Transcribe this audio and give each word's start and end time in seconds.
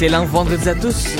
Excellent 0.00 0.26
vendredi 0.26 0.68
à 0.68 0.76
tous. 0.76 1.16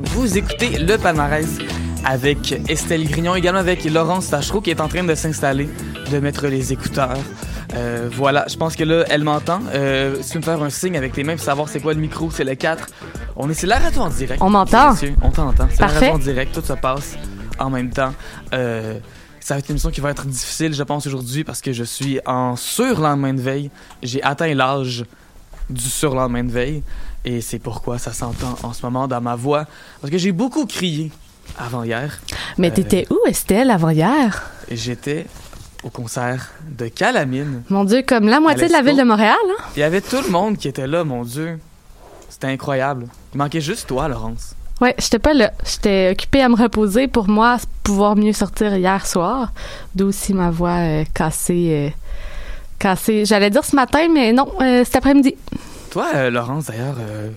Vous 0.00 0.38
écoutez 0.38 0.78
le 0.78 0.96
palmarès 0.96 1.58
avec 2.02 2.54
Estelle 2.66 3.06
Grignon, 3.06 3.34
également 3.34 3.58
avec 3.58 3.84
Laurence 3.84 4.30
Tachereau 4.30 4.62
qui 4.62 4.70
est 4.70 4.80
en 4.80 4.88
train 4.88 5.04
de 5.04 5.14
s'installer, 5.14 5.68
de 6.10 6.18
mettre 6.18 6.46
les 6.46 6.72
écouteurs. 6.72 7.18
Euh, 7.74 8.08
voilà, 8.10 8.46
je 8.48 8.56
pense 8.56 8.74
que 8.74 8.84
là, 8.84 9.04
elle 9.10 9.22
m'entend. 9.22 9.60
Euh, 9.74 10.16
si 10.22 10.30
tu 10.30 10.38
me 10.38 10.42
faire 10.42 10.62
un 10.62 10.70
signe 10.70 10.96
avec 10.96 11.12
tes 11.12 11.24
mains 11.24 11.34
pour 11.34 11.44
savoir 11.44 11.68
c'est 11.68 11.80
quoi 11.80 11.92
le 11.92 12.00
micro, 12.00 12.30
c'est 12.30 12.44
le 12.44 12.54
4. 12.54 12.86
On 13.36 13.50
est, 13.50 13.54
c'est 13.54 13.66
la 13.66 13.78
radio 13.78 14.00
en 14.00 14.08
direct. 14.08 14.40
On 14.42 14.48
m'entend? 14.48 14.94
On 15.20 15.30
t'entend. 15.30 15.68
C'est 15.70 15.80
la 15.80 15.88
radio 15.88 16.12
en 16.12 16.18
direct, 16.18 16.54
tout 16.54 16.66
se 16.66 16.72
passe 16.72 17.18
en 17.58 17.68
même 17.68 17.90
temps. 17.90 18.14
Euh, 18.54 18.98
ça 19.40 19.52
va 19.52 19.58
être 19.58 19.68
une 19.68 19.72
émission 19.72 19.90
qui 19.90 20.00
va 20.00 20.10
être 20.10 20.24
difficile, 20.24 20.72
je 20.72 20.82
pense, 20.84 21.06
aujourd'hui 21.06 21.44
parce 21.44 21.60
que 21.60 21.74
je 21.74 21.84
suis 21.84 22.18
en 22.24 22.56
surlendemain 22.56 23.34
de 23.34 23.42
veille. 23.42 23.70
J'ai 24.02 24.22
atteint 24.22 24.54
l'âge 24.54 25.04
du 25.68 25.84
surlendemain 25.84 26.44
de 26.44 26.50
veille. 26.50 26.82
Et 27.24 27.40
c'est 27.40 27.58
pourquoi 27.58 27.98
ça 27.98 28.12
s'entend 28.12 28.56
en 28.62 28.72
ce 28.72 28.82
moment 28.84 29.06
dans 29.06 29.20
ma 29.20 29.36
voix. 29.36 29.66
Parce 30.00 30.10
que 30.10 30.18
j'ai 30.18 30.32
beaucoup 30.32 30.66
crié 30.66 31.10
avant 31.58 31.82
hier. 31.84 32.20
Mais 32.58 32.68
Euh, 32.70 32.74
t'étais 32.74 33.06
où, 33.10 33.18
Estelle, 33.26 33.70
avant 33.70 33.90
hier? 33.90 34.42
J'étais 34.70 35.26
au 35.84 35.90
concert 35.90 36.50
de 36.68 36.88
Calamine. 36.88 37.62
Mon 37.68 37.84
Dieu, 37.84 38.02
comme 38.06 38.28
la 38.28 38.40
moitié 38.40 38.66
de 38.68 38.72
la 38.72 38.82
ville 38.82 38.96
de 38.96 39.02
Montréal, 39.02 39.36
hein? 39.48 39.62
Il 39.76 39.80
y 39.80 39.82
avait 39.84 40.00
tout 40.00 40.20
le 40.22 40.30
monde 40.30 40.56
qui 40.56 40.68
était 40.68 40.86
là, 40.86 41.04
mon 41.04 41.22
Dieu. 41.24 41.58
C'était 42.28 42.46
incroyable. 42.48 43.06
Il 43.34 43.38
manquait 43.38 43.60
juste 43.60 43.86
toi, 43.88 44.08
Laurence. 44.08 44.54
Ouais, 44.80 44.94
j'étais 44.98 45.18
pas 45.20 45.32
là. 45.34 45.52
J'étais 45.64 46.10
occupée 46.12 46.42
à 46.42 46.48
me 46.48 46.56
reposer 46.56 47.06
pour 47.06 47.28
moi 47.28 47.58
pouvoir 47.84 48.16
mieux 48.16 48.32
sortir 48.32 48.74
hier 48.74 49.06
soir. 49.06 49.52
D'où 49.94 50.06
aussi 50.08 50.34
ma 50.34 50.50
voix 50.50 50.78
euh, 50.78 51.04
cassée. 51.14 51.68
euh, 51.70 51.90
cassée. 52.80 53.24
J'allais 53.24 53.50
dire 53.50 53.64
ce 53.64 53.76
matin, 53.76 54.08
mais 54.12 54.32
non, 54.32 54.48
cet 54.84 54.96
après-midi. 54.96 55.36
Toi, 55.92 56.10
euh, 56.14 56.30
Laurence, 56.30 56.68
d'ailleurs, 56.68 56.96
euh, 57.00 57.28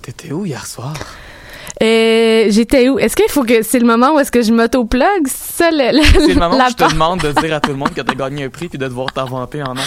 t'étais 0.00 0.32
où 0.32 0.46
hier 0.46 0.66
soir? 0.66 0.94
Euh, 1.82 2.46
J'étais 2.50 2.88
où? 2.88 2.98
Est-ce 2.98 3.16
qu'il 3.16 3.28
faut 3.28 3.42
que 3.42 3.62
c'est 3.62 3.78
le 3.78 3.86
moment 3.86 4.14
où 4.14 4.18
est-ce 4.20 4.30
que 4.30 4.42
je 4.42 4.52
m'auto-plug? 4.52 5.26
Ça, 5.26 5.70
le, 5.70 5.96
le- 5.98 6.04
C'est 6.04 6.34
le 6.34 6.40
moment 6.40 6.56
où 6.56 6.70
je 6.70 6.74
te 6.74 6.92
demande 6.92 7.20
de 7.20 7.32
dire 7.40 7.54
à 7.56 7.60
tout 7.60 7.70
le 7.70 7.76
monde 7.76 7.92
que 7.94 8.00
t'as 8.00 8.14
gagné 8.14 8.44
un 8.44 8.48
prix 8.48 8.68
puis 8.68 8.78
de 8.78 8.86
devoir 8.86 9.12
t'inventer 9.12 9.62
en 9.62 9.70
angle. 9.72 9.80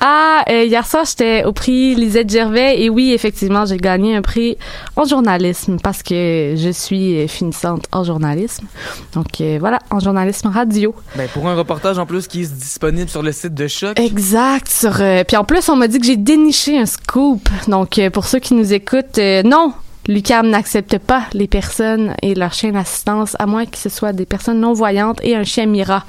Ah, 0.00 0.42
euh, 0.48 0.64
hier 0.64 0.86
soir, 0.86 1.04
j'étais 1.04 1.44
au 1.44 1.52
prix 1.52 1.94
Lisette 1.94 2.30
Gervais 2.30 2.80
et 2.82 2.88
oui, 2.90 3.12
effectivement, 3.12 3.64
j'ai 3.66 3.76
gagné 3.76 4.16
un 4.16 4.22
prix 4.22 4.56
en 4.96 5.04
journalisme 5.04 5.76
parce 5.82 6.02
que 6.02 6.54
je 6.56 6.70
suis 6.70 7.18
euh, 7.20 7.28
finissante 7.28 7.84
en 7.92 8.02
journalisme. 8.02 8.66
Donc 9.14 9.40
euh, 9.40 9.58
voilà, 9.60 9.78
en 9.90 10.00
journalisme 10.00 10.48
radio. 10.48 10.94
Ben, 11.16 11.28
pour 11.28 11.46
un 11.48 11.54
reportage 11.54 11.98
en 11.98 12.06
plus 12.06 12.26
qui 12.26 12.42
est 12.42 12.52
disponible 12.52 13.08
sur 13.10 13.22
le 13.22 13.32
site 13.32 13.54
de 13.54 13.68
Choc. 13.68 14.00
Exact. 14.00 14.68
Sur, 14.68 15.00
euh, 15.00 15.22
puis 15.24 15.36
en 15.36 15.44
plus, 15.44 15.68
on 15.68 15.76
m'a 15.76 15.86
dit 15.86 15.98
que 16.00 16.06
j'ai 16.06 16.16
déniché 16.16 16.78
un 16.78 16.86
scoop. 16.86 17.48
Donc 17.68 18.00
pour 18.12 18.26
ceux 18.26 18.38
qui 18.38 18.54
nous 18.54 18.72
écoutent, 18.72 19.18
non. 19.44 19.72
L'UCAM 20.10 20.50
n'accepte 20.50 20.98
pas 20.98 21.22
les 21.34 21.46
personnes 21.46 22.14
et 22.20 22.34
leurs 22.34 22.52
chiens 22.52 22.72
d'assistance, 22.72 23.36
à 23.38 23.46
moins 23.46 23.64
que 23.64 23.78
ce 23.78 23.88
soit 23.88 24.12
des 24.12 24.26
personnes 24.26 24.58
non-voyantes 24.58 25.20
et 25.22 25.36
un 25.36 25.44
chien 25.44 25.66
Mira. 25.66 26.04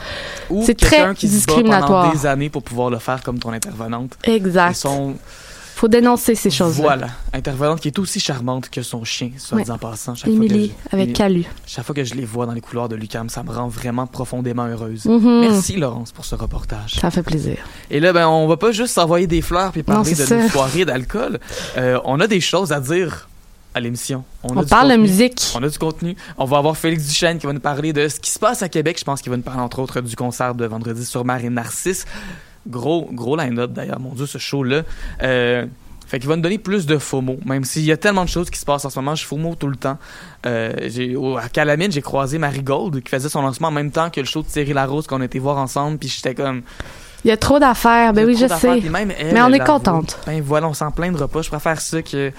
C'est 0.64 0.76
très 0.76 1.14
qui 1.14 1.28
se 1.28 1.34
bat 1.34 1.38
discriminatoire. 1.38 2.04
pendant 2.06 2.14
des 2.20 2.26
années 2.26 2.50
pour 2.50 2.64
pouvoir 2.64 2.90
le 2.90 2.98
faire 2.98 3.22
comme 3.22 3.38
ton 3.38 3.52
intervenante. 3.52 4.18
Exact. 4.24 4.72
Ils 4.72 4.76
sont, 4.76 5.14
Faut 5.76 5.88
dénoncer 5.88 6.34
ces 6.34 6.50
choses-là. 6.50 6.82
voilà, 6.84 7.08
intervenante 7.32 7.80
qui 7.80 7.90
est 7.90 8.00
aussi 8.00 8.20
charmante 8.20 8.70
que 8.72 8.82
son 8.82 9.04
chien, 9.04 9.32
soit 9.38 9.58
Ouais. 9.60 9.64
dit 9.66 9.72
en 9.72 9.78
passant. 9.78 10.16
Chaque 10.16 10.32
fois, 10.32 10.40
que 10.40 10.46
Émilie, 10.46 10.74
je, 10.92 10.96
avec 10.96 11.14
Calu. 11.14 11.46
chaque 11.68 11.86
fois 11.86 11.94
que 11.94 12.04
je 12.04 12.16
les 12.16 12.26
vois 12.26 12.48
dans 12.48 12.54
les 12.54 12.62
couloirs 12.62 12.90
de 12.90 12.96
Lucam, 12.96 13.30
ça 13.30 13.44
me 13.44 13.52
rend 13.52 13.68
vraiment 13.68 14.08
profondément 14.08 14.66
heureuse. 14.66 15.06
Mhm. 15.06 15.42
Merci 15.42 15.76
Laurence 15.78 16.12
pour 16.12 16.26
ce 16.26 16.34
reportage. 16.34 16.96
Ça 17.00 17.12
fait 17.12 17.22
plaisir. 17.24 17.58
Et 17.92 18.00
là, 18.00 18.14
ben, 18.14 18.28
on 18.28 18.48
va 18.48 18.58
pas 18.58 18.72
juste 18.72 18.96
s'envoyer 18.96 19.28
des 19.28 19.42
fleurs 19.44 19.72
puis 19.72 19.84
parler 19.84 20.12
Non, 20.12 20.26
de 20.26 20.36
nos 20.44 20.50
soirées 20.50 20.86
d'alcool. 20.86 21.40
Euh, 21.78 22.00
on 22.06 22.20
a 22.20 22.26
des 22.26 22.42
choses 22.42 22.72
à 22.72 22.80
dire 22.80 23.28
à 23.74 23.80
l'émission. 23.80 24.24
On 24.44 24.64
parle 24.64 24.92
de 24.92 24.98
musique. 24.98 25.42
On 25.56 25.64
a 25.64 25.70
du 25.70 25.78
contenu. 25.78 26.16
On 26.38 26.46
va 26.46 26.58
avoir 26.58 26.76
Félix 26.78 27.08
Duchesne 27.08 27.38
qui 27.40 27.46
va 27.48 27.54
nous 27.54 27.60
parler 27.60 27.94
de 27.94 28.08
ce 28.08 28.20
qui 28.20 28.30
se 28.30 28.40
passe 28.40 28.62
à 28.64 28.70
Québec. 28.70 28.98
Je 29.00 29.04
pense 29.06 29.22
qu'il 29.22 29.30
va 29.30 29.38
nous 29.38 29.44
parler 29.44 29.62
entre 29.62 29.80
autres 29.80 30.02
du 30.02 30.16
concert 30.16 30.56
de 30.56 30.66
vendredi 30.66 31.06
sur 31.06 31.24
Mer 31.26 31.44
et 31.46 31.50
Narcisse. 31.50 32.06
Gros, 32.68 33.10
gros 33.12 33.36
line-up 33.36 33.72
d'ailleurs, 33.72 34.00
mon 34.00 34.14
Dieu, 34.14 34.26
ce 34.26 34.38
show-là. 34.38 34.84
Euh, 35.24 35.66
fait 36.08 36.20
qu'il 36.20 36.28
va 36.28 36.36
nous 36.36 36.42
donner 36.42 36.58
plus 36.58 36.86
de 36.86 36.98
FOMO, 36.98 37.38
même 37.46 37.64
s'il 37.64 37.86
y 37.86 37.92
a 37.94 37.96
tellement 37.98 38.26
de 38.26 38.30
choses 38.30 38.50
qui 38.50 38.60
se 38.60 38.66
passent 38.66 38.84
en 38.84 38.90
ce 38.90 39.00
moment, 39.00 39.16
je 39.16 39.26
FOMO 39.26 39.56
tout 39.56 39.68
le 39.68 39.78
temps. 39.78 39.98
Euh, 40.46 40.74
j'ai, 40.88 41.16
au- 41.16 41.38
à 41.38 41.48
Calamine, 41.48 41.90
j'ai 41.92 42.02
croisé 42.02 42.38
Marie 42.38 42.62
Gold 42.64 43.02
qui 43.02 43.10
faisait 43.10 43.30
son 43.30 43.42
lancement 43.42 43.70
en 43.70 43.72
même 43.72 43.92
temps 43.92 44.10
que 44.10 44.20
le 44.20 44.26
show 44.26 44.42
de 44.42 44.48
Thierry 44.48 44.74
Larose 44.74 45.08
qu'on 45.08 45.22
été 45.22 45.40
voir 45.40 45.58
ensemble, 45.58 45.98
puis 45.98 46.10
j'étais 46.10 46.36
comme... 46.36 46.64
Il 47.24 47.30
y 47.30 47.32
a 47.32 47.38
trop 47.38 47.60
d'affaires. 47.60 48.14
Ben 48.14 48.26
oui, 48.26 48.36
je 48.36 48.48
sais. 48.48 48.80
elle, 48.80 48.92
Mais 49.34 49.42
on 49.42 49.54
est 49.54 49.64
contente. 49.66 50.20
Ben 50.26 50.42
voilà, 50.42 50.68
on 50.68 50.74
s'en 50.74 50.92
plaindra 50.92 51.28
pas. 51.28 51.42
Je 51.44 51.50
préfère 51.50 51.80
ça 51.80 52.02
que 52.02 52.32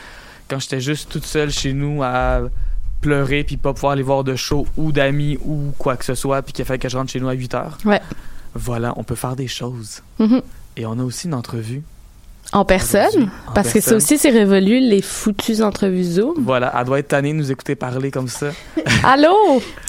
quand 0.52 0.60
j'étais 0.60 0.82
juste 0.82 1.10
toute 1.10 1.24
seule 1.24 1.50
chez 1.50 1.72
nous 1.72 2.02
à 2.02 2.42
pleurer 3.00 3.42
puis 3.42 3.56
pas 3.56 3.72
pouvoir 3.72 3.94
aller 3.94 4.02
voir 4.02 4.22
de 4.22 4.36
show 4.36 4.66
ou 4.76 4.92
d'amis 4.92 5.38
ou 5.42 5.72
quoi 5.78 5.96
que 5.96 6.04
ce 6.04 6.14
soit 6.14 6.42
puis 6.42 6.52
qu'il 6.52 6.60
a 6.62 6.66
fallu 6.66 6.78
que 6.78 6.90
je 6.90 6.96
rentre 6.98 7.10
chez 7.10 7.20
nous 7.20 7.28
à 7.28 7.32
8 7.32 7.54
heures. 7.54 7.78
Ouais. 7.86 8.02
Voilà, 8.54 8.92
on 8.98 9.02
peut 9.02 9.14
faire 9.14 9.34
des 9.34 9.48
choses. 9.48 10.02
Mhm. 10.18 10.42
Et 10.76 10.84
on 10.84 10.98
a 10.98 11.02
aussi 11.02 11.26
une 11.26 11.32
entrevue. 11.32 11.82
En 12.54 12.66
personne. 12.66 13.31
en 13.49 13.53
Parce 13.54 13.72
que 13.72 13.81
ça 13.81 13.97
aussi, 13.97 14.19
c'est 14.19 14.28
révolu, 14.28 14.78
les 14.78 15.01
foutues 15.01 15.63
entrevues 15.63 16.04
Zoom. 16.04 16.34
Voilà, 16.45 16.71
elle 16.78 16.84
doit 16.84 16.99
être 16.99 17.09
tannée 17.09 17.33
de 17.33 17.39
nous 17.39 17.51
écouter 17.51 17.77
parler 17.77 18.10
comme 18.10 18.28
ça. 18.28 18.49
Allô? 19.04 19.33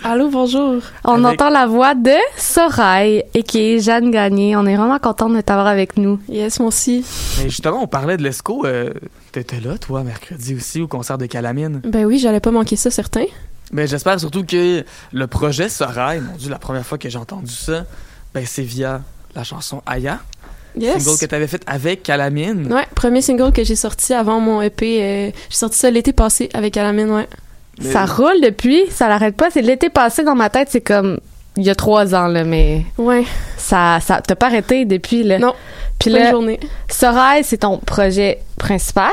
Allô, 0.05 0.29
bonjour. 0.29 0.81
On 1.03 1.25
Avec- 1.25 1.41
entend 1.41 1.49
la 1.49 1.67
voix 1.67 1.93
de 1.93 2.13
Sorail 2.37 3.25
et 3.33 3.43
qui 3.43 3.59
est 3.59 3.79
Jeanne 3.79 4.11
Gagné. 4.11 4.55
On 4.55 4.65
est 4.65 4.77
vraiment 4.77 4.97
contente 4.99 5.33
de 5.35 5.41
t'avoir 5.41 5.67
avec 5.67 5.97
nous. 5.97 6.19
Yes, 6.29 6.59
moi 6.59 6.69
aussi. 6.69 7.05
Mais 7.39 7.49
justement, 7.49 7.83
on 7.83 7.87
parlait 7.87 8.15
de 8.15 8.23
l'ESCO. 8.23 8.65
euh, 8.65 8.91
T'étais 9.33 9.59
là, 9.59 9.77
toi, 9.77 10.03
mercredi 10.03 10.55
aussi, 10.55 10.79
au 10.81 10.87
concert 10.87 11.17
de 11.17 11.25
Calamine. 11.25 11.81
Ben 11.83 12.05
oui, 12.05 12.17
j'allais 12.17 12.39
pas 12.39 12.51
manquer 12.51 12.77
ça, 12.77 12.89
certain. 12.91 13.25
Mais 13.73 13.87
j'espère 13.87 14.17
surtout 14.21 14.45
que 14.45 14.85
le 15.11 15.27
projet 15.27 15.67
Sorail, 15.67 16.21
mon 16.21 16.37
Dieu, 16.37 16.49
la 16.49 16.59
première 16.59 16.85
fois 16.85 16.97
que 16.97 17.09
j'ai 17.09 17.17
entendu 17.17 17.51
ça, 17.51 17.83
ben 18.33 18.45
c'est 18.45 18.61
via 18.63 19.01
la 19.35 19.43
chanson 19.43 19.81
Aya, 19.85 20.19
Yes. 20.77 21.03
single 21.03 21.19
que 21.19 21.25
t'avais 21.25 21.47
fait 21.47 21.61
avec 21.67 22.03
Calamine. 22.03 22.71
Ouais, 22.73 22.85
premier 22.95 23.21
single 23.21 23.51
que 23.51 23.63
j'ai 23.63 23.75
sorti 23.75 24.13
avant 24.13 24.39
mon 24.39 24.61
EP. 24.61 25.01
euh, 25.03 25.31
j'ai 25.49 25.55
sorti 25.57 25.77
ça 25.77 25.91
l'été 25.91 26.13
passé 26.13 26.49
avec 26.53 26.75
Alamine, 26.77 27.11
ouais. 27.11 27.27
Mais- 27.81 27.91
Ça 27.91 28.05
roule 28.05 28.41
depuis, 28.41 28.83
ça 28.89 29.07
l'arrête 29.07 29.35
pas. 29.35 29.49
C'est 29.51 29.61
l'été 29.61 29.89
passé 29.89 30.23
dans 30.23 30.35
ma 30.35 30.49
tête, 30.49 30.69
c'est 30.71 30.81
comme 30.81 31.19
il 31.57 31.63
y 31.63 31.69
a 31.69 31.75
trois 31.75 32.15
ans, 32.15 32.27
là, 32.27 32.43
mais 32.43 32.83
Ouais. 32.97 33.23
ça, 33.57 33.99
ça 34.01 34.21
t'as 34.25 34.35
pas 34.35 34.47
arrêté 34.47 34.85
depuis, 34.85 35.23
là. 35.23 35.37
Non. 35.39 35.53
Puis 35.99 36.09
là, 36.09 36.31
journée. 36.31 36.59
Sorail, 36.89 37.43
c'est 37.43 37.57
ton 37.59 37.77
projet 37.77 38.39
principal? 38.57 39.11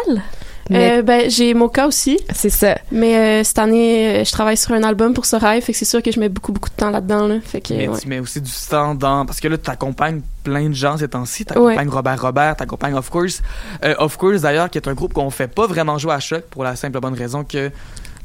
Mais 0.70 0.99
Euh, 0.99 1.02
ben, 1.02 1.28
j'ai 1.28 1.52
Mocha 1.52 1.87
aussi, 1.87 2.19
c'est 2.32 2.50
ça. 2.50 2.78
mais 2.93 3.17
euh, 3.17 3.44
cette 3.44 3.58
année, 3.58 4.20
euh, 4.20 4.25
je 4.25 4.31
travaille 4.31 4.56
sur 4.56 4.72
un 4.72 4.82
album 4.82 5.12
pour 5.12 5.26
Sorail, 5.26 5.61
fait 5.61 5.72
que 5.72 5.78
c'est 5.78 5.84
sûr 5.84 6.02
que 6.02 6.11
je 6.12 6.20
mets 6.20 6.28
beaucoup, 6.28 6.52
beaucoup 6.52 6.69
de 6.70 6.75
temps 6.75 6.90
là-dedans, 6.90 7.26
là. 7.26 7.37
Fait 7.43 7.61
que, 7.61 7.75
Mais 7.75 7.88
ouais. 7.88 7.99
tu 7.99 8.08
mets 8.08 8.20
aussi 8.20 8.40
du 8.40 8.50
temps 8.69 8.94
dans. 8.94 9.26
Parce 9.26 9.40
que 9.40 9.49
là, 9.49 9.58
tu 9.58 9.69
accompagnes 9.69 10.20
plein 10.44 10.69
de 10.69 10.75
gens 10.75 10.96
ces 10.96 11.08
temps-ci. 11.08 11.44
Tu 11.44 11.52
accompagnes 11.52 11.88
Robert 11.88 12.20
Robert, 12.20 12.56
tu 12.56 12.62
accompagnes 12.62 12.94
Of 12.94 13.11
Course. 13.11 13.43
Euh, 13.84 13.94
of 13.99 14.17
Course, 14.17 14.43
d'ailleurs, 14.43 14.70
qui 14.70 14.78
est 14.78 14.88
un 14.88 14.94
groupe 14.94 15.12
qu'on 15.12 15.31
fait 15.31 15.49
pas 15.49 15.67
vraiment 15.67 15.99
jouer 15.99 16.14
à 16.14 16.20
choc 16.20 16.43
pour 16.50 16.64
la 16.64 16.76
simple 16.76 16.96
et 16.96 17.00
bonne 17.00 17.14
raison 17.14 17.44
que. 17.44 17.70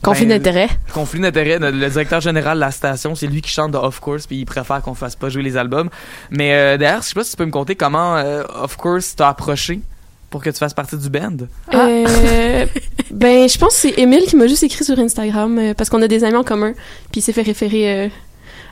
Conflit 0.01 0.25
ben, 0.27 0.37
d'intérêt. 0.37 0.69
Conflit 0.93 1.19
d'intérêt. 1.19 1.57
Le 1.57 1.71
le 1.71 1.89
directeur 1.89 2.21
général 2.21 2.57
de 2.57 2.61
la 2.61 2.71
station, 2.71 3.15
c'est 3.15 3.27
lui 3.27 3.41
qui 3.41 3.49
chante 3.49 3.71
de 3.71 3.77
Of 3.77 3.99
Course, 3.99 4.27
puis 4.27 4.37
il 4.37 4.45
préfère 4.45 4.81
qu'on 4.81 4.93
fasse 4.93 5.15
pas 5.15 5.29
jouer 5.29 5.41
les 5.41 5.57
albums. 5.57 5.89
Mais 6.29 6.53
euh, 6.53 6.77
d'ailleurs, 6.77 7.01
je 7.01 7.07
sais 7.07 7.15
pas 7.15 7.23
si 7.23 7.31
tu 7.31 7.37
peux 7.37 7.45
me 7.45 7.51
conter 7.51 7.75
comment 7.75 8.15
euh, 8.17 8.43
Of 8.61 8.77
Course 8.77 9.15
t'a 9.15 9.29
approché 9.29 9.81
pour 10.35 10.43
que 10.43 10.49
tu 10.49 10.57
fasses 10.57 10.73
partie 10.73 10.97
du 10.97 11.09
band? 11.09 11.37
Euh, 11.73 12.65
ben, 13.09 13.47
je 13.47 13.57
pense 13.57 13.69
que 13.75 13.87
c'est 13.87 13.97
Émile 13.97 14.25
qui 14.27 14.35
m'a 14.35 14.47
juste 14.47 14.63
écrit 14.63 14.83
sur 14.83 14.99
Instagram 14.99 15.57
euh, 15.57 15.73
parce 15.73 15.89
qu'on 15.89 16.01
a 16.01 16.09
des 16.09 16.25
amis 16.25 16.35
en 16.35 16.43
commun, 16.43 16.73
puis 17.09 17.19
il 17.19 17.21
s'est 17.21 17.31
fait 17.31 17.41
référer 17.41 17.89
euh, 17.89 18.09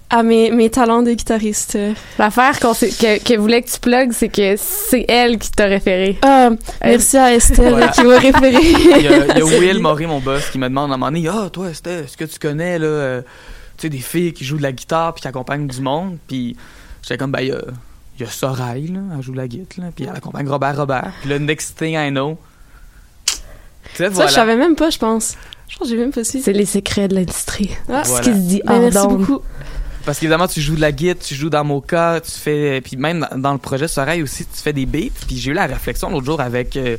à 0.09 0.23
mes, 0.23 0.51
mes 0.51 0.69
talents 0.69 1.03
de 1.03 1.13
guitariste. 1.13 1.77
L'affaire 2.19 2.59
qu'on 2.59 2.73
que, 2.73 3.23
que 3.23 3.37
voulait 3.37 3.61
que 3.61 3.69
tu 3.69 3.79
plugues, 3.79 4.11
c'est 4.11 4.27
que 4.27 4.55
c'est 4.57 5.05
elle 5.07 5.37
qui 5.37 5.51
t'a 5.51 5.67
référé. 5.67 6.17
Ah, 6.21 6.49
merci 6.83 7.17
à 7.17 7.33
Estelle 7.33 7.69
Voilà. 7.69 7.87
qui 7.87 8.03
m'a 8.03 8.17
référé. 8.19 8.57
Il 8.99 9.01
y 9.01 9.07
a, 9.07 9.25
il 9.27 9.37
y 9.37 9.41
a 9.41 9.45
Will 9.59 9.79
Maury, 9.79 10.05
mon 10.05 10.19
boss, 10.19 10.49
qui 10.49 10.57
me 10.59 10.67
demande 10.67 10.91
à 10.91 10.95
un 10.95 10.97
moment 10.97 11.13
donné 11.13 11.29
Ah, 11.29 11.49
toi, 11.49 11.69
Estelle, 11.69 12.03
est-ce 12.03 12.17
que 12.17 12.25
tu 12.25 12.39
connais, 12.39 12.77
là, 12.77 12.87
euh, 12.87 13.21
tu 13.77 13.83
sais, 13.83 13.89
des 13.89 13.99
filles 13.99 14.33
qui 14.33 14.43
jouent 14.43 14.57
de 14.57 14.63
la 14.63 14.73
guitare 14.73 15.13
puis 15.13 15.21
qui 15.21 15.29
accompagnent 15.29 15.67
du 15.67 15.79
monde 15.79 16.17
Puis 16.27 16.57
j'étais 17.01 17.17
comme 17.17 17.31
Ben, 17.31 17.49
il 18.19 18.21
y 18.23 18.25
a, 18.25 18.29
Sorail, 18.31 18.87
là, 18.87 18.99
elle 19.15 19.21
joue 19.23 19.31
de 19.31 19.37
la 19.37 19.47
guitare, 19.47 19.85
là, 19.85 19.91
puis 19.95 20.05
elle 20.09 20.15
accompagne 20.15 20.47
Robert 20.47 20.77
Robert. 20.77 21.11
Puis 21.21 21.29
le 21.29 21.39
next 21.39 21.77
thing 21.77 21.95
I 21.95 22.09
know. 22.09 22.37
Ça, 23.95 24.09
voilà. 24.09 24.29
je 24.29 24.33
savais 24.35 24.55
même 24.55 24.75
pas, 24.75 24.89
je 24.89 24.97
pense. 24.97 25.35
Je 25.67 25.77
pense 25.77 25.87
que 25.87 25.93
j'ai 25.95 25.99
même 25.99 26.11
pas 26.11 26.23
su. 26.23 26.39
C'est 26.41 26.53
les 26.53 26.65
secrets 26.65 27.07
de 27.07 27.15
l'industrie. 27.15 27.71
Ah, 27.89 28.03
Ce 28.03 28.21
qui 28.21 28.29
se 28.29 28.35
dit 28.39 28.61
hors 28.67 28.79
merci 28.79 28.97
d'onde. 28.97 29.17
beaucoup. 29.19 29.41
Parce 30.05 30.19
qu'évidemment, 30.19 30.47
tu 30.47 30.61
joues 30.61 30.75
de 30.75 30.81
la 30.81 30.91
guitare, 30.91 31.23
tu 31.23 31.33
joues 31.35 31.49
dans 31.49 31.63
Mocha, 31.63 32.19
tu 32.21 32.31
fais. 32.31 32.81
Puis 32.81 32.97
même 32.97 33.27
dans- 33.35 33.53
le 33.53 33.57
projet 33.57 33.87
Sorail 33.87 34.21
aussi, 34.21 34.45
tu 34.45 34.61
fais 34.61 34.73
des 34.73 34.85
beats. 34.85 35.13
Puis 35.27 35.37
j'ai 35.37 35.51
eu 35.51 35.53
la 35.53 35.65
réflexion 35.65 36.09
l'autre 36.09 36.25
jour 36.25 36.41
avec 36.41 36.75
euh, 36.77 36.97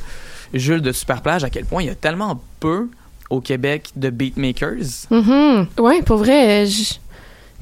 Jules 0.53 0.81
de 0.83 0.93
Superplage 0.93 1.45
à 1.45 1.51
quel 1.51 1.65
point 1.67 1.83
il 1.83 1.87
y 1.87 1.91
a 1.91 1.95
tellement 1.95 2.41
peu 2.61 2.89
au 3.31 3.41
Québec 3.41 3.91
de 3.97 4.11
beatmakers. 4.11 5.07
Mhm. 5.11 5.67
Ouais, 5.79 6.03
pour 6.03 6.17
vrai, 6.19 6.67
je- 6.67 6.95
tu 6.95 6.99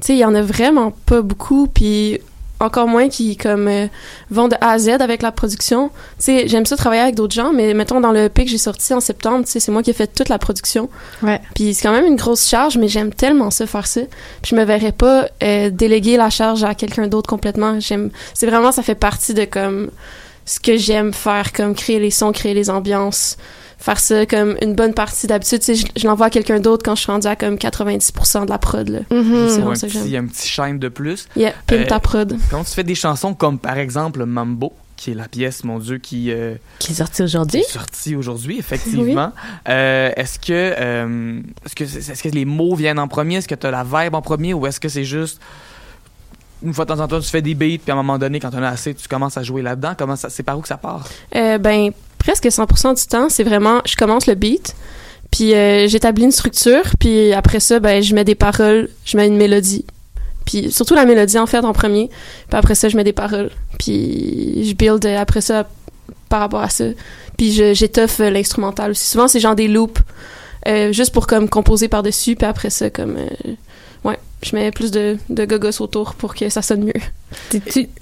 sais, 0.01 0.13
il 0.13 0.19
y 0.19 0.25
en 0.25 0.33
a 0.35 0.41
vraiment 0.41 0.91
pas 0.91 1.21
beaucoup, 1.21 1.67
puis 1.67 2.19
encore 2.63 2.87
moins 2.87 3.09
qui 3.09 3.37
comme 3.37 3.67
euh, 3.67 3.87
vont 4.29 4.47
de 4.47 4.55
A 4.61 4.71
à 4.71 4.79
Z 4.79 4.89
avec 4.99 5.21
la 5.21 5.31
production. 5.31 5.89
Tu 6.17 6.25
sais, 6.25 6.47
j'aime 6.47 6.65
ça 6.65 6.75
travailler 6.75 7.01
avec 7.01 7.15
d'autres 7.15 7.33
gens, 7.33 7.53
mais 7.53 7.73
mettons 7.73 7.99
dans 7.99 8.11
le 8.11 8.25
EP 8.25 8.45
que 8.45 8.49
j'ai 8.49 8.57
sorti 8.57 8.93
en 8.93 8.99
septembre, 8.99 9.45
tu 9.45 9.51
sais, 9.51 9.59
c'est 9.59 9.71
moi 9.71 9.83
qui 9.83 9.89
ai 9.89 9.93
fait 9.93 10.07
toute 10.07 10.29
la 10.29 10.39
production. 10.39 10.89
Ouais. 11.21 11.41
Puis 11.55 11.73
c'est 11.73 11.83
quand 11.83 11.93
même 11.93 12.05
une 12.05 12.15
grosse 12.15 12.47
charge, 12.47 12.77
mais 12.77 12.87
j'aime 12.87 13.13
tellement 13.13 13.51
ça 13.51 13.67
faire 13.67 13.87
ça. 13.87 14.01
Puis 14.41 14.51
je 14.51 14.55
me 14.55 14.63
verrais 14.63 14.91
pas 14.91 15.27
euh, 15.43 15.69
déléguer 15.69 16.17
la 16.17 16.29
charge 16.29 16.63
à 16.63 16.75
quelqu'un 16.75 17.07
d'autre 17.07 17.29
complètement. 17.29 17.79
J'aime, 17.79 18.09
c'est 18.33 18.47
vraiment 18.47 18.71
ça 18.71 18.83
fait 18.83 18.95
partie 18.95 19.33
de 19.33 19.45
comme 19.45 19.89
ce 20.45 20.59
que 20.59 20.77
j'aime 20.77 21.13
faire, 21.13 21.53
comme 21.53 21.75
créer 21.75 21.99
les 21.99 22.11
sons, 22.11 22.31
créer 22.31 22.53
les 22.53 22.69
ambiances, 22.69 23.37
faire 23.83 23.99
ça 23.99 24.25
comme 24.25 24.55
une 24.61 24.75
bonne 24.75 24.93
partie 24.93 25.27
d'habitude. 25.27 25.61
Je, 25.65 25.85
je 25.99 26.07
l'envoie 26.07 26.27
à 26.27 26.29
quelqu'un 26.29 26.59
d'autre 26.59 26.83
quand 26.85 26.95
je 26.95 27.01
suis 27.01 27.11
rendue 27.11 27.27
à 27.27 27.35
comme 27.35 27.55
90% 27.55 28.45
de 28.45 28.49
la 28.49 28.57
prod. 28.57 28.87
Là. 28.87 28.99
C'est 29.09 29.15
Ou 29.15 29.23
vraiment 29.23 29.71
un 29.71 29.75
ça 29.75 29.87
que 29.87 29.91
petit, 29.93 30.09
j'aime. 30.09 30.25
un 30.25 30.27
petit 30.29 30.47
shine 30.47 30.79
de 30.79 30.87
plus. 30.89 31.27
Yeah, 31.35 31.51
pimp 31.67 31.81
Euh, 31.81 31.85
ta 31.87 31.99
prod. 31.99 32.37
Quand 32.49 32.63
tu 32.63 32.71
fais 32.71 32.83
des 32.85 32.95
chansons 32.95 33.33
comme 33.33 33.59
par 33.59 33.77
exemple 33.77 34.23
Mambo, 34.25 34.71
qui 34.95 35.11
est 35.11 35.15
la 35.15 35.27
pièce, 35.27 35.65
mon 35.65 35.79
Dieu, 35.79 35.97
qui, 35.97 36.31
euh, 36.31 36.55
Qui 36.79 36.93
est 36.93 36.95
sorti 36.95 37.15
qui 37.17 37.23
aujourd'hui. 37.23 37.59
est 37.59 37.69
sortie 37.69 38.15
aujourd'hui, 38.15 38.57
effectivement, 38.57 39.33
euh, 39.67 40.11
est-ce 40.15 40.39
que, 40.39 40.53
euh, 40.53 41.41
est-ce 41.65 41.75
que, 41.75 41.83
est-ce 41.83 42.23
que 42.23 42.29
les 42.29 42.45
mots 42.45 42.75
viennent 42.75 42.99
en 42.99 43.09
premier? 43.09 43.35
Est-ce 43.37 43.47
que 43.49 43.55
tu 43.55 43.67
as 43.67 43.71
la 43.71 43.83
vibe 43.83 44.15
en 44.15 44.21
premier 44.21 44.53
ou 44.53 44.65
est-ce 44.65 44.79
que 44.79 44.87
c'est 44.87 45.03
juste 45.03 45.41
une 46.65 46.73
fois 46.73 46.85
de 46.85 46.93
temps 46.93 47.01
en 47.01 47.07
temps 47.09 47.19
tu 47.19 47.27
fais 47.29 47.41
des 47.41 47.55
beats 47.55 47.77
puis 47.83 47.89
à 47.89 47.93
un 47.93 47.97
moment 47.97 48.17
donné 48.17 48.39
quand 48.39 48.51
on 48.53 48.63
a 48.63 48.69
assez 48.69 48.93
tu 48.93 49.09
commences 49.09 49.35
à 49.35 49.43
jouer 49.43 49.61
là-dedans? 49.61 49.93
Comment 49.97 50.15
ça 50.15 50.29
c'est 50.29 50.43
par 50.43 50.57
où 50.57 50.61
que 50.61 50.67
ça 50.69 50.77
part? 50.77 51.05
Euh, 51.35 51.57
ben, 51.57 51.91
presque 52.23 52.45
100% 52.45 52.95
du 52.95 53.05
temps, 53.05 53.29
c'est 53.29 53.43
vraiment, 53.43 53.81
je 53.85 53.95
commence 53.95 54.27
le 54.27 54.35
beat, 54.35 54.75
puis 55.29 55.53
euh, 55.53 55.87
j'établis 55.87 56.23
une 56.23 56.31
structure, 56.31 56.83
puis 56.99 57.33
après 57.33 57.59
ça, 57.59 57.79
ben, 57.79 58.01
je 58.01 58.15
mets 58.15 58.23
des 58.23 58.35
paroles, 58.35 58.89
je 59.03 59.17
mets 59.17 59.27
une 59.27 59.35
mélodie. 59.35 59.85
Puis 60.45 60.71
surtout 60.71 60.95
la 60.95 61.05
mélodie, 61.05 61.37
en 61.37 61.45
fait, 61.45 61.59
en 61.59 61.73
premier. 61.73 62.09
Puis 62.49 62.57
après 62.57 62.75
ça, 62.75 62.89
je 62.89 62.97
mets 62.97 63.03
des 63.03 63.13
paroles. 63.13 63.49
Puis 63.79 64.65
je 64.65 64.73
build 64.73 65.05
euh, 65.05 65.19
après 65.19 65.41
ça 65.41 65.67
par 66.29 66.41
rapport 66.41 66.61
à 66.61 66.69
ça. 66.69 66.85
Puis 67.37 67.51
j'étoffe 67.73 68.19
euh, 68.19 68.29
l'instrumental 68.29 68.91
aussi. 68.91 69.05
Souvent, 69.05 69.27
c'est 69.27 69.39
genre 69.39 69.55
des 69.55 69.67
loops, 69.67 70.01
juste 70.91 71.13
pour 71.13 71.27
comme 71.27 71.49
composer 71.49 71.89
par-dessus, 71.89 72.35
puis 72.35 72.47
après 72.47 72.69
ça, 72.69 72.89
comme... 72.89 73.17
ouais, 74.05 74.19
je 74.43 74.55
mets 74.55 74.71
plus 74.71 74.91
de, 74.91 75.17
de 75.29 75.45
gogos 75.45 75.81
autour 75.81 76.13
pour 76.15 76.35
que 76.35 76.47
ça 76.49 76.61
sonne 76.61 76.85
mieux. 76.85 77.01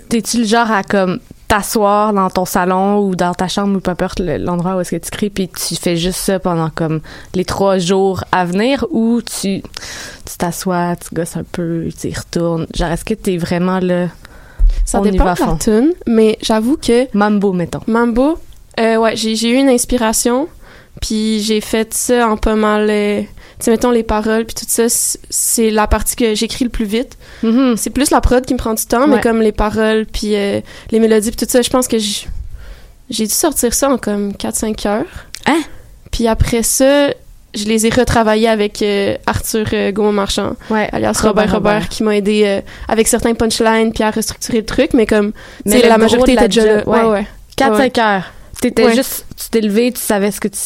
T'es-tu 0.10 0.38
le 0.38 0.46
genre 0.46 0.70
à 0.70 0.84
comme 0.84 1.20
t'asseoir 1.56 2.14
dans 2.14 2.30
ton 2.30 2.46
salon 2.46 3.00
ou 3.00 3.16
dans 3.16 3.34
ta 3.34 3.50
chambre 3.50 3.76
ou 3.76 3.80
peu 3.82 3.92
importe 3.92 4.20
le- 4.20 4.38
l'endroit 4.38 4.76
où 4.76 4.80
est-ce 4.80 4.92
que 4.92 4.96
tu 5.04 5.12
crées 5.12 5.30
puis 5.30 5.50
tu 5.50 5.76
fais 5.76 5.98
juste 5.98 6.20
ça 6.20 6.40
pendant 6.40 6.70
comme 6.70 7.02
les 7.36 7.44
trois 7.44 7.78
jours 7.78 8.24
à 8.32 8.46
venir 8.46 8.86
ou 8.92 9.22
tu 9.22 9.62
tu 9.62 10.38
t'assois, 10.38 10.96
tu 10.96 11.14
gosses 11.14 11.36
un 11.36 11.44
peu, 11.44 11.90
tu 12.00 12.08
y 12.08 12.14
retournes. 12.14 12.68
Genre 12.74 12.90
est-ce 12.90 13.04
que 13.04 13.14
t'es 13.16 13.36
vraiment 13.38 13.80
le 13.82 14.08
Ça 14.86 15.02
On 15.02 15.04
y 15.04 15.12
dépend 15.12 15.26
va 15.26 15.32
à 15.32 15.36
de 15.36 15.40
la 15.42 15.46
fond. 15.48 15.58
tune, 15.58 15.92
mais 16.08 16.38
j'avoue 16.42 16.78
que 16.78 17.08
mambo 17.16 17.52
mettons. 17.52 17.82
Mambo, 17.88 18.38
euh, 18.80 18.96
ouais, 18.96 19.18
j'ai 19.18 19.36
j'ai 19.36 19.50
eu 19.50 19.56
une 19.58 19.68
inspiration, 19.70 20.48
puis 21.02 21.42
j'ai 21.42 21.60
fait 21.60 21.94
ça 21.94 22.30
en 22.30 22.38
pas 22.38 22.56
mal. 22.56 22.90
Tu 23.62 23.66
sais, 23.66 23.72
mettons 23.72 23.92
les 23.92 24.04
paroles, 24.04 24.46
puis 24.46 24.56
tout 24.56 24.66
ça, 24.68 24.86
c'est 25.30 25.70
la 25.70 25.86
partie 25.88 26.16
que 26.16 26.34
j'écris 26.36 26.66
le 26.66 26.72
plus 26.72 26.86
vite. 26.86 27.16
Mhm. 27.44 27.76
C'est 27.78 27.92
plus 27.92 28.10
la 28.10 28.20
prod 28.20 28.44
qui 28.46 28.54
me 28.54 28.58
prend 28.60 28.74
du 28.74 28.86
temps, 28.86 29.02
Ouais. 29.02 29.16
mais 29.16 29.22
comme 29.22 29.42
les 29.42 29.52
paroles, 29.52 30.06
puis 30.12 30.36
euh, 30.36 30.60
les 30.92 31.00
mélodies, 31.00 31.32
puis 31.32 31.46
tout 31.46 31.52
ça, 31.52 31.62
je 31.62 31.70
pense 31.70 31.88
que 31.88 31.98
j'ai 32.00 33.26
dû 33.28 33.34
sortir 33.34 33.74
ça 33.74 33.90
en 33.90 33.98
comme 33.98 34.34
4-5 34.34 34.86
heures. 34.88 35.06
Hein? 35.46 35.62
Puis 36.12 36.28
après 36.28 36.64
ça, 36.64 37.10
je 37.54 37.66
les 37.66 37.86
ai 37.86 37.90
retravaillés 37.90 38.48
avec 38.48 38.82
euh, 38.82 39.16
Arthur 39.28 39.66
euh, 39.74 39.92
Gaumont-Marchand 39.92 40.56
Ouais, 40.70 40.90
alias 40.92 41.20
Robert 41.22 41.52
Robert, 41.52 41.76
Robert, 41.76 41.90
qui 41.90 42.02
m'a 42.04 42.16
aidé 42.18 42.44
euh, 42.46 42.62
avec 42.88 43.08
certains 43.08 43.34
punchlines 43.34 43.92
puis 43.94 44.04
à 44.04 44.12
restructurer 44.12 44.60
le 44.60 44.66
truc, 44.66 44.94
mais 44.94 45.06
comme, 45.06 45.34
Mais 45.66 45.82
la 45.88 45.98
majorité 45.98 46.34
était 46.34 46.48
déjà 46.48 46.66
là. 46.78 46.88
Ouais, 46.88 47.02
ouais. 47.02 47.10
ouais. 47.10 47.28
4 47.58 47.72
Ouais. 47.74 47.78
5 47.94 47.98
heures. 48.00 48.24
T'étais 48.62 48.94
juste 48.96 49.26
tu 49.38 49.50
t'es 49.50 49.62
levé, 49.62 49.92
tu 49.92 50.00
savais 50.02 50.32
ce 50.32 50.40
que 50.40 50.48
tu 50.48 50.60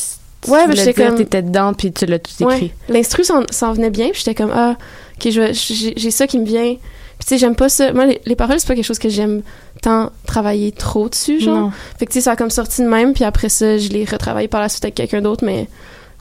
tu 0.45 0.51
Ouais, 0.51 0.59
mais 0.67 0.73
voulais 0.73 0.85
j'étais 0.85 0.93
dire, 1.01 1.07
comme- 1.09 1.17
t'étais 1.17 1.41
dedans 1.41 1.73
puis 1.73 1.91
tu 1.91 2.05
l'as 2.05 2.19
tout 2.19 2.43
Ouais. 2.45 2.55
écrit. 2.55 2.73
L'instru 2.89 3.23
s'en, 3.23 3.73
venait 3.73 3.89
bien, 3.89 4.09
puis 4.11 4.19
j'étais 4.23 4.35
comme 4.35 4.51
ah, 4.53 4.75
OK, 5.17 5.29
je 5.31 5.41
vais- 5.41 5.53
j'ai, 5.53 6.11
ça 6.11 6.27
qui 6.27 6.39
me 6.39 6.45
vient. 6.45 6.75
Puis 7.17 7.25
tu 7.25 7.27
sais, 7.29 7.37
j'aime 7.37 7.55
pas 7.55 7.69
ça. 7.69 7.93
Moi 7.93 8.05
les, 8.07 8.21
les 8.25 8.35
paroles, 8.35 8.59
c'est 8.59 8.67
pas 8.67 8.75
quelque 8.75 8.85
chose 8.85 8.99
que 8.99 9.09
j'aime 9.09 9.41
tant 9.81 10.11
travailler 10.25 10.71
trop 10.71 11.07
dessus, 11.09 11.39
genre. 11.39 11.57
Non. 11.57 11.71
Fait 11.97 12.05
que 12.05 12.11
tu 12.11 12.19
sais, 12.19 12.21
ça 12.25 12.31
a 12.31 12.35
comme 12.35 12.49
sorti 12.49 12.81
de 12.81 12.87
même, 12.87 13.13
puis 13.13 13.23
après 13.23 13.49
ça, 13.49 13.77
je 13.77 13.89
l'ai 13.89 14.03
retravaillé 14.05 14.47
par 14.47 14.61
la 14.61 14.69
suite 14.69 14.83
avec 14.85 14.95
quelqu'un 14.95 15.21
d'autre, 15.21 15.45
mais 15.45 15.67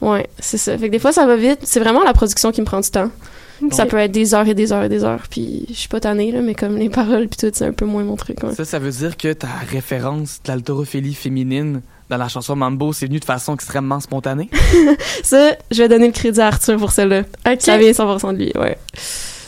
ouais, 0.01 0.27
c'est 0.39 0.59
ça. 0.59 0.77
Fait 0.79 0.87
que 0.87 0.93
des 0.93 0.99
fois 1.01 1.13
ça 1.13 1.27
va 1.27 1.37
vite, 1.37 1.61
c'est 1.65 1.81
vraiment 1.81 2.05
la 2.05 2.13
production 2.13 2.53
qui 2.53 2.61
me 2.61 2.67
prend 2.67 2.81
du 2.81 2.91
temps. 2.91 3.11
Ça 3.71 3.87
peut 3.87 3.97
être 3.97 4.11
des 4.13 4.35
heures 4.35 4.47
et 4.49 4.53
des 4.55 4.73
heures 4.73 4.83
et 4.85 4.89
des 4.89 5.05
heures, 5.05 5.23
puis 5.31 5.65
je 5.71 5.75
suis 5.75 5.89
pas 5.89 6.01
tannée 6.01 6.31
là, 6.33 6.41
mais 6.43 6.55
comme 6.55 6.77
les 6.77 6.89
paroles 6.91 7.29
puis 7.29 7.39
tout, 7.39 7.51
c'est 7.55 7.65
un 7.65 7.73
peu 7.73 7.87
moins 7.87 8.03
mon 8.05 8.17
truc. 8.17 8.43
Ouais. 8.43 8.55
ça 8.55 8.65
ça 8.65 8.79
veut 8.79 8.91
dire 8.91 9.17
que 9.17 9.33
ta 9.33 9.47
référence 9.71 10.41
de 10.45 10.51
l'haltérophilie 10.53 11.15
féminine 11.15 11.81
dans 12.17 12.23
la 12.25 12.29
chanson 12.29 12.55
Mambo 12.57 12.93
c'est 12.93 13.07
venu 13.07 13.21
de 13.21 13.25
façon 13.25 13.55
extrêmement 13.55 14.01
spontanée? 14.01 14.49
Ça, 15.23 15.57
je 15.71 15.83
vais 15.83 15.89
donner 15.89 16.07
le 16.07 16.13
crédit 16.13 16.41
à 16.41 16.47
Arthur 16.49 16.77
pour 16.79 16.91
celle-là. 16.93 17.21
OK. 17.47 17.61
Ça 17.61 17.77
vient 17.79 17.91
100% 17.91 18.33
de 18.35 18.39
lui, 18.39 18.53
ouais. 18.57 18.77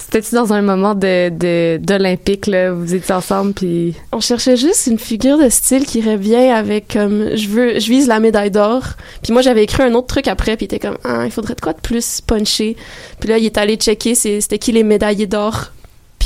C'était-tu 0.09 0.37
dans 0.37 0.53
un 0.53 0.63
moment 0.63 0.95
de 0.95 1.31
de 1.31 1.79
d'olympique 1.83 2.47
là, 2.47 2.71
vous 2.73 2.95
étiez 2.95 3.13
ensemble 3.13 3.55
puis 3.55 3.95
On 4.13 4.21
cherchait 4.21 4.57
juste 4.57 4.87
une 4.87 5.01
figure 5.01 5.37
de 5.37 5.49
style 5.49 5.85
qui 5.85 6.01
bien 6.01 6.55
avec 6.55 6.93
comme 6.93 7.35
je 7.37 7.49
veux 7.49 7.81
je 7.81 7.89
vise 7.91 8.07
la 8.07 8.21
médaille 8.21 8.53
d'or. 8.53 8.85
Puis 9.25 9.33
moi 9.33 9.43
j'avais 9.43 9.65
écrit 9.65 9.83
un 9.83 9.93
autre 9.95 10.07
truc 10.07 10.29
après 10.29 10.57
puis 10.57 10.67
il 10.71 10.75
était 10.75 10.79
comme 10.79 10.97
ah 11.03 11.25
il 11.25 11.33
faudrait 11.33 11.57
de 11.57 11.61
quoi 11.61 11.73
de 11.73 11.81
plus 11.81 12.21
punché. 12.21 12.77
Puis 13.19 13.29
là 13.29 13.39
il 13.39 13.47
est 13.47 13.59
allé 13.59 13.75
checker 13.75 14.15
c'est- 14.15 14.41
c'était 14.41 14.59
qui 14.59 14.71
les 14.71 14.85
médaillés 14.85 15.27
d'or? 15.27 15.73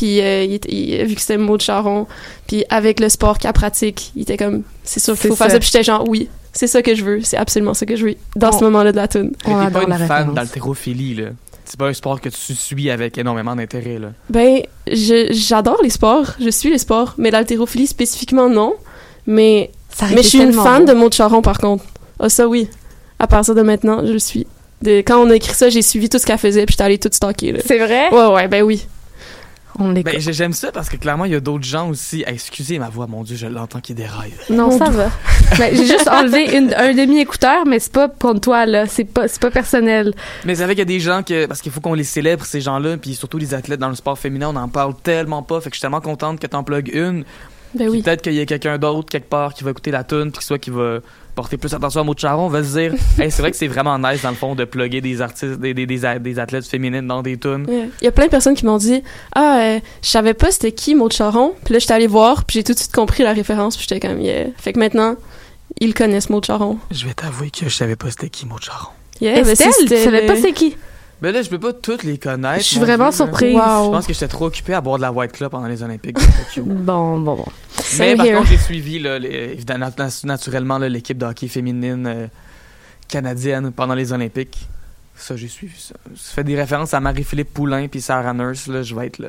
Puis 0.01 0.21
euh, 0.23 0.45
il, 0.45 0.61
il 0.73 1.05
vu 1.05 1.15
que 1.15 1.21
c'était 1.21 1.37
Maud 1.37 1.61
Charon. 1.61 2.07
Puis 2.47 2.65
avec 2.71 3.01
le 3.01 3.09
sport 3.11 3.39
qu'elle 3.39 3.53
pratique, 3.53 4.13
il 4.17 4.23
était 4.23 4.39
comme 4.39 4.63
c'est 4.83 4.99
sûr 5.01 5.19
qu'il 5.19 5.29
faut 5.29 5.37
faire 5.37 5.49
ça. 5.49 5.53
ça. 5.55 5.59
Puis 5.59 5.69
j'étais 5.71 5.85
genre 5.85 6.09
oui, 6.09 6.29
c'est 6.55 6.67
ça 6.67 6.81
que 6.81 6.95
je 6.95 7.05
veux, 7.05 7.21
c'est 7.23 7.37
absolument 7.37 7.75
ça 7.75 7.85
que 7.85 7.97
je 7.97 8.07
veux 8.07 8.15
dans 8.35 8.51
ce 8.53 8.65
moment-là 8.65 8.93
de 8.93 8.97
la 8.97 9.09
tune. 9.09 9.33
T'es 9.45 9.51
pas 9.51 9.85
la 9.87 9.99
une 9.99 10.07
fan 10.07 10.33
d'haltérophilie 10.35 11.15
là 11.15 11.25
c'est 11.67 11.79
pas 11.79 11.87
un 11.87 11.93
sport 11.93 12.21
que 12.21 12.29
tu 12.31 12.55
suis 12.57 12.91
avec 12.91 13.17
énormément 13.19 13.55
d'intérêt 13.55 13.99
là 14.01 14.09
Ben, 14.29 14.63
je- 14.89 15.29
j'adore 15.31 15.79
les 15.85 15.91
sports, 15.91 16.33
je 16.41 16.49
suis 16.51 16.69
les 16.71 16.79
sports, 16.79 17.15
mais 17.17 17.31
l'haltérophilie 17.31 17.87
spécifiquement 17.87 18.49
non. 18.49 18.75
Mais 19.27 19.71
Ça 19.95 20.07
Mais 20.09 20.23
je 20.23 20.29
suis 20.29 20.41
une 20.43 20.53
fan 20.53 20.85
de 20.85 20.93
Maud 20.95 21.13
Charon, 21.15 21.43
par 21.43 21.59
contre. 21.59 21.85
Ah, 22.19 22.29
ça, 22.29 22.49
oui. 22.49 22.69
À 23.21 23.27
partir 23.29 23.55
de 23.55 23.63
maintenant, 23.63 24.05
je 24.05 24.13
le 24.13 24.19
suis. 24.19 24.47
De, 24.83 24.99
quand 24.99 25.19
on 25.25 25.31
a 25.31 25.37
écrit 25.37 25.55
ça, 25.55 25.69
j'ai 25.69 25.83
suivi 25.83 26.09
tout 26.09 26.19
ce 26.19 26.27
qu'elle 26.27 26.39
faisait, 26.39 26.65
puis 26.67 26.73
j'étais 26.73 26.85
allée 26.85 26.99
tout 26.99 27.11
stalker, 27.13 27.53
là. 27.53 27.61
C'est 27.65 27.79
vrai? 27.79 28.09
Ouais, 28.11 28.27
ouais, 28.35 28.49
ben 28.49 28.63
oui. 28.63 28.85
On 29.81 29.91
l'écoute. 29.91 30.13
ben, 30.13 30.21
j'aime 30.21 30.53
ça 30.53 30.71
parce 30.73 30.89
que 30.89 30.97
clairement 30.97 31.25
il 31.25 31.33
y 31.33 31.35
a 31.35 31.41
d'autres 31.41 31.65
gens 31.65 31.89
aussi 31.89 32.23
Ah, 32.27 32.33
excusez 32.33 32.79
ma 32.79 32.89
voix 32.91 33.07
mon 33.07 33.23
dieu 33.25 33.35
je 33.37 33.47
l'entends 33.47 33.81
qui 33.81 33.95
déraille 33.95 34.33
Non, 34.51 34.71
ça 34.77 34.91
va. 34.91 35.11
Ben, 35.59 35.75
j'ai 35.75 35.87
juste 35.87 36.07
enlevé 36.09 36.57
une- 36.57 36.73
un 36.75 36.95
demi-écouteur, 36.95 37.67
mais 37.67 37.81
c'est 37.81 37.93
pas 37.93 38.09
contre 38.09 38.41
toi, 38.41 38.67
là. 38.67 38.87
C'est 38.87 39.05
pas, 39.05 39.27
c'est 39.27 39.41
pas 39.41 39.51
personnel. 39.51 40.15
Mais 40.45 40.55
c'est 40.55 40.63
vrai 40.65 40.75
qu'il 40.75 40.81
y 40.81 40.83
a 40.83 40.85
des 40.85 41.01
gens 41.01 41.23
que. 41.25 41.47
Parce 41.47 41.61
qu'il 41.61 41.73
faut 41.73 41.81
qu'on 41.81 41.95
les 41.95 42.05
célèbre, 42.05 42.45
ces 42.45 42.61
gens-là, 42.61 42.97
puis 42.99 43.15
surtout 43.17 43.37
les 43.39 43.53
athlètes 43.53 43.81
dans 43.81 43.89
le 43.89 43.97
sport 43.97 44.17
féminin, 44.17 44.51
on 44.51 44.57
en 44.57 44.69
parle 44.69 44.95
tellement 45.03 45.43
pas. 45.43 45.61
Fait 45.61 45.71
que 45.71 45.75
je 45.75 45.79
suis 45.79 45.83
tellement 45.83 46.01
contente 46.01 46.39
que 46.39 46.47
t'en 46.47 46.63
plugues 46.63 46.91
une. 46.95 47.25
Ben 47.75 47.89
oui. 47.89 48.03
Peut-être 48.03 48.23
qu'il 48.23 48.35
y 48.35 48.41
a 48.41 48.47
quelqu'un 48.47 48.79
d'autre 48.79 49.09
quelque 49.09 49.29
part 49.29 49.53
qui 49.55 49.65
va 49.65 49.71
écouter 49.71 49.91
la 49.91 50.05
tune, 50.05 50.31
puis 50.31 50.45
soit 50.45 50.59
qui 50.59 50.71
va 50.71 50.99
porter 51.41 51.57
plus 51.57 51.73
attention 51.75 52.01
à 52.01 52.05
Maud 52.05 52.19
Charon, 52.19 52.49
va 52.49 52.63
se 52.63 52.79
dire 52.79 52.93
hey, 53.19 53.31
c'est 53.31 53.41
vrai 53.43 53.51
que 53.51 53.57
c'est 53.57 53.67
vraiment 53.69 53.99
nice 53.99 54.23
dans 54.23 54.31
le 54.31 54.37
fond 54.37 54.55
de 54.55 54.65
plugger 54.65 55.01
des 55.01 55.21
artistes, 55.23 55.59
des, 55.59 55.73
des, 55.75 55.87
des, 55.87 56.05
a- 56.05 56.19
des 56.19 56.39
athlètes 56.39 56.67
féminines 56.67 57.07
dans 57.07 57.23
des 57.23 57.39
tunes. 57.39 57.65
Ouais. 57.69 57.89
Il 58.01 58.05
y 58.05 58.09
a 58.09 58.13
plein 58.13 58.27
de 58.27 58.31
personnes 58.31 58.55
qui 58.55 58.67
m'ont 58.67 58.77
dit 58.77 59.03
Ah, 59.35 59.59
euh, 59.61 59.81
je 60.03 60.09
savais 60.09 60.35
pas 60.35 60.51
c'était 60.51 60.73
qui 60.73 60.95
Maud 60.95 61.13
Charon. 61.13 61.53
Puis 61.65 61.73
là, 61.75 61.79
j'étais 61.81 61.95
allée 61.95 62.07
voir, 62.07 62.45
puis 62.45 62.55
j'ai 62.59 62.65
tout 62.65 62.73
de 62.75 62.79
suite 62.79 62.93
compris 62.95 63.23
la 63.23 63.33
référence, 63.33 63.77
puis 63.77 63.87
j'étais 63.89 64.07
comme 64.07 64.21
Yeah. 64.21 64.47
Fait 64.59 64.73
que 64.73 64.79
maintenant, 64.79 65.17
ils 65.81 65.95
connaissent 65.95 66.29
Maud 66.31 66.45
Charon. 66.45 66.79
Je 66.91 67.07
vais 67.07 67.15
t'avouer 67.15 67.51
que 67.51 67.69
je 67.69 67.75
savais 67.75 67.97
pas 67.97 68.11
c'était 68.11 68.29
qui 68.29 68.45
Maud 68.47 68.61
Charon. 68.63 68.89
Yeah, 69.21 69.43
ben, 69.43 69.49
Estelle, 69.49 69.73
si 69.73 69.85
tu 69.87 69.97
savais 69.97 70.27
pas 70.27 70.37
c'est 70.37 70.53
qui? 70.53 70.77
Mais 71.23 71.33
là, 71.33 71.43
je 71.43 71.51
peux 71.51 71.59
pas 71.59 71.73
toutes 71.73 72.03
les 72.03 72.17
connaître. 72.19 72.63
Je 72.63 72.69
suis 72.69 72.79
vraiment 72.81 73.09
Dieu, 73.11 73.17
surprise. 73.19 73.55
Wow. 73.55 73.61
Je 73.87 73.91
pense 73.91 74.07
que 74.07 74.13
j'étais 74.15 74.29
trop 74.29 74.47
occupé 74.47 74.73
à 74.75 74.81
boire 74.81 74.97
de 74.97 75.03
la 75.03 75.13
White 75.13 75.33
Club 75.33 75.51
pendant 75.51 75.67
les 75.69 75.83
Olympiques. 75.83 76.17
Bon, 76.57 77.19
bon, 77.21 77.37
bon. 77.37 77.45
Mais 77.77 77.83
Same 77.83 78.17
par 78.17 78.27
here. 78.27 78.37
contre, 78.39 78.51
j'ai 78.51 78.57
suivi 78.59 78.99
là, 78.99 79.19
les- 79.19 79.29
évidemment, 79.53 79.91
nat- 79.99 80.21
naturellement 80.25 80.79
l'équipe 80.79 81.19
de 81.19 81.27
hockey 81.27 81.49
féminine 81.49 82.07
euh, 82.07 82.27
canadienne 83.09 83.71
pendant 83.73 83.95
les 83.95 84.13
Olympiques. 84.13 84.59
Ça, 85.17 85.37
j'ai 85.37 85.49
suivi 85.49 85.79
ça. 85.79 85.95
Ça 86.17 86.35
fait 86.35 86.45
des 86.45 86.57
références 86.57 86.95
à 86.95 87.01
Marie-Philippe 87.01 87.53
Poulain 87.53 87.89
puis 87.89 88.01
Sarah 88.01 88.33
Nurse, 88.33 88.67
là, 88.69 88.83
je 88.83 88.95
vais 88.95 89.07
être 89.09 89.19
là. 89.19 89.29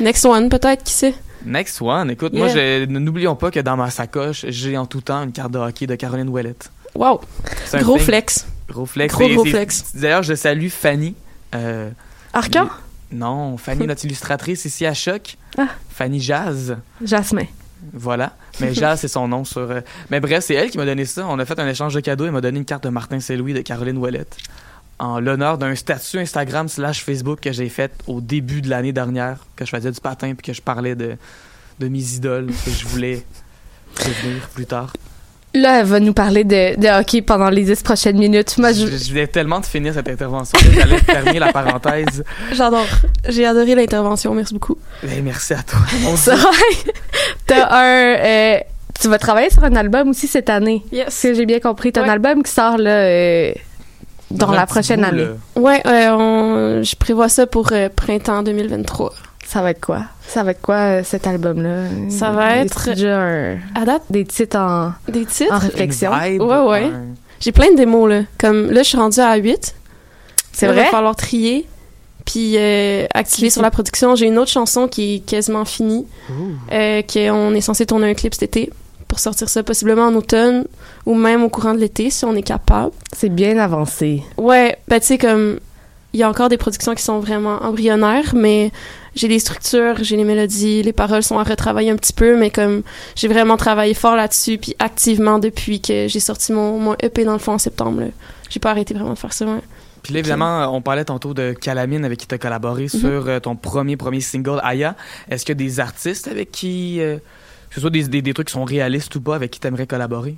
Next 0.00 0.24
one, 0.24 0.48
peut-être, 0.48 0.82
qui 0.82 0.92
sait? 0.94 1.14
Next 1.44 1.80
one, 1.82 2.10
écoute, 2.10 2.32
moi, 2.32 2.48
Yeah. 2.48 2.80
je- 2.80 2.84
n'oublions 2.86 3.36
pas 3.36 3.50
que 3.50 3.60
dans 3.60 3.76
ma 3.76 3.90
sacoche, 3.90 4.46
j'ai 4.48 4.78
en 4.78 4.86
tout 4.86 5.02
temps 5.02 5.22
une 5.22 5.32
carte 5.32 5.52
de 5.52 5.58
hockey 5.58 5.86
de 5.86 5.94
Caroline 5.94 6.28
Ouellette. 6.30 6.70
Wow, 6.94 7.20
C'est 7.66 7.78
un 7.78 7.82
gros 7.82 7.96
thing. 7.96 8.06
flex. 8.06 8.46
Gros 8.70 8.86
flex. 8.86 9.12
Gros, 9.14 9.24
Et 9.28 9.34
gros 9.34 9.44
c'est- 9.44 9.50
flex. 9.50 9.84
D'ailleurs, 9.94 10.22
je 10.22 10.34
salue 10.34 10.68
Fanny. 10.68 11.14
euh, 11.54 11.90
Arcan? 12.32 12.68
non, 13.12 13.56
Fanny, 13.56 13.86
notre 13.86 14.04
illustratrice 14.04 14.64
ici 14.64 14.86
à 14.86 14.94
Choc. 14.94 15.36
Ah. 15.58 15.66
Fanny 15.90 16.20
Jazz. 16.20 16.76
Jasmin. 17.04 17.46
Voilà. 17.92 18.36
Mais 18.60 18.72
Jazz, 18.74 19.00
c'est 19.00 19.08
son 19.08 19.26
nom 19.26 19.44
sur. 19.44 19.62
euh, 19.70 19.80
Mais 20.10 20.20
bref, 20.20 20.44
c'est 20.44 20.54
elle 20.54 20.70
qui 20.70 20.78
m'a 20.78 20.84
donné 20.84 21.04
ça. 21.06 21.26
On 21.26 21.38
a 21.38 21.44
fait 21.44 21.58
un 21.58 21.66
échange 21.68 21.94
de 21.94 22.00
cadeaux. 22.00 22.26
Elle 22.26 22.32
m'a 22.32 22.40
donné 22.40 22.58
une 22.58 22.64
carte 22.64 22.84
de 22.84 22.90
Martin 22.90 23.18
Saint-Louis 23.20 23.54
de 23.54 23.62
Caroline 23.62 23.96
Ouellette. 23.98 24.36
En 24.98 25.18
l'honneur 25.18 25.56
d'un 25.56 25.74
statut 25.74 26.18
Instagram 26.18 26.68
slash 26.68 27.02
Facebook 27.02 27.40
que 27.40 27.52
j'ai 27.52 27.70
fait 27.70 27.90
au 28.06 28.20
début 28.20 28.60
de 28.60 28.68
l'année 28.68 28.92
dernière, 28.92 29.38
que 29.56 29.64
je 29.64 29.70
faisais 29.70 29.90
du 29.90 30.00
patin 30.00 30.34
puis 30.34 30.46
que 30.46 30.52
je 30.52 30.60
parlais 30.60 30.94
de, 30.94 31.16
de 31.78 31.88
mes 31.88 32.14
idoles 32.16 32.48
que 32.64 32.70
je 32.70 32.86
voulais 32.86 33.24
devenir 33.98 34.46
plus 34.50 34.66
tard. 34.66 34.92
Là, 35.52 35.80
elle 35.80 35.86
va 35.86 35.98
nous 35.98 36.12
parler 36.12 36.44
de, 36.44 36.78
de 36.80 36.86
hockey 37.00 37.22
pendant 37.22 37.50
les 37.50 37.64
10 37.64 37.82
prochaines 37.82 38.16
minutes. 38.18 38.56
Moi, 38.58 38.72
je... 38.72 38.86
Je, 38.86 38.96
je 38.96 39.08
voulais 39.10 39.26
tellement 39.26 39.58
de 39.58 39.66
finir 39.66 39.92
cette 39.94 40.08
intervention 40.08 40.56
que 40.58 40.72
j'allais 40.72 41.00
terminer 41.06 41.40
la 41.40 41.52
parenthèse. 41.52 42.22
J'adore. 42.52 42.86
J'ai 43.28 43.44
adoré 43.46 43.74
l'intervention, 43.74 44.32
merci 44.32 44.54
beaucoup. 44.54 44.76
Ben, 45.02 45.24
merci 45.24 45.54
à 45.54 45.62
toi. 45.64 45.80
On 46.06 46.14
T'as 47.46 47.68
un... 47.72 48.16
euh, 48.16 48.58
tu 49.00 49.08
vas 49.08 49.18
travailler 49.18 49.50
sur 49.50 49.64
un 49.64 49.74
album 49.74 50.10
aussi 50.10 50.26
cette 50.28 50.50
année. 50.50 50.84
Yes. 50.92 51.06
Si 51.08 51.34
j'ai 51.34 51.46
bien 51.46 51.58
compris. 51.58 51.90
T'as 51.90 52.02
Ouais. 52.02 52.08
un 52.08 52.12
album 52.12 52.42
qui 52.42 52.52
sort, 52.52 52.76
là, 52.78 52.90
euh, 52.90 53.52
dans 54.30 54.52
la 54.52 54.66
prochaine 54.66 55.00
bout, 55.00 55.06
année. 55.06 55.24
là. 55.24 55.60
Ouais, 55.60 55.82
euh, 55.86 56.10
on- 56.12 56.82
je 56.82 56.94
prévois 56.96 57.28
ça 57.28 57.46
pour 57.46 57.70
euh, 57.72 57.88
printemps 57.94 58.42
2023. 58.44 59.12
Ça 59.50 59.62
va 59.62 59.70
être 59.70 59.80
quoi? 59.84 60.02
Ça 60.28 60.44
va 60.44 60.52
être 60.52 60.60
quoi, 60.60 60.76
euh, 60.76 61.02
cet 61.04 61.26
album-là? 61.26 61.84
Ça 62.08 62.30
va 62.30 62.58
être- 62.58 62.90
déjà 62.90 63.20
un- 63.20 63.56
À 63.74 63.84
date, 63.84 64.02
des 64.08 64.24
titres 64.24 64.56
en, 64.58 64.92
des 65.10 65.24
titres? 65.26 65.52
en 65.52 65.58
réflexion. 65.58 66.12
Une 66.14 66.32
vibe, 66.34 66.42
Ouais, 66.42 66.60
ouais. 66.68 66.84
un- 66.84 67.06
J'ai 67.40 67.50
plein 67.52 67.72
de 67.72 67.76
démos, 67.76 68.08
là. 68.08 68.22
Comme 68.38 68.70
là, 68.70 68.82
je 68.84 68.88
suis 68.88 68.98
rendue 68.98 69.18
à 69.18 69.34
8. 69.34 69.74
C'est 70.52 70.66
vrai? 70.66 70.76
Il 70.76 70.84
va 70.84 70.90
falloir 70.90 71.16
trier. 71.16 71.66
Puis 72.26 72.54
euh, 72.58 73.06
activer 73.12 73.50
sur 73.50 73.62
la 73.62 73.70
production. 73.72 74.14
J'ai 74.14 74.26
une 74.26 74.38
autre 74.38 74.50
chanson 74.52 74.86
qui 74.86 75.16
est 75.16 75.18
quasiment 75.20 75.64
finie. 75.64 76.06
Euh, 76.70 77.02
qu'on 77.02 77.52
est 77.54 77.60
censé 77.60 77.86
tourner 77.86 78.08
un 78.10 78.14
clip 78.14 78.34
cet 78.34 78.44
été. 78.44 78.70
Pour 79.08 79.18
sortir 79.18 79.48
ça 79.48 79.64
possiblement 79.64 80.04
en 80.04 80.14
automne 80.14 80.64
ou 81.06 81.14
même 81.16 81.42
au 81.42 81.48
courant 81.48 81.74
de 81.74 81.80
l'été 81.80 82.10
si 82.10 82.24
on 82.24 82.36
est 82.36 82.42
capable. 82.42 82.92
C'est 83.16 83.30
bien 83.30 83.58
avancé. 83.58 84.22
Ouais, 84.36 84.76
ben 84.86 85.00
tu 85.00 85.06
sais, 85.06 85.18
comme. 85.18 85.58
Il 86.12 86.18
y 86.20 86.24
a 86.24 86.28
encore 86.28 86.48
des 86.48 86.56
productions 86.56 86.94
qui 86.94 87.02
sont 87.04 87.20
vraiment 87.20 87.58
embryonnaires, 87.62 88.32
mais 88.34 88.72
j'ai 89.14 89.28
des 89.28 89.38
structures, 89.38 89.96
j'ai 90.02 90.16
les 90.16 90.24
mélodies, 90.24 90.82
les 90.82 90.92
paroles 90.92 91.22
sont 91.22 91.38
à 91.38 91.42
retravailler 91.42 91.90
un 91.90 91.96
petit 91.96 92.12
peu, 92.12 92.36
mais 92.36 92.50
comme 92.50 92.82
j'ai 93.16 93.28
vraiment 93.28 93.56
travaillé 93.56 93.94
fort 93.94 94.16
là-dessus, 94.16 94.58
puis 94.58 94.74
activement 94.78 95.38
depuis 95.38 95.80
que 95.80 96.06
j'ai 96.08 96.20
sorti 96.20 96.52
mon, 96.52 96.78
mon 96.78 96.94
EP 97.02 97.24
dans 97.24 97.32
le 97.32 97.38
fond 97.38 97.52
en 97.52 97.58
septembre. 97.58 98.02
J'ai 98.48 98.60
pas 98.60 98.70
arrêté 98.70 98.94
vraiment 98.94 99.12
de 99.14 99.18
faire 99.18 99.32
ça. 99.32 99.46
ouais. 99.46 99.60
Puis 100.02 100.14
là, 100.14 100.20
évidemment, 100.20 100.74
on 100.74 100.80
parlait 100.80 101.04
tantôt 101.04 101.34
de 101.34 101.52
Calamine 101.52 102.04
avec 102.04 102.18
qui 102.18 102.26
tu 102.26 102.34
as 102.34 102.38
collaboré 102.38 102.88
sur 102.88 103.28
euh, 103.28 103.38
ton 103.38 103.54
premier 103.54 103.96
premier 103.96 104.20
single, 104.20 104.58
Aya. 104.62 104.96
Est-ce 105.30 105.44
qu'il 105.44 105.52
y 105.54 105.62
a 105.62 105.66
des 105.66 105.78
artistes 105.80 106.26
avec 106.26 106.50
qui, 106.50 107.00
euh, 107.00 107.16
que 107.68 107.74
ce 107.74 107.80
soit 107.82 107.90
des, 107.90 108.04
des, 108.08 108.22
des 108.22 108.32
trucs 108.32 108.46
qui 108.46 108.54
sont 108.54 108.64
réalistes 108.64 109.14
ou 109.16 109.20
pas, 109.20 109.34
avec 109.34 109.50
qui 109.50 109.60
tu 109.60 109.66
aimerais 109.66 109.86
collaborer? 109.86 110.36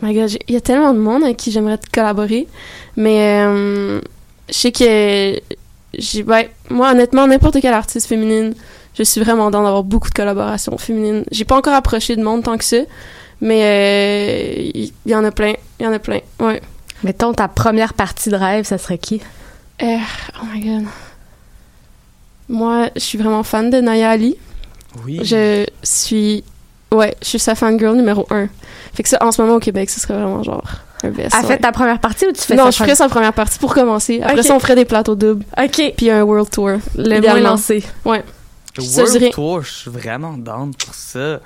My 0.00 0.14
God, 0.14 0.30
il 0.48 0.54
y 0.54 0.56
a 0.56 0.60
tellement 0.62 0.94
de 0.94 0.98
monde 0.98 1.24
avec 1.24 1.36
qui 1.36 1.50
j'aimerais 1.50 1.78
collaborer, 1.92 2.48
mais 2.96 3.42
euh, 3.44 4.00
je 4.48 4.54
sais 4.54 4.72
que 4.72 5.38
j'ai, 5.96 6.22
ouais, 6.22 6.50
moi 6.70 6.90
honnêtement 6.92 7.26
n'importe 7.26 7.60
quelle 7.60 7.74
artiste 7.74 8.06
féminine, 8.06 8.54
je 8.94 9.02
suis 9.02 9.20
vraiment 9.20 9.50
dans 9.50 9.62
d'avoir 9.62 9.84
beaucoup 9.84 10.08
de 10.08 10.14
collaborations 10.14 10.76
féminines. 10.78 11.24
J'ai 11.30 11.44
pas 11.44 11.56
encore 11.56 11.74
approché 11.74 12.16
de 12.16 12.22
monde 12.22 12.42
tant 12.42 12.58
que 12.58 12.64
ça, 12.64 12.78
mais 13.40 13.62
euh, 13.62 14.70
il 14.74 14.92
y, 15.06 15.14
en 15.14 15.24
a 15.24 15.30
plein, 15.30 15.54
il 15.80 15.84
y 15.84 15.88
en 15.88 15.92
a 15.92 15.98
plein. 15.98 16.20
Ouais. 16.40 16.60
Mettons, 17.02 17.32
ta 17.32 17.48
première 17.48 17.94
partie 17.94 18.30
de 18.30 18.36
rêve, 18.36 18.64
ça 18.64 18.78
serait 18.78 18.98
qui? 18.98 19.20
Euh, 19.82 19.96
oh 20.40 20.46
my 20.52 20.60
God. 20.60 20.86
Moi, 22.48 22.90
je 22.94 23.00
suis 23.00 23.18
vraiment 23.18 23.42
fan 23.42 23.70
de 23.70 23.80
Naya 23.80 24.10
Ali. 24.10 24.36
Oui. 25.04 25.20
Je 25.24 25.66
suis, 25.82 26.44
ouais, 26.92 27.16
je 27.22 27.28
suis 27.28 27.38
sa 27.38 27.54
fangirl 27.54 27.96
numéro 27.96 28.26
un. 28.30 28.48
Fait 28.94 29.02
que 29.02 29.08
ça, 29.08 29.18
en 29.22 29.32
ce 29.32 29.40
moment 29.40 29.56
au 29.56 29.60
Québec, 29.60 29.88
ce 29.88 30.00
serait 30.00 30.14
vraiment 30.14 30.42
genre 30.42 30.70
un 31.04 31.10
best. 31.10 31.34
Elle 31.36 31.42
ouais. 31.46 31.52
fait 31.54 31.58
ta 31.58 31.72
première 31.72 31.98
partie 32.00 32.26
ou 32.26 32.32
tu 32.32 32.40
fais 32.42 32.54
non, 32.54 32.70
je 32.70 32.76
ferais 32.76 32.94
sa 32.94 33.08
première 33.08 33.32
partie 33.32 33.58
pour 33.58 33.74
commencer. 33.74 34.20
Après 34.22 34.42
ça, 34.42 34.54
on 34.54 34.60
ferait 34.60 34.74
des 34.76 34.84
plateaux 34.84 35.14
doubles. 35.14 35.44
OK. 35.62 35.94
Puis 35.96 36.10
un 36.10 36.22
world 36.22 36.50
tour. 36.50 36.70
Le 36.96 37.20
moins 37.20 37.40
lancé. 37.40 37.82
Le 38.04 38.12
ça, 38.14 38.22
je 38.76 38.96
World 38.96 39.18
dirais- 39.18 39.30
Tour, 39.30 39.62
je 39.62 39.70
suis 39.70 39.90
vraiment 39.90 40.32
down 40.38 40.72
pour 40.74 40.94
ça. 40.94 41.40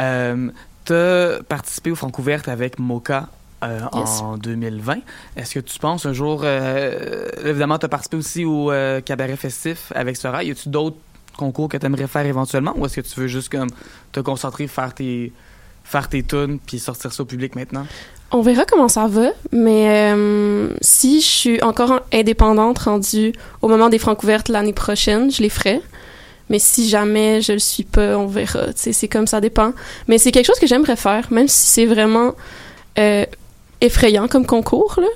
Euh, 0.00 0.48
T'as 0.86 1.42
participé 1.44 1.90
au 1.90 1.94
Francouverte 1.94 2.46
avec 2.48 2.78
Mocha 2.78 3.28
euh, 3.62 3.80
Yes. 3.94 4.20
en 4.20 4.36
2020. 4.36 4.96
Est-ce 5.36 5.54
que 5.54 5.60
tu 5.60 5.78
penses 5.78 6.04
un 6.04 6.12
jour... 6.12 6.42
euh, 6.44 7.26
évidemment, 7.42 7.78
t'as 7.78 7.88
participé 7.88 8.16
aussi 8.18 8.44
au 8.44 8.70
euh, 8.70 9.00
Cabaret 9.00 9.36
Festif 9.36 9.92
avec 9.94 10.16
Sora. 10.18 10.44
Y 10.44 10.50
a-tu 10.50 10.68
d'autres 10.68 10.98
concours 11.38 11.70
que 11.70 11.78
t'aimerais 11.78 12.06
faire 12.06 12.26
éventuellement? 12.26 12.74
Ou 12.76 12.84
est-ce 12.84 12.96
que 12.96 13.00
tu 13.00 13.18
veux 13.18 13.28
juste 13.28 13.48
comme 13.50 13.70
te 14.12 14.20
concentrer, 14.20 14.66
faire 14.66 14.92
tes 14.92 15.32
faire 15.84 16.08
tes 16.08 16.22
tunes 16.22 16.58
puis 16.66 16.78
sortir 16.78 17.12
ça 17.12 17.22
au 17.22 17.26
public 17.26 17.56
maintenant? 17.56 17.86
On 18.30 18.40
verra 18.40 18.64
comment 18.64 18.88
ça 18.88 19.06
va, 19.06 19.28
mais 19.52 20.12
euh, 20.12 20.68
si 20.80 21.20
je 21.20 21.26
suis 21.26 21.62
encore 21.62 21.92
en- 21.92 22.00
indépendante 22.12 22.78
rendue 22.78 23.32
au 23.62 23.68
moment 23.68 23.88
des 23.88 23.98
francs 23.98 24.20
ouvertes 24.24 24.48
l'année 24.48 24.72
prochaine, 24.72 25.30
je 25.30 25.40
les 25.40 25.48
ferai. 25.48 25.80
Mais 26.50 26.58
si 26.58 26.88
jamais 26.88 27.40
je 27.40 27.52
le 27.52 27.58
suis 27.58 27.84
pas, 27.84 28.18
on 28.18 28.26
verra. 28.26 28.66
C'est 28.74 29.08
comme 29.08 29.26
ça 29.26 29.40
dépend. 29.40 29.72
Mais 30.08 30.18
c'est 30.18 30.30
quelque 30.32 30.46
chose 30.46 30.58
que 30.58 30.66
j'aimerais 30.66 30.96
faire, 30.96 31.28
même 31.30 31.48
si 31.48 31.66
c'est 31.68 31.86
vraiment 31.86 32.34
euh, 32.98 33.24
effrayant 33.80 34.26
comme 34.28 34.44
concours, 34.46 34.94
là. 34.98 35.06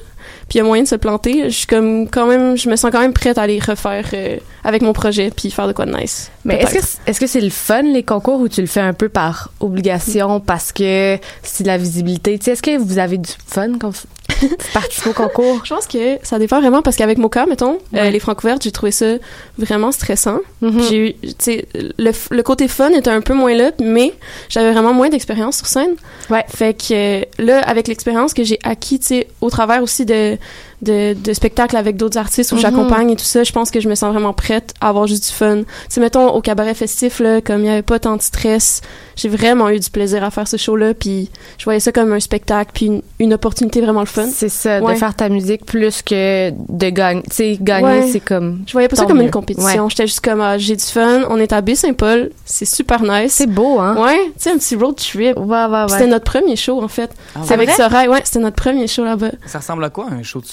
Puis 0.49 0.57
il 0.57 0.59
y 0.59 0.61
a 0.61 0.65
moyen 0.65 0.83
de 0.83 0.89
se 0.89 0.97
planter. 0.97 1.45
Je 1.45 1.55
suis 1.55 1.67
comme 1.67 2.09
quand 2.09 2.27
même, 2.27 2.57
je 2.57 2.69
me 2.71 2.77
sens 2.77 2.91
quand 2.91 3.01
même 3.01 3.13
prête 3.13 3.37
à 3.37 3.47
les 3.47 3.59
refaire 3.59 4.07
euh, 4.15 4.39
avec 4.65 4.83
mon 4.83 4.93
projet 4.93 5.31
puis 5.31 5.51
faire 5.51 5.67
de 5.67 5.73
quoi 5.73 5.85
de 5.87 5.95
nice. 5.95 6.31
Mais 6.45 6.63
est-ce 6.63 6.75
que 6.75 7.11
est-ce 7.11 7.21
que 7.21 7.27
c'est 7.27 7.41
le 7.41 7.51
fun, 7.51 7.83
les 7.83 8.03
concours, 8.03 8.41
ou 8.41 8.49
tu 8.49 8.61
le 8.61 8.67
fais 8.67 8.81
un 8.81 8.95
peu 8.95 9.09
par 9.09 9.51
obligation 9.61 10.41
parce 10.41 10.73
que 10.73 11.19
c'est 11.43 11.65
de 11.65 11.69
la 11.69 11.79
visibilité? 11.79 12.39
Tu 12.39 12.47
sais, 12.47 12.53
est-ce 12.53 12.63
que 12.63 12.79
vous 12.79 12.99
avez 12.99 13.19
du 13.19 13.31
fun 13.47 13.79
quand 13.79 13.91
vous 13.91 14.01
participez 14.75 15.11
au 15.11 15.13
concours? 15.13 15.61
Je 15.65 15.75
pense 15.75 15.87
que 15.87 16.19
ça 16.23 16.39
dépend 16.39 16.61
vraiment 16.61 16.83
parce 16.83 16.97
qu'avec 16.97 17.19
Mocha, 17.19 17.47
mettons, 17.47 17.79
euh, 17.95 18.11
les 18.11 18.21
francs 18.21 18.43
ouvertes, 18.43 18.63
j'ai 18.63 18.73
trouvé 18.73 18.93
ça 18.93 19.15
vraiment 19.59 19.93
stressant. 19.93 20.39
Mhm. 20.61 20.83
J'ai 20.89 21.09
eu, 21.09 21.15
tu 21.15 21.35
sais, 21.39 21.67
le, 21.99 22.13
le 22.31 22.43
côté 22.43 22.69
fun 22.69 22.91
était 22.91 23.11
un 23.11 23.21
peu 23.21 23.35
moins 23.35 23.55
là, 23.55 23.71
mais 23.81 24.15
j'avais 24.49 24.73
vraiment 24.73 24.95
moins 24.95 25.09
d'expérience 25.09 25.59
sur 25.59 25.67
scène. 25.67 25.95
Ouais. 26.31 26.45
Fait 26.49 26.75
que 26.75 27.21
euh, 27.21 27.25
là, 27.39 27.61
avec 27.61 27.89
l'expérience 27.89 28.35
que 28.35 28.45
j'ai 28.45 28.59
acquis, 28.63 28.99
tu 28.99 29.07
sais, 29.07 29.29
au 29.41 29.51
travers 29.51 29.83
aussi 29.83 30.05
de, 30.05 30.37
de, 30.83 31.15
de 31.15 31.33
spectacles 31.33 31.77
avec 31.77 31.97
d'autres 31.97 32.19
artistes 32.19 32.53
où 32.53 32.55
Mhm. 32.57 32.61
j'accompagne 32.61 33.11
et 33.11 33.17
tout 33.17 33.25
ça, 33.25 33.43
je 33.45 33.53
pense 33.53 33.71
que 33.71 33.81
je 33.81 33.89
me 33.89 33.95
sens 33.95 34.13
vraiment 34.13 34.33
prête 34.33 34.75
à 34.81 34.89
avoir 34.91 35.07
juste 35.07 35.27
du 35.29 35.33
fun. 35.33 35.59
Tu 35.59 35.65
sais, 35.89 36.01
mettons, 36.01 36.29
au 36.31 36.41
cabaret 36.41 36.75
festif, 36.75 37.19
là, 37.21 37.41
comme 37.41 37.59
il 37.59 37.63
n'y 37.65 37.71
avait 37.71 37.83
pas 37.83 37.99
tant 37.99 38.17
de 38.17 38.23
stress, 38.23 38.81
j'ai 39.17 39.29
vraiment 39.29 39.69
eu 39.71 39.81
du 39.81 39.91
plaisir 39.91 40.23
à 40.23 40.31
faire 40.31 40.47
ce 40.47 40.57
show-là, 40.57 40.95
puis 40.95 41.31
je 41.59 41.65
voyais 41.65 41.81
ça 41.81 41.91
comme 41.93 42.13
un 42.13 42.21
spectacle, 42.21 42.71
puis 42.73 42.87
une, 42.87 43.03
une 43.19 43.35
opportunité 43.35 43.81
vraiment 43.81 44.01
le 44.01 44.07
fun. 44.07 44.27
C'est 44.33 44.49
ça, 44.49 44.81
Ouais. 44.81 44.95
de 44.95 44.99
faire 44.99 45.15
ta 45.15 45.29
musique 45.29 45.67
plus 45.67 46.03
que 46.03 46.51
de 46.51 46.91
gagner. 46.91 47.23
Tu 47.23 47.35
sais, 47.37 47.59
gagner, 47.61 47.85
Ouais. 48.03 48.09
c'est 48.13 48.21
comme. 48.21 48.61
Je 48.67 48.73
voyais 48.73 48.89
pas 48.89 48.97
ça 48.97 49.05
comme 49.07 49.19
mieux. 49.19 49.25
une 49.25 49.31
compétition. 49.31 49.89
J'étais 49.89 50.07
juste 50.07 50.21
comme, 50.25 50.41
ah, 50.41 50.59
j'ai 50.59 50.77
du 50.77 50.85
fun, 50.85 51.23
on 51.29 51.39
est 51.39 51.53
à 51.53 51.61
Baie-Saint-Paul, 51.61 52.31
c'est 52.45 52.65
super 52.65 53.03
nice. 53.03 53.33
C'est 53.33 53.47
beau, 53.51 53.81
hein? 53.81 53.97
Ouais, 54.01 54.19
tu 54.27 54.33
sais, 54.39 54.51
un 54.53 54.59
petit 54.59 54.77
road 54.77 54.95
trip. 54.97 55.37
Ouais, 55.37 55.45
ouais, 55.47 55.67
ouais. 55.67 55.89
C'était 55.89 56.07
notre 56.07 56.25
premier 56.31 56.55
show, 56.57 56.81
en 56.83 56.89
fait. 56.89 57.11
Ah 57.35 57.41
C'est 57.43 57.49
ouais. 57.51 57.55
avec? 57.55 57.71
Sorail, 57.71 58.09
ouais, 58.09 58.21
c'était 58.25 58.39
notre 58.39 58.57
premier 58.57 58.87
show 58.87 59.05
là-bas. 59.05 59.31
Ça 59.47 59.59
ressemble 59.59 59.83
à 59.85 59.91
quoi, 59.91 60.07
un 60.11 60.23
show 60.23 60.41
de 60.41 60.47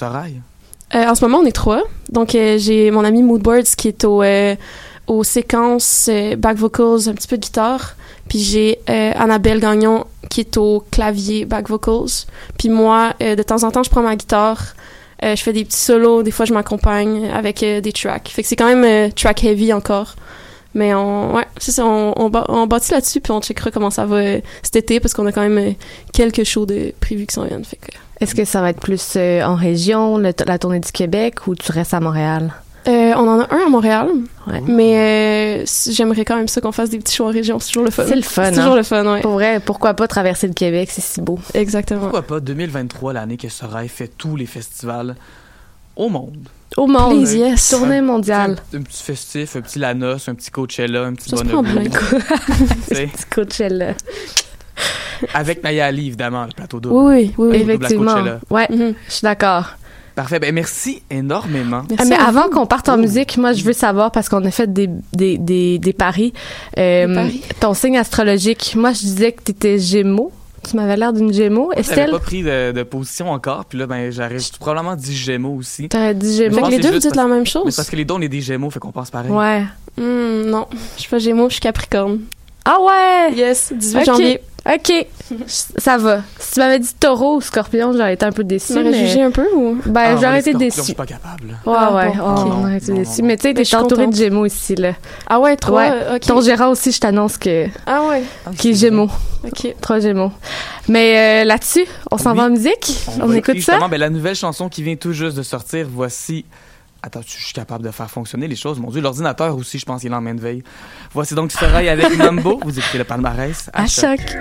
Euh, 0.94 1.08
en 1.08 1.16
ce 1.16 1.26
moment, 1.26 1.40
on 1.40 1.46
est 1.46 1.52
trois. 1.52 1.84
Donc, 2.10 2.36
euh, 2.36 2.58
j'ai 2.58 2.92
mon 2.92 3.04
ami 3.04 3.24
Moodboards 3.24 3.76
qui 3.78 3.88
est 3.88 4.04
au, 4.06 4.22
euh, 4.22 4.56
aux 5.08 5.24
séquences 5.24 6.10
euh, 6.12 6.36
back 6.36 6.58
vocals, 6.58 7.10
un 7.10 7.14
petit 7.14 7.28
peu 7.28 7.38
de 7.38 7.42
guitare. 7.42 7.96
Puis 8.30 8.40
j'ai 8.40 8.80
Annabelle 8.88 9.60
Gagnon 9.60 10.06
qui 10.32 10.40
est 10.40 10.58
au 10.58 10.84
clavier 10.90 11.46
back 11.46 11.70
vocals. 11.70 12.26
Puis 12.58 12.70
moi, 12.70 13.14
de 13.20 13.44
temps 13.44 13.64
en 13.64 13.70
temps, 13.70 13.84
je 13.84 13.92
prends 13.92 14.02
ma 14.02 14.16
guitare. 14.16 14.74
je 15.22 15.36
fais 15.36 15.54
des 15.54 15.64
petits 15.64 15.78
solos. 15.78 16.24
Des 16.24 16.32
fois, 16.32 16.46
je 16.46 16.54
m'accompagne 16.54 17.30
avec 17.30 17.60
des 17.60 17.94
tracks. 17.94 18.30
Fait 18.30 18.42
que 18.42 18.48
c'est 18.48 18.56
quand 18.56 18.74
même 18.74 19.12
track 19.12 19.44
heavy 19.44 19.74
encore. 19.74 20.16
Mais 20.74 20.96
on, 20.96 21.36
ouais, 21.36 21.46
on, 21.78 22.32
on, 22.50 22.66
bâtit 22.66 22.94
là-dessus, 22.94 23.22
puis 23.22 23.32
on 23.32 23.42
checkera 23.42 23.70
comment 23.70 23.92
ça 23.92 24.08
va 24.08 24.22
cet 24.64 24.76
été, 24.76 25.00
parce 25.00 25.14
qu'on 25.14 25.28
a 25.28 25.32
quand 25.32 25.48
même 25.48 25.76
quelques 26.12 26.46
shows 26.46 26.66
de 26.66 26.94
prévus 27.00 27.28
qui 27.28 27.36
s'en 27.36 27.46
viennent. 27.46 27.64
Fait 27.64 27.78
que, 27.78 27.92
Est-ce 28.22 28.34
que 28.36 28.46
ça 28.46 28.62
va 28.62 28.70
être 28.70 28.80
plus 28.80 29.14
euh, 29.18 29.42
en 29.44 29.56
région, 29.56 30.18
le- 30.18 30.34
la 30.46 30.58
tournée 30.60 30.80
du 30.80 30.92
Québec, 30.92 31.48
ou 31.48 31.56
tu 31.56 31.72
restes 31.72 31.94
à 31.94 32.00
Montréal? 32.00 32.54
Euh, 32.88 33.14
on 33.16 33.28
en 33.28 33.40
a 33.42 33.48
un 33.54 33.66
à 33.66 33.70
Montréal, 33.70 34.10
Ouais. 34.46 34.62
mais 34.68 35.64
euh, 35.64 35.66
j'aimerais 35.90 36.24
quand 36.24 36.36
même 36.38 36.48
ça 36.48 36.62
qu'on 36.62 36.72
fasse 36.72 36.92
des 36.92 37.00
petits 37.00 37.16
shows 37.16 37.26
en 37.26 37.32
région. 37.32 37.60
C'est 37.60 37.70
toujours 37.70 37.84
le 37.84 37.90
fun. 37.90 38.04
C'est 38.08 38.16
le 38.16 38.22
fun, 38.22 38.44
C'est 38.46 38.58
toujours 38.58 38.74
hein? 38.74 38.78
le 38.78 38.84
fun, 38.84 39.06
ouais. 39.14 39.22
Pour 39.22 39.32
vrai, 39.32 39.60
pourquoi 39.60 39.96
pas 39.96 40.08
traverser 40.08 40.48
le 40.48 40.54
Québec, 40.54 40.90
c'est 40.92 41.02
si 41.02 41.20
beau. 41.20 41.40
Exactement. 41.56 42.02
Pourquoi 42.02 42.22
pas 42.22 42.40
2023, 42.40 43.14
l'année 43.14 43.38
que 43.38 43.50
Sorail 43.50 43.88
fait 43.90 44.08
tous 44.16 44.36
les 44.36 44.46
festivals 44.46 45.16
au 45.96 46.10
monde? 46.10 46.48
Au 46.78 46.86
monde. 46.88 47.22
Please, 47.24 47.36
yes. 47.36 47.70
Tournée 47.72 47.98
Un, 47.98 48.02
mondiale. 48.04 48.58
un 48.74 48.82
petit 48.82 49.02
festif, 49.02 49.56
un 49.56 49.62
petit 49.62 49.80
Lanos, 49.80 50.30
un 50.30 50.36
petit 50.36 50.52
Coachella, 50.52 51.04
un 51.06 51.14
petit 51.16 51.30
tu 51.32 51.38
sais? 51.38 53.08
Petit 53.08 53.26
Coachella. 53.32 53.94
Avec 55.34 55.64
Nayali, 55.64 56.08
évidemment, 56.08 56.44
le 56.46 56.52
plateau 56.56 56.80
double. 56.80 56.96
Oui, 56.96 57.34
oui, 57.38 57.48
oui. 57.52 57.58
Effectivement. 57.62 58.16
Ouais, 58.50 58.68
Mhm. 58.70 58.94
je 59.08 59.12
suis 59.14 59.22
d'accord. 59.24 59.72
Parfait. 60.16 60.40
Ben, 60.40 60.54
merci 60.56 61.02
énormément. 61.12 61.84
Merci 61.90 62.04
Ah, 62.04 62.06
mais 62.10 62.16
avant 62.24 62.50
qu'on 62.50 62.66
parte 62.66 62.88
en 62.88 62.94
Oh. 62.96 63.02
musique, 63.02 63.38
moi, 63.38 63.52
je 63.52 63.64
veux 63.64 63.74
savoir, 63.74 64.12
parce 64.12 64.30
qu'on 64.30 64.44
a 64.46 64.52
fait 64.52 64.72
des, 64.72 64.90
des, 65.14 65.38
des, 65.38 65.78
des 65.78 65.94
paris, 65.94 66.32
euh, 66.78 67.08
Des 67.08 67.14
paris? 67.16 67.42
ton 67.60 67.74
signe 67.74 67.98
astrologique. 67.98 68.76
Moi, 68.78 68.94
je 68.94 69.00
disais 69.00 69.32
que 69.34 69.42
tu 69.44 69.52
étais 69.52 69.78
Gémeaux. 69.78 70.32
Tu 70.70 70.78
m'avais 70.78 70.96
l'air 70.98 71.12
d'une 71.14 71.32
Gémeaux. 71.34 71.72
Estelle, 71.74 72.12
pas 72.12 72.20
pris 72.20 72.42
de, 72.44 72.72
de 72.72 72.84
position 72.84 73.30
encore, 73.30 73.66
puis 73.66 73.78
là, 73.78 73.86
ben, 73.88 74.10
j'aurais 74.12 74.38
probablement 74.60 74.96
dit 74.96 75.16
Gémeaux 75.16 75.56
aussi. 75.58 75.90
t'aurais 75.90 76.16
dit 76.16 76.38
Fait 76.38 76.50
Gémeaux. 76.50 76.66
que 76.66 76.72
les 76.72 76.80
deux, 76.80 76.92
vous 76.94 77.00
dites 77.00 77.16
la 77.16 77.28
même 77.28 77.46
chose? 77.46 77.64
Mais 77.66 77.72
parce 77.76 77.90
que 77.90 77.96
les 77.98 78.06
dons, 78.06 78.16
on 78.18 78.22
est 78.22 78.30
des 78.30 78.42
Gémeaux, 78.42 78.70
fait 78.72 78.80
qu'on 78.80 78.92
pense 78.94 79.12
pareil. 79.12 79.30
Ouais. 79.32 79.64
Hmm, 79.98 80.50
non, 80.50 80.66
je 80.96 81.02
suis 81.02 81.10
pas 81.10 81.20
Gémeaux, 81.20 81.50
je 81.50 81.56
suis 81.56 81.62
Capricorne. 81.62 82.22
Ah 82.66 82.78
ouais! 82.82 83.36
Yes, 83.36 83.72
18 83.74 83.98
Ok. 84.00 84.06
janvier. 84.06 84.42
OK. 84.68 85.08
Ça 85.78 85.98
va. 86.00 86.22
Si 86.40 86.54
tu 86.54 86.60
m'avais 86.60 86.80
dit 86.80 86.90
taureau 87.00 87.36
ou 87.38 87.42
scorpion, 87.42 87.94
j'aurais 87.94 88.16
été 88.16 88.26
un 88.26 88.32
peu 88.32 88.44
déçue. 88.44 88.74
Tu 88.74 88.80
m'aurais 88.80 88.90
mais... 88.90 89.06
jugé 89.06 89.22
un 89.22 89.30
peu 89.30 89.46
ou? 89.56 89.78
Ben, 89.86 90.02
Ah, 90.04 90.16
j'aurais 90.20 90.40
été 90.40 90.50
scorpions, 90.52 90.60
Je 90.60 90.76
déçue. 90.76 90.82
suis 90.86 90.94
pas 90.96 91.06
capable. 91.06 91.50
Ouais, 91.66 91.76
Ah, 91.78 91.94
ouais. 91.96 92.08
bon, 92.08 92.14
Oh, 92.26 92.32
ok. 92.32 92.40
on 92.48 92.62
aurait 92.64 92.78
été 92.78 92.92
Non, 92.92 92.98
déçue. 92.98 93.22
non, 93.22 93.28
Mais 93.28 93.38
tu 93.38 93.44
sais, 93.44 93.54
t'es 93.54 93.76
entourée 93.76 94.08
de. 94.08 94.16
Gémeaux 94.16 94.46
ici, 94.48 94.74
là. 94.76 94.94
Ah 95.28 95.40
ouais, 95.40 95.56
trois, 95.56 95.82
Ouais. 95.84 95.90
euh, 95.92 96.16
ok. 96.16 96.22
Ton 96.22 96.42
gérant 96.42 96.70
aussi, 96.70 96.92
je 96.92 97.00
t'annonce 97.00 97.38
que 97.38 97.68
Ah 97.86 98.02
ouais, 98.10 98.24
qui 98.58 98.72
est 98.72 98.74
Gémeaux. 98.74 99.10
ok. 99.44 99.76
Trois 99.82 100.00
Gémeaux. 100.00 100.32
Mais 100.88 101.44
euh, 101.44 101.46
là-dessus, 101.46 101.86
on 102.12 102.18
s'en 102.18 102.32
Oui. 102.32 102.38
va 102.38 102.44
en 102.46 102.50
musique? 102.50 102.92
On, 103.22 103.32
écoute 103.34 103.54
ça? 103.60 103.74
Justement, 103.74 103.90
ben, 103.90 104.00
la 104.00 104.10
nouvelle 104.10 104.36
chanson 104.36 104.68
qui 104.70 104.82
vient 104.82 104.96
tout 104.96 105.14
juste 105.14 105.38
de 105.38 105.44
sortir, 105.44 105.86
voici. 105.88 106.44
Attends, 107.06 107.22
je 107.24 107.34
suis 107.34 107.54
capable 107.54 107.84
de 107.84 107.92
faire 107.92 108.10
fonctionner 108.10 108.48
les 108.48 108.56
choses. 108.56 108.80
Mon 108.80 108.90
Dieu, 108.90 109.00
l'ordinateur 109.00 109.56
aussi, 109.56 109.78
je 109.78 109.86
pense 109.86 110.02
qu'il 110.02 110.12
est 110.12 110.16
en 110.16 110.22
main 110.22 110.34
de 110.34 110.42
veille. 110.42 110.64
Voici 111.14 111.36
donc 111.36 111.52
Sorail 111.52 111.88
avec 111.88 112.18
Numbo. 112.18 112.60
Vous 112.66 112.80
écoutez 112.80 112.98
le 112.98 113.04
palmarès. 113.04 113.70
À 113.74 113.86
choc. 113.86 114.20
choc. 114.22 114.38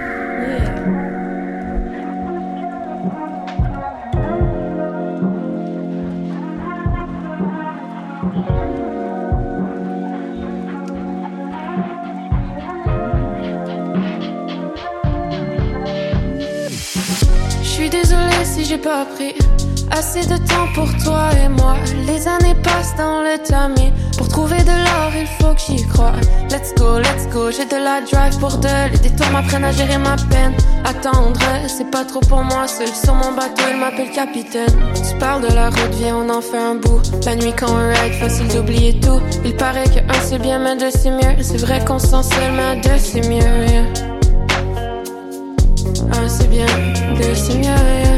Je 17.63 17.69
suis 17.69 17.91
désolée 17.91 18.45
si 18.47 18.65
j'ai 18.65 18.79
pas 18.79 19.05
pris 19.05 19.35
assez 19.95 20.27
de 20.27 20.37
temps 20.37 20.69
pour 20.75 20.89
toi 21.05 21.29
et 21.45 21.49
moi. 21.49 21.77
Les 22.07 22.27
années 22.27 22.55
passent 22.63 22.95
dans 22.97 23.23
le 23.23 23.39
tamis. 23.39 23.93
Pour 24.19 24.29
trouver 24.29 24.63
de 24.63 24.77
l'or, 24.85 25.13
il 25.17 25.27
faut 25.39 25.55
que 25.55 25.61
j'y 25.61 25.87
croie. 25.87 26.13
Let's 26.51 26.75
go, 26.77 26.99
let's 26.99 27.29
go. 27.33 27.51
J'ai 27.51 27.65
de 27.65 27.77
la 27.83 28.01
drive 28.01 28.39
pour 28.39 28.57
deux. 28.59 28.69
Les 28.93 28.99
détours 28.99 29.31
m'apprennent 29.31 29.65
à 29.65 29.73
gérer 29.73 29.99
ma 29.99 30.17
peine. 30.17 30.55
Attendre, 30.85 31.41
c'est 31.69 31.91
pas 31.91 32.05
trop 32.05 32.21
pour 32.21 32.43
moi. 32.43 32.67
Seul 32.67 32.89
sur 32.89 33.15
mon 33.15 33.33
bateau, 33.33 33.65
il 33.71 33.79
m'appelle 33.79 34.11
capitaine. 34.11 34.75
Tu 34.95 35.17
parles 35.19 35.43
de 35.43 35.55
la 35.55 35.71
route, 35.71 35.95
viens, 35.95 36.17
on 36.17 36.29
en 36.29 36.41
fait 36.41 36.59
un 36.59 36.75
bout. 36.75 37.01
La 37.25 37.37
nuit 37.37 37.55
quand 37.57 37.71
on 37.71 37.89
ride, 37.89 38.15
facile 38.15 38.49
d'oublier 38.49 38.99
tout. 39.01 39.21
Il 39.45 39.57
paraît 39.57 39.85
que 39.85 40.01
un 40.01 40.21
c'est 40.23 40.39
bien, 40.39 40.59
mais 40.59 40.77
deux 40.77 40.91
c'est 40.91 41.11
mieux. 41.11 41.43
C'est 41.43 41.59
vrai 41.59 41.85
qu'on 41.85 41.99
se 41.99 42.09
sent 42.09 42.23
seul, 42.35 42.53
mais 42.53 42.81
deux 42.81 42.99
c'est 42.99 43.29
mieux. 43.29 43.85
Un 46.13 46.29
c'est 46.29 46.49
bien, 46.49 46.67
deux 47.17 47.35
c'est 47.35 47.55
mieux. 47.55 48.14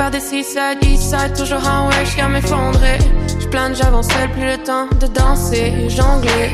About 0.00 0.12
the 0.12 0.20
seaside, 0.20 0.82
east 0.82 1.10
side, 1.10 1.34
toujours 1.36 1.62
en 1.68 1.88
way, 1.88 2.06
j'suis 2.06 2.22
à 2.22 2.28
m'effondrer. 2.28 2.98
J'plane, 3.38 3.74
seul, 3.74 4.30
plus 4.32 4.46
le 4.46 4.56
temps 4.64 4.86
de 4.98 5.06
danser, 5.06 5.90
jongler. 5.90 6.50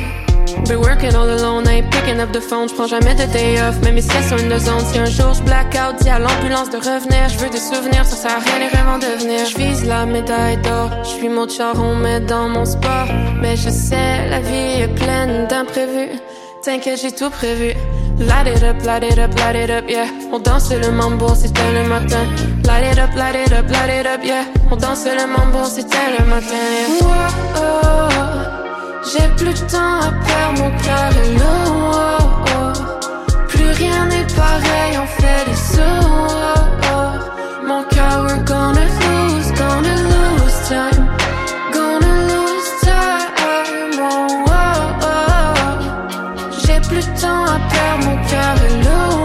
Been 0.66 0.78
working 0.78 1.14
all 1.14 1.28
alone, 1.28 1.64
I 1.68 1.82
picking 1.82 2.18
up 2.18 2.32
the 2.32 2.40
phone, 2.40 2.68
j'prends 2.68 2.88
jamais 2.88 3.14
de 3.14 3.24
day 3.32 3.60
off, 3.60 3.76
mais 3.84 3.92
mes 3.92 4.00
siestes 4.00 4.30
sont 4.30 4.38
une 4.38 4.58
zone. 4.58 4.84
Si 4.90 4.98
un 4.98 5.04
jour 5.04 5.32
j'black 5.34 5.76
out, 5.76 5.96
dis 6.00 6.08
à 6.08 6.18
l'ambulance 6.18 6.70
de 6.70 6.78
revenir, 6.78 7.28
j'veux 7.28 7.50
des 7.50 7.60
souvenirs, 7.60 8.04
ça 8.04 8.16
sert 8.16 8.32
à 8.32 8.40
rien 8.40 8.58
les 8.58 8.68
rêves 8.68 8.88
en 8.88 8.98
devenir. 8.98 9.46
J'vise 9.46 9.84
la 9.84 10.06
médaille 10.06 10.56
d'or, 10.62 10.90
j'suis 11.04 11.28
mon 11.28 11.48
charron, 11.48 11.94
mais 11.94 12.20
dans 12.20 12.48
mon 12.48 12.64
sport. 12.64 13.08
Mais 13.40 13.56
je 13.56 13.70
sais, 13.70 14.28
la 14.28 14.40
vie 14.40 14.82
est 14.82 14.94
pleine 14.94 15.46
d'imprévus. 15.46 16.18
T'inquiète, 16.62 17.00
j'ai 17.00 17.12
tout 17.12 17.30
prévu. 17.30 17.74
Light 18.18 18.46
it 18.46 18.62
up, 18.62 18.82
light 18.84 19.04
it 19.04 19.18
up, 19.18 19.34
light 19.38 19.56
it 19.56 19.70
up, 19.70 19.84
yeah. 19.88 20.08
On 20.32 20.38
danse 20.38 20.72
le 20.72 20.90
mambo, 20.90 21.34
c'était 21.34 21.72
le 21.72 21.86
matin. 21.86 22.24
Light 22.64 22.92
it 22.92 22.98
up, 22.98 23.14
light 23.14 23.34
it 23.34 23.52
up, 23.52 23.68
light 23.68 23.90
it 23.90 24.06
up, 24.06 24.24
yeah. 24.24 24.44
On 24.70 24.76
danse 24.76 25.04
le 25.04 25.26
mambo, 25.26 25.64
c'était 25.64 26.16
le 26.18 26.24
matin, 26.24 26.56
yeah. 26.72 26.88
Wow, 27.02 28.08
j'ai 29.04 29.28
plus 29.36 29.52
de 29.52 29.70
temps 29.70 30.00
à 30.00 30.12
perdre, 30.24 30.62
mon 30.62 30.70
cœur 30.82 31.10
est 31.22 31.32
lourd. 31.38 32.44
Plus 33.48 33.70
rien 33.72 34.06
n'est 34.06 34.26
pareil, 34.34 34.98
on 34.98 35.06
fait 35.06 35.44
des 35.46 35.54
sauts. 35.54 36.26
Mon 37.66 37.82
cœur, 37.84 38.24
we're 38.26 38.44
gonna 38.44 38.85
à 47.96 48.16
perdre, 48.28 48.76
mon 48.84 49.15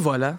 voilà. 0.00 0.36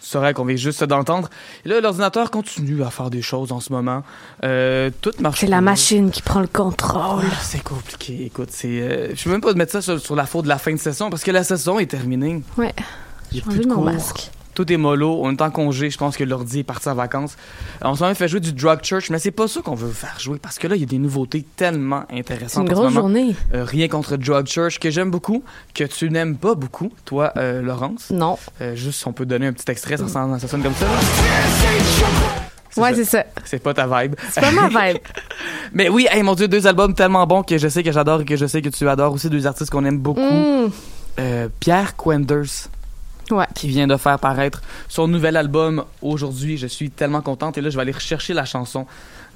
C'est 0.00 0.18
vrai 0.18 0.34
qu'on 0.34 0.44
vient 0.44 0.56
juste 0.56 0.84
d'entendre. 0.84 1.30
Et 1.64 1.68
là, 1.70 1.80
l'ordinateur 1.80 2.30
continue 2.30 2.82
à 2.82 2.90
faire 2.90 3.08
des 3.08 3.22
choses 3.22 3.52
en 3.52 3.60
ce 3.60 3.72
moment. 3.72 4.02
Euh, 4.42 4.90
tout 5.00 5.12
marche. 5.20 5.40
C'est 5.40 5.46
la 5.46 5.62
machine 5.62 6.10
qui 6.10 6.20
prend 6.20 6.40
le 6.40 6.46
contrôle. 6.46 7.24
Ah, 7.24 7.36
C'est 7.40 7.62
compliqué. 7.62 8.26
Écoute, 8.26 8.50
c'est. 8.50 8.82
euh, 8.82 9.14
je 9.14 9.24
peux 9.24 9.30
même 9.30 9.40
pas 9.40 9.54
mettre 9.54 9.72
ça 9.72 9.80
sur, 9.80 9.98
sur 9.98 10.14
la 10.14 10.26
faute 10.26 10.44
de 10.44 10.50
la 10.50 10.58
fin 10.58 10.72
de 10.72 10.78
saison 10.78 11.08
parce 11.08 11.22
que 11.24 11.30
la 11.30 11.42
saison 11.42 11.78
est 11.78 11.86
terminée. 11.86 12.42
Ouais. 12.58 12.74
J'ai 13.32 13.42
enlevé 13.46 13.64
mon 13.66 13.80
masque. 13.82 14.30
Tout 14.54 14.72
est 14.72 14.76
mollo. 14.76 15.20
On 15.22 15.32
est 15.32 15.42
en 15.42 15.50
congé. 15.50 15.90
Je 15.90 15.98
pense 15.98 16.16
que 16.16 16.24
l'ordi 16.24 16.60
est 16.60 16.64
parti 16.64 16.88
en 16.88 16.94
vacances. 16.94 17.36
Euh, 17.82 17.88
On 17.88 17.94
s'en 17.96 18.06
même 18.06 18.14
fait 18.14 18.28
jouer 18.28 18.40
du 18.40 18.52
Drug 18.52 18.78
Church, 18.82 19.10
mais 19.10 19.18
c'est 19.18 19.30
pas 19.30 19.48
ça 19.48 19.60
qu'on 19.62 19.74
veut 19.74 19.90
faire 19.90 20.18
jouer 20.20 20.38
parce 20.38 20.58
que 20.58 20.66
là, 20.68 20.76
il 20.76 20.80
y 20.80 20.84
a 20.84 20.86
des 20.86 20.98
nouveautés 20.98 21.44
tellement 21.56 22.04
C'est 22.10 22.18
intéressantes. 22.18 22.66
une 22.68 22.72
en 22.72 22.76
ce 22.76 22.80
grosse 22.80 22.92
journée. 22.94 23.34
Euh, 23.54 23.64
rien 23.64 23.88
contre 23.88 24.16
Drug 24.16 24.46
Church 24.46 24.78
que 24.78 24.90
j'aime 24.90 25.10
beaucoup, 25.10 25.42
que 25.74 25.84
tu 25.84 26.08
n'aimes 26.10 26.36
pas 26.36 26.54
beaucoup, 26.54 26.90
toi, 27.04 27.32
euh, 27.36 27.60
Laurence. 27.62 28.10
Non. 28.10 28.38
Euh, 28.60 28.74
juste 28.76 29.00
si 29.00 29.08
on 29.08 29.12
peut 29.12 29.26
donner 29.26 29.46
un 29.48 29.52
petit 29.52 29.70
extrait, 29.70 29.96
ça, 29.96 30.08
sonne- 30.08 30.38
ça 30.38 30.48
sonne 30.48 30.62
comme 30.62 30.74
ça. 30.74 30.86
C'est 32.70 32.80
Ouais, 32.80 32.92
c'est 32.94 33.04
ça. 33.04 33.24
C'est 33.44 33.62
pas 33.62 33.72
ta 33.72 33.86
vibe. 33.86 34.16
C'est 34.32 34.40
pas 34.40 34.50
ma 34.50 34.68
vibe. 34.68 34.98
Mais 35.72 35.88
oui, 35.88 36.08
hey, 36.10 36.22
mon 36.24 36.34
Dieu, 36.34 36.48
deux 36.48 36.66
albums 36.66 36.92
tellement 36.94 37.24
bons 37.26 37.42
que 37.44 37.56
je 37.56 37.68
sais 37.68 37.82
que 37.84 37.92
j'adore 37.92 38.22
et 38.22 38.24
que 38.24 38.36
je 38.36 38.46
sais 38.46 38.62
que 38.62 38.68
tu 38.68 38.88
adores 38.88 39.12
aussi, 39.12 39.30
deux 39.30 39.46
artistes 39.46 39.70
qu'on 39.70 39.84
aime 39.84 39.98
beaucoup. 39.98 40.20
Mm. 40.20 40.70
Pierre 41.60 41.94
Quenders. 41.96 42.68
Ouais. 43.30 43.46
Qui 43.54 43.68
vient 43.68 43.86
de 43.86 43.96
faire 43.96 44.18
paraître 44.18 44.62
son 44.88 45.08
nouvel 45.08 45.36
album 45.36 45.84
aujourd'hui. 46.02 46.56
Je 46.56 46.66
suis 46.66 46.90
tellement 46.90 47.20
contente. 47.22 47.58
Et 47.58 47.60
là, 47.60 47.70
je 47.70 47.76
vais 47.76 47.82
aller 47.82 47.92
rechercher 47.92 48.34
la 48.34 48.44
chanson 48.44 48.86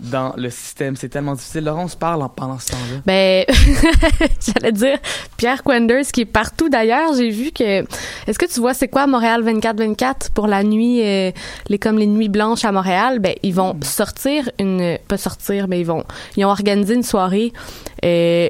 dans 0.01 0.33
le 0.37 0.51
système. 0.51 0.95
C'est 0.97 1.09
tellement 1.09 1.35
difficile. 1.35 1.65
Laurence 1.65 1.97
parle 1.97 2.23
en 2.23 2.29
pendant 2.29 2.59
ce 2.59 2.71
temps-là. 2.71 3.01
Ben, 3.07 3.45
j'allais 4.41 4.73
dire 4.73 4.99
Pierre 5.37 5.63
Quenders 5.63 6.07
qui 6.13 6.21
est 6.23 6.25
partout 6.27 6.69
d'ailleurs. 6.69 7.15
J'ai 7.15 7.31
vu 7.31 7.51
que. 7.51 7.81
Est-ce 8.27 8.39
que 8.39 8.47
tu 8.47 8.61
vois 8.61 8.75
c'est 8.75 8.89
quoi 8.89 9.07
Montréal 9.07 9.43
24-24 9.45 10.31
pour 10.35 10.47
la 10.47 10.63
nuit, 10.63 11.01
euh, 11.03 11.33
les 11.69 11.79
comme 11.79 11.99
les 11.99 12.07
nuits 12.07 12.29
blanches 12.29 12.65
à 12.65 12.73
Montréal? 12.73 13.19
Ben, 13.19 13.35
ils 13.43 13.55
vont 13.55 13.77
sortir 13.83 14.49
une, 14.59 14.99
pas 15.09 15.17
sortir, 15.17 15.67
mais 15.69 15.81
ils 15.81 15.87
vont, 15.87 16.05
ils 16.37 16.45
ont 16.45 16.51
organisé 16.51 16.95
une 16.95 17.03
soirée. 17.03 17.53
euh, 18.05 18.49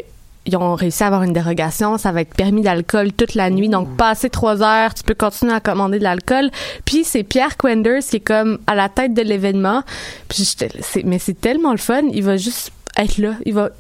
ils 0.49 0.57
ont 0.57 0.75
réussi 0.75 1.03
à 1.03 1.07
avoir 1.07 1.23
une 1.23 1.33
dérogation, 1.33 1.99
ça 1.99 2.11
va 2.11 2.23
être 2.23 2.35
permis 2.35 2.63
d'alcool 2.63 3.13
toute 3.13 3.35
la 3.35 3.51
nuit. 3.51 3.69
Donc, 3.69 3.97
passé 3.97 4.31
trois 4.31 4.63
heures, 4.63 4.95
tu 4.95 5.03
peux 5.05 5.15
continuer 5.15 5.53
à 5.53 5.61
commander 5.61 5.99
de 5.99 6.05
l'alcool. 6.05 6.51
Puis, 6.85 7.05
c'est 7.05 7.23
Pierre 7.23 7.57
Quenders 7.57 8.03
qui 8.03 8.17
est 8.17 8.21
comme 8.21 8.59
à 8.67 8.75
la 8.75 8.89
tête 8.89 9.13
de 9.15 9.23
l'événement. 9.23 9.83
Puis, 10.29 10.57
mais 11.05 11.19
c'est 11.19 11.39
tellement 11.41 11.73
le 11.73 11.79
fun. 11.79 12.03
Il 12.13 12.25
va 12.25 12.37
juste 12.37 12.73
être 12.97 13.19
là. 13.19 13.33
Il 13.45 13.55
va 13.55 13.71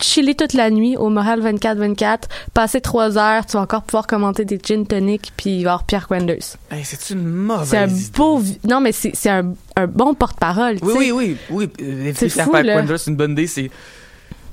chiller 0.00 0.34
toute 0.34 0.52
la 0.52 0.68
nuit 0.70 0.96
au 0.98 1.08
Moral 1.08 1.40
24-24, 1.40 2.24
passer 2.52 2.82
trois 2.82 3.16
heures, 3.16 3.46
tu 3.46 3.52
vas 3.54 3.62
encore 3.62 3.82
pouvoir 3.82 4.06
commenter 4.06 4.44
des 4.44 4.60
gin 4.62 4.86
tonic, 4.86 5.32
puis 5.38 5.50
il 5.50 5.54
va 5.64 5.70
y 5.70 5.72
avoir 5.72 5.84
Pierre 5.84 6.06
Quenders. 6.06 6.56
Hey, 6.70 6.84
c'est 6.84 7.14
une 7.14 7.24
mauvaise 7.24 7.68
C'est 7.70 7.78
un 7.78 7.88
idée. 7.88 8.10
beau... 8.14 8.42
Non, 8.68 8.80
mais 8.82 8.92
c'est 8.92 9.14
un, 9.30 9.54
un 9.74 9.86
bon 9.86 10.12
porte-parole, 10.12 10.76
Oui, 10.82 10.92
oui, 10.96 11.10
oui, 11.12 11.36
oui. 11.50 11.70
Euh, 11.80 12.12
C'est 12.14 12.28
Pierre. 12.28 12.50
Quenders, 12.50 12.98
c'est 12.98 13.10
une 13.10 13.16
bonne 13.16 13.32
idée. 13.32 13.46
C'est, 13.46 13.70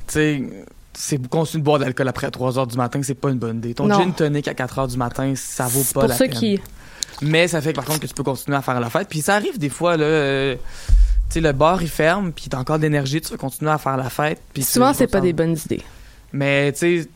tu 0.08 0.14
sais, 0.14 0.44
c'est 0.96 1.28
continuer 1.28 1.62
de 1.62 1.66
boire 1.66 1.80
de 1.80 1.84
l'alcool 1.86 2.08
après 2.08 2.30
3 2.32 2.58
heures 2.60 2.68
du 2.68 2.78
matin, 2.78 3.02
c'est 3.04 3.14
pas 3.16 3.30
une 3.30 3.38
bonne 3.40 3.58
idée. 3.58 3.74
Ton 3.74 3.88
Non. 3.88 4.00
gin 4.00 4.14
tonic 4.14 4.48
à 4.48 4.54
4 4.54 4.80
heures 4.80 4.88
du 4.88 4.98
matin, 4.98 5.34
ça 5.36 5.68
vaut 5.68 5.84
pas 5.94 6.02
pour 6.02 6.10
la 6.10 6.16
peine. 6.16 6.30
qui... 6.30 6.60
Mais 7.22 7.48
ça 7.48 7.62
fait 7.62 7.74
par 7.74 7.86
contre 7.86 8.00
que 8.02 8.08
tu 8.08 8.14
peux 8.14 8.24
continuer 8.24 8.58
à 8.58 8.62
faire 8.62 8.80
la 8.80 8.90
fête. 8.90 9.08
Puis 9.10 9.22
ça 9.22 9.36
arrive 9.36 9.58
des 9.58 9.70
fois, 9.70 9.98
là. 9.98 10.04
euh, 10.06 10.56
tu 11.30 11.34
sais, 11.36 11.42
le 11.42 11.52
bar, 11.52 11.82
il 11.82 11.88
ferme, 11.90 12.32
puis 12.32 12.46
t'as 12.50 12.58
encore 12.60 12.78
de 12.78 12.84
l'énergie, 12.84 13.22
tu 13.22 13.32
veux 13.32 13.38
continuer 13.38 13.72
à 13.72 13.78
faire 13.78 13.98
la 13.98 14.10
fête. 14.10 14.42
Puis 14.54 14.64
Souvent, 14.64 14.92
tu- 14.92 14.98
c'est 15.00 15.08
pas 15.08 15.22
des 15.22 15.34
bonnes 15.34 15.58
idées. 15.66 15.82
Mais, 16.32 16.72
tu 16.74 16.80
sais, 16.80 17.10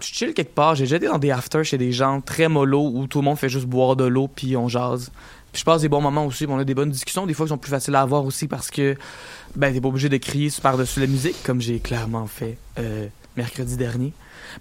je 0.00 0.06
chill 0.06 0.34
quelque 0.34 0.54
part. 0.54 0.74
J'ai 0.76 0.84
déjà 0.84 0.96
été 0.96 1.06
dans 1.06 1.18
des 1.18 1.30
afters 1.30 1.64
chez 1.64 1.78
des 1.78 1.92
gens 1.92 2.20
très 2.20 2.48
mollo 2.48 2.90
où 2.94 3.06
tout 3.06 3.18
le 3.18 3.24
monde 3.24 3.38
fait 3.38 3.48
juste 3.48 3.66
boire 3.66 3.96
de 3.96 4.04
l'eau, 4.04 4.28
puis 4.28 4.56
on 4.56 4.68
jase. 4.68 5.10
Puis 5.52 5.60
je 5.60 5.64
passe 5.64 5.80
des 5.82 5.88
bons 5.88 6.00
moments 6.00 6.26
aussi, 6.26 6.44
puis 6.46 6.54
on 6.54 6.58
a 6.58 6.64
des 6.64 6.74
bonnes 6.74 6.90
discussions, 6.90 7.26
des 7.26 7.34
fois 7.34 7.44
qui 7.46 7.50
sont 7.50 7.58
plus 7.58 7.70
faciles 7.70 7.94
à 7.96 8.02
avoir 8.02 8.24
aussi 8.24 8.46
parce 8.46 8.70
que, 8.70 8.94
ben, 9.56 9.72
t'es 9.72 9.80
pas 9.80 9.88
obligé 9.88 10.08
de 10.08 10.16
crier 10.16 10.50
par-dessus 10.62 11.00
la 11.00 11.06
musique, 11.06 11.42
comme 11.44 11.60
j'ai 11.60 11.80
clairement 11.80 12.26
fait 12.26 12.56
euh, 12.78 13.06
mercredi 13.36 13.76
dernier. 13.76 14.12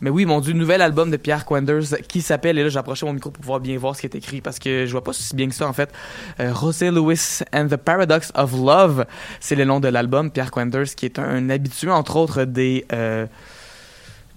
Mais 0.01 0.09
oui, 0.09 0.25
mon 0.25 0.39
Dieu, 0.39 0.53
nouvel 0.53 0.81
album 0.81 1.09
de 1.09 1.17
Pierre 1.17 1.45
Quenders 1.45 1.97
qui 2.07 2.21
s'appelle, 2.21 2.57
et 2.57 2.63
là 2.63 2.69
j'ai 2.69 2.77
approché 2.77 3.05
mon 3.05 3.13
micro 3.13 3.31
pour 3.31 3.41
pouvoir 3.41 3.59
bien 3.59 3.77
voir 3.77 3.95
ce 3.95 4.01
qui 4.01 4.07
est 4.07 4.15
écrit 4.15 4.41
parce 4.41 4.59
que 4.59 4.85
je 4.85 4.91
vois 4.91 5.03
pas 5.03 5.13
si 5.13 5.35
bien 5.35 5.47
que 5.47 5.55
ça 5.55 5.67
en 5.67 5.73
fait. 5.73 5.91
Euh, 6.39 6.53
José 6.53 6.91
Luis 6.91 7.39
and 7.53 7.67
the 7.67 7.75
Paradox 7.75 8.31
of 8.35 8.53
Love, 8.53 9.05
c'est 9.39 9.55
le 9.55 9.65
nom 9.65 9.79
de 9.79 9.87
l'album. 9.87 10.31
Pierre 10.31 10.51
Quenders 10.51 10.95
qui 10.95 11.05
est 11.05 11.17
un, 11.17 11.49
habitué 11.49 11.89
entre 11.89 12.17
autres 12.17 12.43
des 12.43 12.85
euh, 12.93 13.25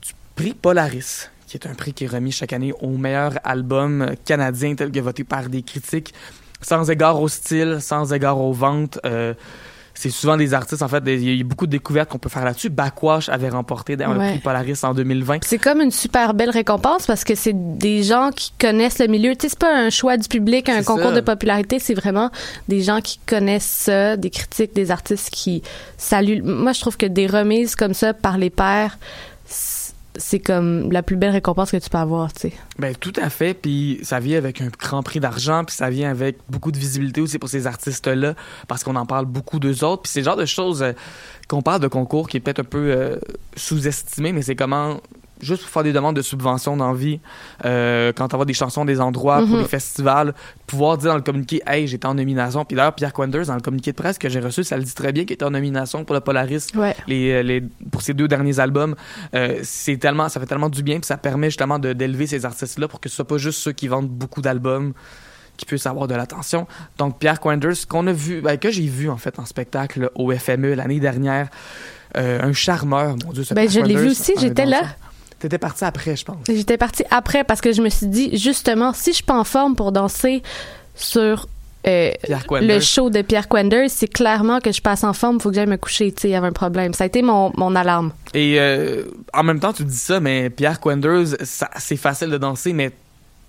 du 0.01 0.13
prix 0.35 0.55
Polaris 0.55 1.29
qui 1.47 1.59
est 1.59 1.67
un 1.67 1.75
prix 1.75 1.93
qui 1.93 2.05
est 2.05 2.09
remis 2.09 2.33
chaque 2.33 2.55
année 2.55 2.73
au 2.81 2.97
meilleur 2.97 3.35
album 3.45 4.15
canadien 4.25 4.75
tel 4.75 4.91
que 4.91 5.01
voté 5.01 5.23
par 5.23 5.51
des 5.51 5.63
critiques 5.63 6.15
sans 6.63 6.91
égard 6.91 7.21
au 7.21 7.29
style, 7.29 7.79
sans 7.81 8.13
égard 8.13 8.41
aux 8.41 8.53
ventes. 8.53 8.99
euh, 9.05 9.35
c'est 9.95 10.11
souvent 10.11 10.37
des 10.37 10.55
artistes, 10.55 10.83
en 10.83 10.89
fait, 10.89 11.03
il 11.07 11.37
y 11.37 11.41
a 11.41 11.45
beaucoup 11.45 11.67
de 11.67 11.71
découvertes 11.73 12.09
qu'on 12.11 12.19
peut 12.19 12.29
faire 12.29 12.45
là-dessus. 12.45 12.71
Backwash 12.71 13.29
avait 13.29 13.51
remporté 13.51 13.97
d'ailleurs, 13.97 14.17
Ouais. 14.17 14.25
le 14.27 14.31
prix 14.33 14.41
Polaris 14.41 14.79
en 14.83 14.95
2020. 14.95 15.39
Puis 15.41 15.49
C'est 15.49 15.59
comme 15.59 15.81
une 15.81 15.91
super 15.91 16.35
belle 16.35 16.51
récompense 16.51 17.07
parce 17.07 17.25
que 17.25 17.35
c'est 17.35 17.53
des 17.55 18.03
gens 18.03 18.31
qui 18.35 18.53
connaissent 18.59 18.99
le 18.99 19.07
milieu. 19.07 19.33
Tu 19.37 19.43
sais, 19.43 19.49
c'est 19.51 19.59
pas 19.59 19.75
un 19.77 19.91
choix 19.91 20.17
du 20.17 20.29
public, 20.29 20.69
un 20.69 20.83
concours 20.83 21.11
ça. 21.11 21.13
de 21.17 21.21
popularité, 21.21 21.79
c'est 21.79 21.95
vraiment 21.95 22.31
des 22.69 22.83
gens 22.83 23.01
qui 23.01 23.19
connaissent 23.27 23.65
ça, 23.65 24.17
des 24.17 24.31
critiques, 24.31 24.75
des 24.75 24.91
artistes 24.91 25.31
qui 25.31 25.63
saluent. 25.99 26.43
Moi, 26.43 26.73
je 26.73 26.81
trouve 26.81 26.97
que 26.97 27.07
des 27.07 27.27
remises 27.27 27.77
comme 27.77 27.95
ça 27.95 28.15
par 28.15 28.39
les 28.39 28.51
pairs, 28.51 28.99
c'est 30.17 30.41
comme 30.41 30.93
la 30.93 31.03
plus 31.03 31.17
belle 31.17 31.31
récompense 31.31 31.71
que 31.71 31.77
tu 31.77 31.89
peux 31.89 31.99
avoir, 31.99 32.33
tu 32.33 32.41
sais. 32.41 32.53
Ben 32.79 32.95
tout 32.95 33.13
à 33.17 33.31
fait, 33.31 33.55
puis 33.55 33.99
ça 34.03 34.21
vient 34.21 34.39
avec 34.39 34.61
un 34.61 34.69
grand 34.79 35.03
prix 35.03 35.21
d'argent, 35.21 35.65
puis 35.65 35.75
ça 35.75 35.91
vient 35.91 36.11
avec 36.11 36.39
beaucoup 36.49 36.73
de 36.73 36.79
visibilité 36.79 37.21
aussi 37.21 37.39
pour 37.39 37.49
ces 37.49 37.67
artistes-là, 37.67 38.35
parce 38.69 38.85
qu'on 38.85 38.97
en 38.97 39.07
parle 39.07 39.27
beaucoup 39.27 39.59
d'eux 39.59 39.85
autres, 39.85 40.03
puis 40.03 40.13
c'est 40.13 40.21
le 40.21 40.25
genre 40.25 40.37
de 40.37 40.47
choses 40.47 40.83
euh, 40.83 40.93
qu'on 41.49 41.63
parle 41.63 41.81
de 41.81 41.89
concours 41.89 42.29
qui 42.29 42.37
est 42.37 42.41
peut-être 42.41 42.61
un 42.61 42.65
peu 42.65 42.91
euh, 42.91 43.17
sous-estimé, 43.57 44.33
mais 44.33 44.43
c'est 44.43 44.57
comment 44.57 45.01
juste 45.43 45.63
pour 45.63 45.71
faire 45.71 45.83
des 45.83 45.93
demandes 45.93 46.17
de 46.17 46.23
subventions 46.23 46.77
dans 46.77 46.93
la 46.93 46.97
vie, 46.97 47.21
euh, 47.65 48.13
quand 48.17 48.29
t'envoies 48.29 48.47
des 48.47 48.55
chansons 48.55 48.85
des 48.85 49.01
endroits 49.01 49.39
pour 49.41 49.49
Mhm. 49.57 49.59
les 49.59 49.69
festivals, 49.69 50.35
pouvoir 50.67 50.97
dire 50.99 51.11
dans 51.11 51.17
le 51.17 51.23
communiqué 51.23 51.61
«Hey, 51.67 51.87
j'étais 51.89 52.07
en 52.07 52.15
nomination», 52.15 52.65
puis 52.67 52.77
d'ailleurs 52.77 52.95
Pierre 52.95 53.13
Quenders, 53.13 53.47
dans 53.47 53.55
le 53.55 53.61
communiqué 53.61 53.91
de 53.93 53.97
presse 53.97 54.19
que 54.19 54.29
j'ai 54.29 54.41
reçu, 54.41 54.65
ça 54.65 54.77
le 54.77 54.83
dit 54.85 54.95
très 54.95 55.13
bien 55.13 55.25
qu'il 55.25 55.35
était 55.35 55.45
en 55.45 55.51
nomination 55.51 56.05
pour 56.05 56.15
le 56.15 56.21
Polaris 56.21 56.69
Ouais. 56.75 56.95
les, 57.07 57.43
les, 57.43 57.61
pour 57.91 58.03
ces 58.03 58.15
deux 58.15 58.29
derniers 58.29 58.61
albums, 58.61 58.95
euh, 59.35 59.59
c'est 59.63 59.97
tellement, 59.99 60.29
ça 60.29 60.41
fait 60.41 60.47
tellement 60.47 60.69
du 60.71 60.83
bien, 60.83 60.97
puis 61.01 61.07
ça 61.07 61.17
permet 61.17 61.49
justement 61.51 61.79
d'élever 61.79 62.27
ces 62.27 62.45
artistes-là 62.47 62.89
pour 62.89 63.01
que 63.01 63.09
ce 63.09 63.17
soit 63.17 63.27
pas 63.27 63.39
juste 63.39 63.59
ceux 63.59 63.73
qui 63.73 63.89
vendent 63.89 64.09
beaucoup 64.09 64.41
d'albums 64.41 64.93
qui 65.57 65.67
puissent 65.67 65.87
avoir 65.87 66.09
de 66.09 66.15
l'attention. 66.15 66.67
Donc 66.99 67.19
Pierre 67.19 67.39
Quenders, 67.39 67.87
qu'on 67.89 68.07
a 68.07 68.13
vu, 68.13 68.41
ben, 68.41 68.57
que 68.57 68.71
j'ai 68.71 68.87
vu 68.87 69.11
en 69.11 69.19
fait 69.19 69.39
en 69.39 69.45
spectacle 69.45 70.11
au 70.15 70.33
FME 70.33 70.75
l'année 70.75 70.99
dernière, 70.99 71.49
euh, 72.17 72.41
un 72.43 72.53
charmeur, 72.53 73.17
mon 73.25 73.33
Dieu. 73.33 73.45
ce 73.45 73.53
Ben, 73.55 73.69
Pierre 73.69 73.85
je 73.85 73.89
l'ai 73.89 73.97
vu 73.97 74.09
aussi, 74.11 74.33
j'étais 74.39 74.65
là. 74.67 74.81
T'étais 75.43 75.59
parti 75.59 75.85
après, 75.85 76.15
je 76.15 76.25
pense. 76.25 76.37
J'étais 76.47 76.77
partie 76.79 77.03
après 77.11 77.43
parce 77.43 77.61
que 77.61 77.73
je 77.73 77.83
me 77.83 77.89
suis 77.89 78.07
dit, 78.07 78.37
justement, 78.39 78.93
si 78.93 79.11
je 79.11 79.17
suis 79.17 79.25
pas 79.25 79.37
en 79.39 79.43
forme 79.45 79.75
pour 79.75 79.91
danser 79.91 80.41
sur 80.95 81.49
euh, 81.85 82.13
Pierre 82.23 82.45
le 82.61 82.79
show 82.79 83.11
de 83.11 83.23
Pierre 83.23 83.49
Quenders, 83.49 83.91
c'est 83.91 84.07
clairement 84.07 84.61
que 84.61 84.71
je 84.71 84.81
passe 84.81 85.03
en 85.03 85.13
forme, 85.13 85.41
faut 85.41 85.49
que 85.49 85.57
j'aille 85.57 85.67
me 85.67 85.77
coucher, 85.77 86.13
tu 86.13 86.21
sais, 86.23 86.29
il 86.29 86.31
y 86.31 86.35
avait 86.37 86.47
un 86.47 86.53
problème. 86.53 86.95
Ça 86.95 87.03
a 87.03 87.07
été 87.09 87.23
mon, 87.23 87.51
mon 87.57 87.75
alarme. 87.75 88.13
Et 88.35 88.55
euh, 88.61 89.03
en 89.35 89.43
même 89.43 89.59
temps, 89.59 89.73
tu 89.73 89.83
dis 89.85 89.97
ça, 89.97 90.21
mais 90.21 90.49
Pierre 90.49 90.79
Quenders, 90.79 91.35
ça- 91.43 91.71
c'est 91.79 91.97
facile 91.97 92.31
de 92.31 92.39
danser, 92.39 92.73
mais 92.73 92.93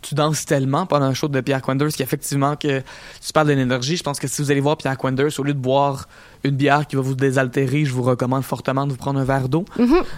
tu 0.04 0.16
danses 0.16 0.46
tellement 0.46 0.86
pendant 0.86 1.06
un 1.06 1.14
show 1.14 1.28
de 1.28 1.42
Pierre 1.42 1.62
Quenders 1.62 1.90
qu'effectivement 1.90 2.56
que 2.56 2.80
tu 2.80 3.34
parles 3.34 3.48
de 3.48 3.54
l'énergie. 3.54 3.98
Je 3.98 4.04
pense 4.04 4.20
que 4.20 4.28
si 4.28 4.42
vous 4.42 4.52
allez 4.52 4.62
voir 4.62 4.78
Pierre 4.78 4.98
Quenders, 4.98 5.40
au 5.40 5.44
lieu 5.44 5.54
de 5.54 5.60
boire 5.60 6.08
une 6.44 6.56
bière 6.56 6.88
qui 6.88 6.96
va 6.96 7.02
vous 7.02 7.16
désaltérer, 7.16 7.86
je 7.86 7.94
vous 7.94 8.04
recommande 8.04 8.44
fortement 8.44 8.86
de 8.86 8.92
vous 8.92 8.98
prendre 8.98 9.20
un 9.20 9.24
verre 9.24 9.50
d'eau. 9.50 9.66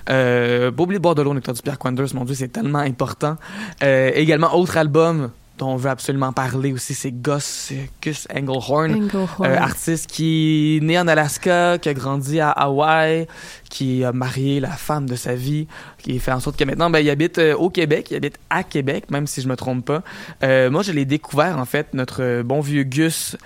Euh, 0.10 0.72
pas 0.72 0.84
oublier 0.84 1.00
de 1.00 1.04
boire 1.04 1.16
de 1.16 1.22
l'eau 1.22 1.32
en 1.32 1.38
écoutant 1.38 1.54
du 1.54 1.62
Pierre 1.62 1.80
Quenders, 1.80 2.14
mon 2.14 2.26
Dieu, 2.26 2.36
c'est 2.36 2.48
tellement 2.48 2.80
important. 2.80 3.38
Euh, 3.84 4.12
également, 4.14 4.56
autre 4.56 4.78
album 4.78 5.30
dont 5.58 5.70
on 5.70 5.76
veut 5.78 5.90
absolument 5.90 6.34
parler 6.34 6.74
aussi, 6.74 6.94
c'est 6.94 7.12
Gus, 7.12 7.72
Gus 8.02 8.28
Engelhorn. 8.34 8.94
Engelhorn. 8.94 9.46
Euh, 9.46 9.58
artiste 9.58 10.10
qui 10.10 10.78
est 10.78 10.86
né 10.86 11.00
en 11.00 11.08
Alaska, 11.08 11.78
qui 11.78 11.90
a 11.90 11.94
grandi 11.94 12.40
à 12.40 12.50
Hawaï, 12.52 13.28
qui 13.70 14.04
a 14.04 14.12
marié 14.12 14.60
la 14.60 14.72
femme 14.72 15.08
de 15.08 15.16
sa 15.16 15.36
vie, 15.36 15.68
qui 15.98 16.20
fait 16.20 16.32
en 16.32 16.40
sorte 16.40 16.58
que 16.58 16.66
maintenant, 16.66 16.90
ben, 16.90 17.00
il 17.00 17.10
habite 17.10 17.38
euh, 17.38 17.56
au 17.56 17.70
Québec, 17.70 18.08
il 18.12 18.18
habite 18.18 18.38
à 18.50 18.64
Québec, 18.64 19.10
même 19.10 19.28
si 19.28 19.42
je 19.42 19.48
me 19.48 19.56
trompe 19.56 19.86
pas. 19.86 20.02
Euh, 20.44 20.70
moi, 20.70 20.82
je 20.82 20.92
l'ai 20.92 21.06
découvert, 21.06 21.58
en 21.58 21.66
fait, 21.66 21.94
notre 21.94 22.42
bon 22.42 22.60
vieux 22.60 22.84
Gus 22.84 23.38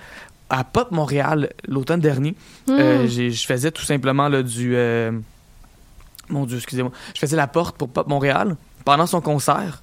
à 0.48 0.64
Pop 0.64 0.90
Montréal 0.90 1.50
l'automne 1.68 2.00
dernier. 2.00 2.34
Hmm. 2.66 3.06
Je 3.06 3.44
faisais 3.46 3.70
tout 3.70 3.84
simplement 3.84 4.28
là, 4.28 4.42
du... 4.42 4.76
Mon 6.28 6.46
Dieu, 6.46 6.56
excusez-moi. 6.56 6.92
Je 7.14 7.20
faisais 7.20 7.36
la 7.36 7.46
porte 7.46 7.76
pour 7.76 7.88
Pop 7.88 8.08
Montréal 8.08 8.56
pendant 8.84 9.06
son 9.06 9.20
concert. 9.20 9.82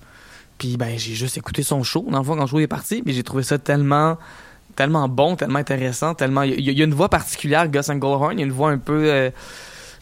Puis 0.58 0.78
ben 0.78 0.98
j'ai 0.98 1.13
juste 1.13 1.38
écouté 1.38 1.63
son 1.63 1.84
show 1.84 2.06
dans 2.10 2.17
le 2.20 2.24
fond 2.24 2.36
quand 2.36 2.41
le 2.41 2.48
show 2.48 2.60
est 2.60 2.67
parti, 2.67 3.04
mais 3.06 3.13
j'ai 3.13 3.24
trouvé 3.24 3.43
ça 3.43 3.58
tellement 3.58 4.17
tellement 4.76 5.08
bon, 5.10 5.36
tellement 5.36 5.60
intéressant, 5.60 6.13
tellement 6.13 6.43
il 6.43 6.52
y, 6.52 6.70
a- 6.70 6.72
il 6.72 6.78
y 6.78 6.82
a 6.82 6.86
une 6.86 6.93
voix 6.93 7.10
particulière 7.10 7.67
Gus 7.67 7.89
Engelhorn, 7.89 8.34
il 8.34 8.39
y 8.39 8.43
a 8.43 8.46
une 8.46 8.52
voix 8.52 8.70
un 8.70 8.78
peu 8.78 9.02
euh, 9.06 9.30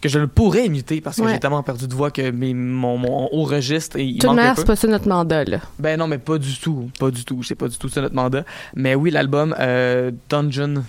que 0.01 0.09
je 0.09 0.19
le 0.19 0.27
pourrais 0.27 0.65
imiter 0.65 0.99
parce 1.01 1.15
que 1.17 1.21
Ouais. 1.23 1.33
j'ai 1.33 1.39
tellement 1.39 1.63
perdu 1.63 1.87
de 1.87 1.93
voix 1.93 2.11
que 2.11 2.29
mes, 2.29 2.53
mon, 2.53 2.97
mon 2.97 3.29
haut 3.31 3.43
registre, 3.43 3.97
il 3.97 4.17
De 4.19 4.27
un 4.27 4.33
manière, 4.33 4.53
peu. 4.55 4.61
c'est 4.61 4.67
pas 4.67 4.75
ça 4.75 4.87
notre 4.87 5.07
mandat, 5.07 5.45
là. 5.45 5.59
Ben 5.79 5.97
non, 5.97 6.07
mais 6.07 6.17
pas 6.17 6.37
du 6.37 6.59
tout. 6.59 6.89
Pas 6.99 7.09
du 7.09 7.23
tout. 7.23 7.41
C'est 7.41 7.55
pas 7.55 7.67
du 7.69 7.77
tout 7.77 7.87
ça 7.89 8.01
notre 8.01 8.15
mandat. 8.15 8.43
Mais 8.75 8.95
oui, 8.95 9.11
l'album 9.11 9.55
euh, 9.59 10.11
Dungeon 10.29 10.83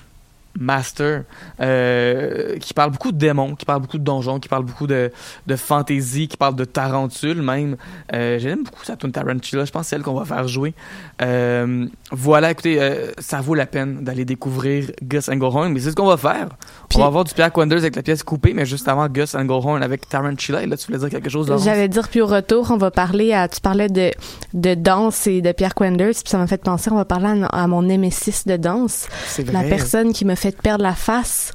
Master, 0.58 1.24
euh, 1.60 2.58
qui 2.58 2.74
parle 2.74 2.90
beaucoup 2.90 3.12
de 3.12 3.18
démons, 3.18 3.54
qui 3.54 3.64
parle 3.64 3.82
beaucoup 3.82 3.98
de 3.98 4.04
donjons, 4.04 4.40
qui 4.40 4.48
parle 4.48 4.64
beaucoup 4.64 4.86
de, 4.86 5.12
de 5.46 5.56
fantasy, 5.56 6.28
qui 6.28 6.36
parle 6.36 6.56
de 6.56 6.64
tarentule 6.64 7.42
même. 7.42 7.76
Euh, 8.12 8.38
J'aime 8.38 8.64
beaucoup 8.64 8.84
sa 8.84 8.96
tune 8.96 9.12
Tarantula. 9.12 9.64
Je 9.64 9.70
pense 9.70 9.82
que 9.82 9.88
c'est 9.88 9.96
elle 9.96 10.02
qu'on 10.02 10.14
va 10.14 10.24
faire 10.24 10.48
jouer. 10.48 10.74
Euh, 11.22 11.86
voilà, 12.12 12.52
écoutez, 12.52 12.80
euh, 12.80 13.10
ça 13.18 13.40
vaut 13.40 13.54
la 13.54 13.66
peine 13.66 14.04
d'aller 14.04 14.24
découvrir 14.24 14.92
Gus 15.02 15.28
Engelhorn. 15.28 15.72
Mais 15.72 15.80
c'est 15.80 15.90
ce 15.90 15.96
qu'on 15.96 16.06
va 16.06 16.16
faire. 16.16 16.48
Puis- 16.88 16.98
on 16.98 17.00
va 17.00 17.06
avoir 17.06 17.24
du 17.24 17.34
Pierre 17.34 17.50
Quanders 17.52 17.78
avec 17.78 17.96
la 17.96 18.02
pièce 18.02 18.22
coupée, 18.22 18.54
mais 18.54 18.64
juste 18.64 18.86
avant 18.86 19.08
Gus 19.08 19.34
Engelhorn 19.34 19.82
avec 19.82 20.08
Tarantula. 20.08 20.62
Et 20.62 20.66
là, 20.66 20.76
tu 20.76 20.86
voulais 20.86 20.98
dire 21.00 21.10
quelque 21.10 21.28
chose? 21.28 21.52
J'allais 21.64 21.88
dire, 21.88 22.08
puis 22.08 22.20
au 22.20 22.26
retour, 22.26 22.70
on 22.70 22.76
va 22.76 22.92
parler 22.92 23.32
à. 23.32 23.48
Tu 23.48 23.60
parlais 23.60 23.88
de, 23.88 24.12
de 24.54 24.74
danse 24.74 25.26
et 25.26 25.40
de 25.42 25.50
Pierre 25.50 25.74
Quenders, 25.74 26.12
puis 26.14 26.30
ça 26.30 26.38
m'a 26.38 26.46
fait 26.46 26.62
penser, 26.62 26.90
on 26.92 26.96
va 26.96 27.04
parler 27.04 27.42
à, 27.42 27.46
à 27.62 27.66
mon 27.66 27.82
némésis 27.82 28.46
de 28.46 28.56
danse, 28.56 29.08
C'est 29.26 29.50
la 29.52 29.60
vrai. 29.60 29.68
personne 29.68 30.12
qui 30.12 30.24
m'a 30.24 30.36
fait 30.36 30.56
perdre 30.56 30.84
la 30.84 30.94
face. 30.94 31.52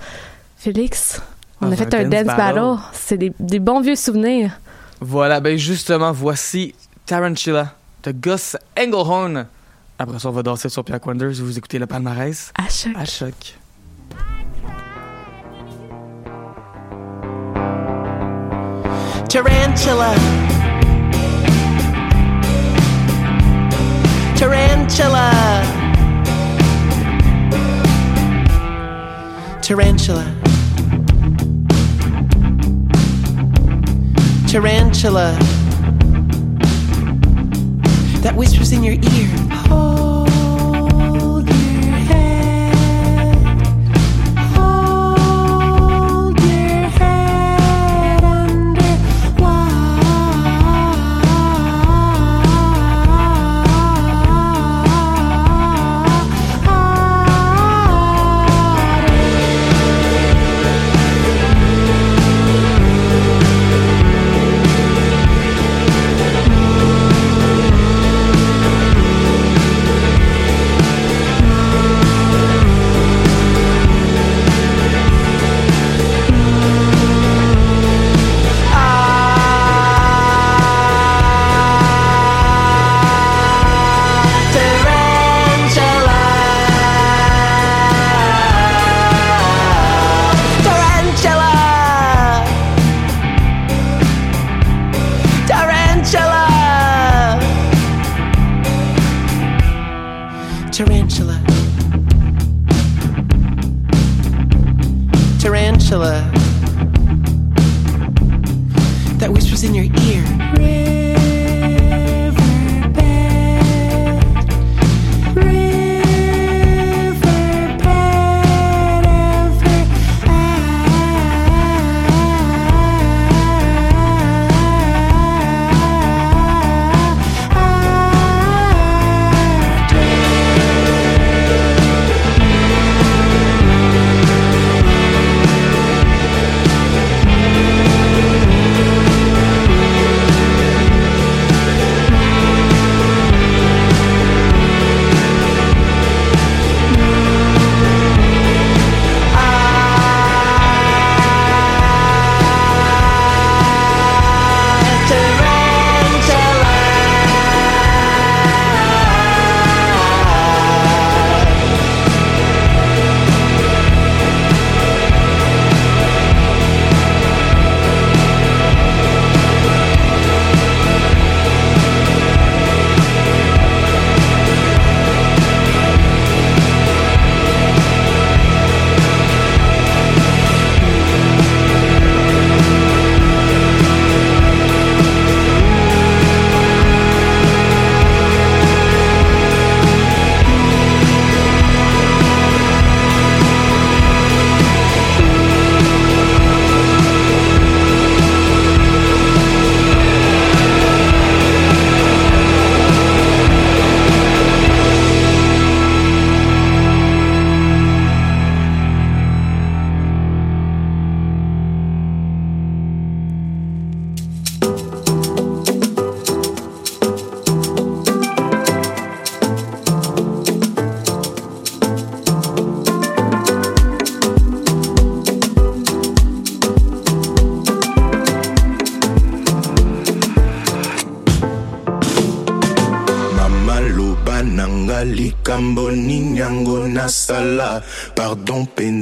Félix, 0.57 1.21
on 1.61 1.67
Dans 1.67 1.71
a 1.71 1.75
fait 1.75 1.93
un 1.95 1.99
un 1.99 2.03
dance 2.03 2.25
dance 2.25 2.35
battle. 2.37 2.55
battle. 2.59 2.77
C'est 2.93 3.17
des, 3.17 3.33
des 3.39 3.59
bons 3.59 3.79
vieux 3.81 3.95
souvenirs. 3.95 4.51
Voilà, 4.99 5.39
ben 5.39 5.57
justement, 5.57 6.11
voici 6.11 6.75
Tarantula 7.05 7.73
de 8.03 8.11
Gus 8.11 8.57
Engelhorn. 8.77 9.45
Après 10.01 10.17
ça, 10.17 10.29
on 10.29 10.31
va 10.31 10.41
danser 10.41 10.67
sur 10.67 10.83
Pierre 10.83 10.99
Quanders. 10.99 11.33
Vous 11.43 11.59
écoutez 11.59 11.77
le 11.77 11.85
palmarès 11.85 12.51
À 12.57 12.67
chaque. 12.67 12.97
à 12.97 13.05
choc. 13.05 13.55
Tarantula. 19.29 20.15
Tarantula. 24.35 25.31
Tarantula. 29.61 30.25
Tarantula. 34.47 35.37
That 38.23 38.35
whispers 38.35 38.71
in 38.71 38.83
your 38.83 38.95
ear. 38.95 39.50
Oh. 39.73 40.00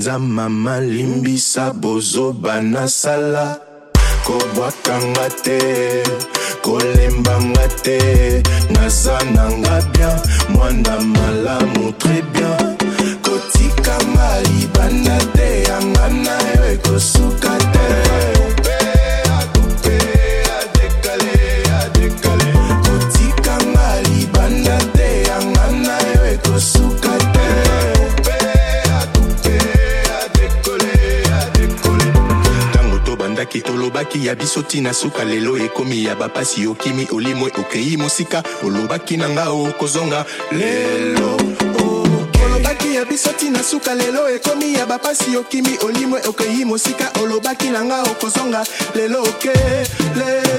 Mpenza 0.09 0.19
mama 0.19 0.79
limbisa 0.79 1.73
bozoba 1.73 2.61
nasala 2.61 3.57
kobwakanga 4.25 5.29
te 5.43 5.59
kolembanga 6.63 7.67
te. 7.83 7.99
Naza 8.73 9.17
nanga 9.35 9.81
bien 9.93 10.21
mwana 10.49 10.99
malamu 10.99 11.93
très 11.99 12.21
bien. 12.33 12.77
Kotikanga 13.21 14.29
libanda 14.49 15.17
te 15.33 15.38
olobaki 34.19 34.27
ya 34.27 34.35
biso 34.35 34.61
ntina 34.61 34.93
suka 34.93 35.23
lelo 35.23 35.57
ekomi 35.57 36.05
ya 36.05 36.15
bapasi 36.15 36.67
okimi 36.67 37.07
olimwe 37.11 37.51
okei 37.57 37.97
mosika 37.97 38.43
olobaki 38.63 39.17
na 39.17 39.29
nga 39.29 39.49
okozonga 39.49 40.25
lelo 40.51 41.37
olobaki 42.45 42.95
ya 42.95 43.05
biso 43.05 43.31
ntina 43.31 43.63
suka 43.63 43.95
lelo 43.95 44.29
ekomi 44.29 44.73
ya 44.73 44.85
bapasi 44.85 45.37
okimi 45.37 45.77
olimwe 45.85 46.21
okei 46.27 46.65
mosika 46.65 47.11
olobaki 47.21 47.69
na 47.69 47.85
nga 47.85 48.03
okozonga 48.03 48.65
lelo 48.95 49.23
oke 49.23 49.53
lelo 50.15 50.58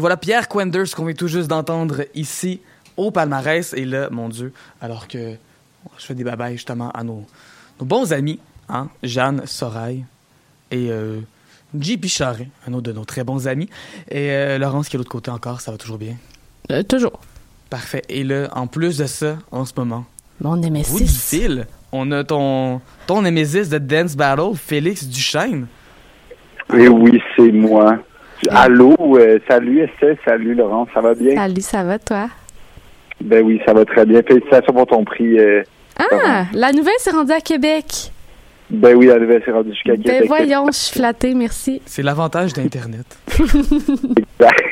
voilà 0.00 0.16
Pierre 0.16 0.48
Quenders 0.48 0.94
qu'on 0.94 1.04
vient 1.04 1.14
tout 1.14 1.28
juste 1.28 1.48
d'entendre 1.48 2.02
ici 2.14 2.60
au 2.96 3.10
palmarès. 3.10 3.72
Et 3.74 3.84
là, 3.84 4.08
mon 4.10 4.28
Dieu, 4.28 4.52
alors 4.80 5.08
que 5.08 5.34
je 5.98 6.04
fais 6.04 6.14
des 6.14 6.24
babayes 6.24 6.54
justement 6.54 6.90
à 6.90 7.04
nos, 7.04 7.24
nos 7.78 7.86
bons 7.86 8.12
amis, 8.12 8.38
hein, 8.68 8.88
Jeanne 9.02 9.42
Sorail 9.46 10.04
et 10.70 10.90
euh, 10.90 11.20
JP 11.78 12.06
Charret, 12.06 12.48
un 12.66 12.72
autre 12.72 12.82
de 12.88 12.92
nos 12.92 13.04
très 13.04 13.24
bons 13.24 13.46
amis. 13.48 13.68
Et 14.10 14.30
euh, 14.30 14.58
Laurence 14.58 14.88
qui 14.88 14.96
est 14.96 14.98
de 14.98 15.02
l'autre 15.02 15.10
côté 15.10 15.30
encore, 15.30 15.60
ça 15.60 15.70
va 15.70 15.78
toujours 15.78 15.98
bien? 15.98 16.16
Euh, 16.70 16.82
toujours. 16.82 17.20
Parfait. 17.68 18.02
Et 18.08 18.24
là, 18.24 18.48
en 18.52 18.66
plus 18.66 18.98
de 18.98 19.06
ça, 19.06 19.38
en 19.50 19.64
ce 19.64 19.72
moment, 19.76 20.04
Mon 20.40 20.56
Nemesis. 20.56 21.04
dit-il, 21.04 21.66
on 21.92 22.10
a 22.12 22.24
ton, 22.24 22.80
ton 23.06 23.22
Némésis 23.22 23.68
de 23.68 23.78
Dance 23.78 24.16
Battle, 24.16 24.54
Félix 24.56 25.04
Duchesne. 25.06 25.66
Et 26.76 26.88
oui, 26.88 27.20
c'est 27.36 27.50
moi. 27.52 27.98
Allô, 28.48 28.96
euh, 29.18 29.38
salut 29.48 29.80
Estelle, 29.82 30.16
salut 30.24 30.54
Laurent, 30.54 30.86
ça 30.94 31.00
va 31.00 31.14
bien? 31.14 31.34
Salut, 31.36 31.60
ça 31.60 31.82
va, 31.84 31.98
toi? 31.98 32.28
Ben 33.20 33.44
oui, 33.44 33.60
ça 33.66 33.74
va 33.74 33.84
très 33.84 34.06
bien. 34.06 34.22
Félicitations 34.26 34.72
pour 34.72 34.86
ton 34.86 35.04
prix. 35.04 35.38
euh, 35.38 35.62
Ah, 35.98 36.44
la 36.54 36.72
nouvelle 36.72 36.94
s'est 36.98 37.10
rendue 37.10 37.32
à 37.32 37.40
Québec. 37.40 37.84
ben 38.70 38.96
oui, 38.96 39.06
la 39.06 39.18
nouvelle 39.18 39.42
s'est 39.44 39.50
rendue 39.52 39.70
jusqu'à 39.74 39.92
Ben 39.96 40.02
Québec. 40.02 40.24
voyons, 40.28 40.66
je 40.68 40.72
suis 40.72 40.98
flattée, 40.98 41.34
merci. 41.34 41.82
C'est 41.84 42.02
l'avantage 42.02 42.54
d'Internet. 42.54 43.04
Exact. 43.38 44.64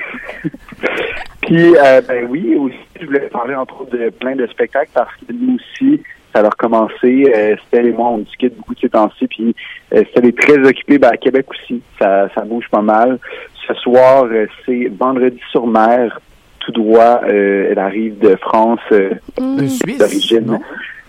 Puis, 1.42 1.76
euh, 1.76 2.00
ben 2.08 2.26
oui, 2.30 2.56
aussi, 2.56 2.76
je 3.00 3.06
voulais 3.06 3.28
parler 3.28 3.54
entre 3.54 3.82
autres 3.82 3.96
de 3.96 4.10
plein 4.10 4.34
de 4.36 4.46
spectacles 4.46 4.90
parce 4.94 5.14
que 5.16 5.32
nous 5.32 5.56
aussi, 5.56 6.02
ça 6.34 6.40
a 6.40 6.48
recommencé. 6.48 7.32
Euh, 7.34 7.54
Estelle 7.56 7.86
et 7.86 7.92
moi, 7.92 8.08
on 8.10 8.18
discute 8.18 8.54
beaucoup 8.56 8.74
de 8.74 8.80
ces 8.80 8.88
temps-ci. 8.90 9.26
Puis, 9.28 9.54
euh, 9.94 10.02
Estelle 10.02 10.26
est 10.26 10.38
très 10.38 10.58
occupée. 10.58 10.98
Ben, 10.98 11.08
à 11.12 11.16
Québec 11.16 11.46
aussi, 11.50 11.82
ça, 12.00 12.28
ça 12.34 12.42
bouge 12.42 12.66
pas 12.70 12.82
mal. 12.82 13.18
Ce 13.68 13.74
soir, 13.74 14.24
euh, 14.24 14.46
c'est 14.64 14.90
Vendredi 14.98 15.40
sur 15.50 15.66
mer, 15.66 16.20
tout 16.60 16.72
droit. 16.72 17.20
Euh, 17.24 17.68
elle 17.70 17.78
arrive 17.78 18.18
de 18.18 18.34
France. 18.36 18.80
euh. 18.92 19.10
De 19.38 19.66
Suisse. 19.66 19.98
d'origine. 19.98 20.46
non? 20.46 20.60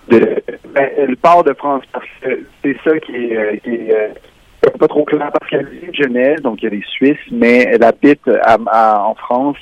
De, 0.10 0.42
ben, 0.74 0.90
elle 0.98 1.16
part 1.18 1.44
de 1.44 1.54
France 1.54 1.84
parce 1.94 2.06
que 2.22 2.40
c'est 2.64 2.76
ça 2.84 2.98
qui 3.00 3.16
est, 3.16 3.38
euh, 3.38 3.56
qui 3.64 3.70
est, 3.76 3.94
euh, 3.96 4.70
pas 4.80 4.88
trop 4.88 5.04
clair 5.06 5.32
parce 5.32 5.50
qu'elle 5.50 5.68
vit 5.68 5.88
de 5.88 5.94
Genève, 5.94 6.42
donc 6.42 6.64
elle 6.64 6.74
est 6.74 6.86
suisse, 6.90 7.18
mais 7.32 7.68
elle 7.72 7.84
habite 7.84 8.28
à- 8.44 8.58
à- 8.68 9.04
en 9.06 9.14
France, 9.16 9.58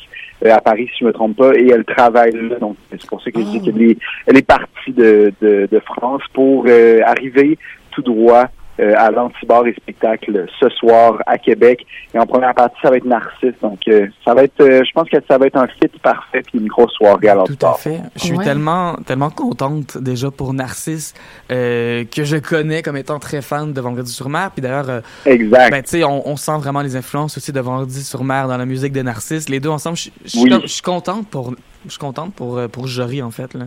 euh, 0.45 0.51
à 0.55 0.62
Paris 0.62 0.88
si 0.93 0.99
je 1.01 1.05
me 1.05 1.12
trompe 1.13 1.36
pas, 1.38 1.53
et 1.53 1.67
elle 1.69 1.83
travaille 1.83 2.31
là. 2.31 2.55
Donc 2.60 2.77
c'est 2.89 3.05
pour 3.07 3.21
ça 3.21 3.29
que 3.29 3.39
je 3.41 3.45
dis 3.45 3.62
qu'elle 3.62 3.81
est, 3.81 3.97
elle 4.25 4.38
est 4.38 4.47
partie 4.47 4.91
de, 4.93 5.33
de, 5.41 5.67
de 5.69 5.79
France 5.81 6.21
pour 6.33 6.63
euh, 6.67 7.01
arriver 7.05 7.57
tout 7.91 8.01
droit 8.01 8.45
euh, 8.79 8.93
à 8.97 9.09
l'Antibar 9.11 9.65
et 9.67 9.73
spectacle 9.73 10.45
ce 10.59 10.69
soir 10.69 11.17
à 11.25 11.37
Québec. 11.37 11.85
Et 12.13 12.19
en 12.19 12.25
première 12.25 12.53
partie, 12.53 12.75
ça 12.81 12.89
va 12.89 12.97
être 12.97 13.05
Narcisse. 13.05 13.55
Donc 13.61 13.79
euh, 13.87 14.07
ça 14.23 14.33
va 14.33 14.43
être, 14.43 14.61
euh, 14.61 14.83
je 14.85 14.91
pense 14.93 15.09
que 15.09 15.17
ça 15.29 15.37
va 15.37 15.47
être 15.47 15.57
un 15.57 15.67
fit 15.67 15.87
parfait 16.01 16.41
puis 16.41 16.59
une 16.59 16.67
grosse 16.67 16.91
soirée 16.93 17.29
à 17.29 17.33
Tout 17.33 17.39
à 17.39 17.43
l'Antibar. 17.43 17.79
fait. 17.79 17.99
Je 18.15 18.19
suis 18.21 18.37
Ouais. 18.37 18.43
tellement, 18.43 18.95
tellement 19.05 19.29
contente 19.29 19.97
déjà 19.97 20.29
pour 20.31 20.53
Narcisse, 20.53 21.13
euh, 21.51 22.03
que 22.05 22.23
je 22.23 22.37
connais 22.37 22.81
comme 22.83 22.97
étant 22.97 23.19
très 23.19 23.41
fan 23.41 23.73
de 23.73 23.81
Vendredi 23.81 24.11
sur 24.11 24.29
mer. 24.29 24.51
Puis 24.51 24.61
d'ailleurs, 24.61 24.89
euh, 24.89 25.01
Exact. 25.25 25.71
ben, 25.71 25.81
tu 25.81 25.89
sais, 25.89 26.03
on, 26.03 26.27
on 26.27 26.35
sent 26.35 26.57
vraiment 26.59 26.81
les 26.81 26.95
influences 26.95 27.37
aussi 27.37 27.51
de 27.51 27.59
Vendredi 27.59 28.03
sur 28.03 28.23
mer 28.23 28.47
dans 28.47 28.57
la 28.57 28.65
musique 28.65 28.93
de 28.93 29.01
Narcisse. 29.01 29.49
Les 29.49 29.59
deux 29.59 29.69
ensemble, 29.69 29.97
je, 29.97 30.10
suis 30.27 30.41
Oui. 30.43 30.81
contente 30.83 31.27
pour, 31.29 31.54
je 31.85 31.89
suis 31.91 31.99
contente 31.99 32.33
pour, 32.35 32.62
pour 32.69 32.87
Jory, 32.87 33.21
en 33.21 33.31
fait. 33.31 33.54
Là. 33.54 33.65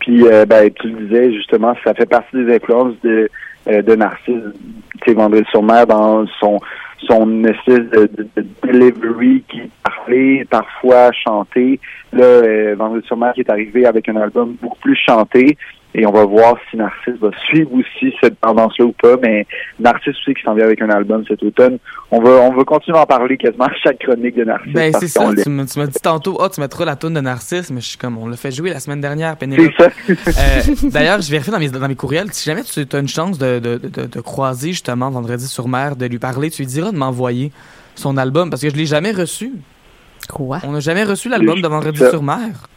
Puis, 0.00 0.26
euh, 0.26 0.44
ben, 0.46 0.68
tu 0.72 0.88
le 0.88 1.06
disais, 1.06 1.32
justement, 1.32 1.74
ça 1.84 1.94
fait 1.94 2.06
partie 2.06 2.34
des 2.44 2.56
influences 2.56 2.94
de, 3.04 3.30
de 3.82 3.94
Narcisse. 3.94 4.42
Tu 5.02 5.10
sais, 5.10 5.14
sur 5.50 5.62
mer, 5.62 5.86
dans 5.86 6.26
son, 6.40 6.58
son 6.98 7.26
de, 7.90 8.08
de- 8.16 8.28
de 8.36 8.46
delivery 8.62 9.42
qui 9.48 9.62
parlait, 9.82 10.46
parfois 10.50 11.10
chanté. 11.12 11.80
Là, 12.12 12.24
euh, 12.24 12.74
Vendredi 12.78 13.06
sur 13.06 13.16
qui 13.34 13.40
est 13.40 13.50
arrivé 13.50 13.86
avec 13.86 14.08
un 14.08 14.16
album 14.16 14.56
beaucoup 14.60 14.78
plus 14.80 14.96
chanté. 14.96 15.56
Et 15.94 16.06
on 16.06 16.10
va 16.10 16.24
voir 16.24 16.56
si 16.70 16.76
Narcisse 16.78 17.16
va 17.20 17.28
suivre 17.48 17.70
aussi 17.74 18.14
cette 18.20 18.40
tendance-là 18.40 18.86
ou 18.86 18.92
pas. 18.92 19.16
Mais 19.22 19.46
Narcisse 19.78 20.16
aussi 20.20 20.32
qui 20.34 20.42
s'en 20.42 20.54
vient 20.54 20.64
avec 20.64 20.80
un 20.80 20.88
album 20.88 21.22
cet 21.28 21.42
automne. 21.42 21.78
On 22.10 22.20
va, 22.22 22.30
on 22.30 22.52
va 22.54 22.64
continuer 22.64 22.96
à 22.96 23.02
en 23.02 23.06
parler 23.06 23.36
quasiment 23.36 23.66
à 23.66 23.74
chaque 23.82 23.98
chronique 23.98 24.34
de 24.36 24.44
Narcisse. 24.44 24.72
Ben, 24.72 24.92
c'est 24.98 25.08
ça. 25.08 25.20
Tu 25.42 25.50
me- 25.50 25.66
tu 25.66 25.78
m'as 25.78 25.86
dit 25.86 25.98
tantôt, 26.02 26.38
ah, 26.40 26.48
tu 26.48 26.60
mettras 26.60 26.84
la 26.86 26.96
toune 26.96 27.14
de 27.14 27.20
Narcisse, 27.20 27.70
mais 27.70 27.80
je 27.82 27.88
suis 27.88 27.98
comme, 27.98 28.16
on 28.16 28.26
l'a 28.26 28.36
fait 28.36 28.50
jouer 28.50 28.70
la 28.70 28.80
semaine 28.80 29.00
dernière, 29.02 29.36
Pénélope. 29.36 29.70
C'est 30.06 30.14
ça. 30.32 30.40
Euh, 30.42 30.88
D'ailleurs, 30.90 31.20
je 31.20 31.30
vérifie 31.30 31.50
dans 31.50 31.58
mes, 31.58 31.68
dans 31.68 31.86
mes 31.88 31.94
courriels. 31.94 32.32
Si 32.32 32.44
jamais 32.48 32.62
tu 32.62 32.80
as 32.90 32.98
une 32.98 33.08
chance 33.08 33.36
de, 33.38 33.58
de, 33.58 33.76
de, 33.76 34.06
de 34.06 34.20
croiser 34.20 34.68
justement 34.70 35.10
Vendredi 35.10 35.46
sur 35.46 35.68
mer, 35.68 35.96
de 35.96 36.06
lui 36.06 36.18
parler, 36.18 36.50
tu 36.50 36.62
lui 36.62 36.66
diras 36.66 36.90
de 36.90 36.96
m'envoyer 36.96 37.52
son 37.94 38.16
album 38.16 38.48
parce 38.48 38.62
que 38.62 38.70
je 38.70 38.76
l'ai 38.76 38.86
jamais 38.86 39.10
reçu. 39.12 39.52
Quoi? 40.32 40.58
On 40.64 40.72
n'a 40.72 40.80
jamais 40.80 41.04
reçu 41.04 41.28
l'album 41.28 41.60
de 41.60 41.68
Vendredi 41.68 41.98
sur 42.10 42.22
mer. 42.22 42.68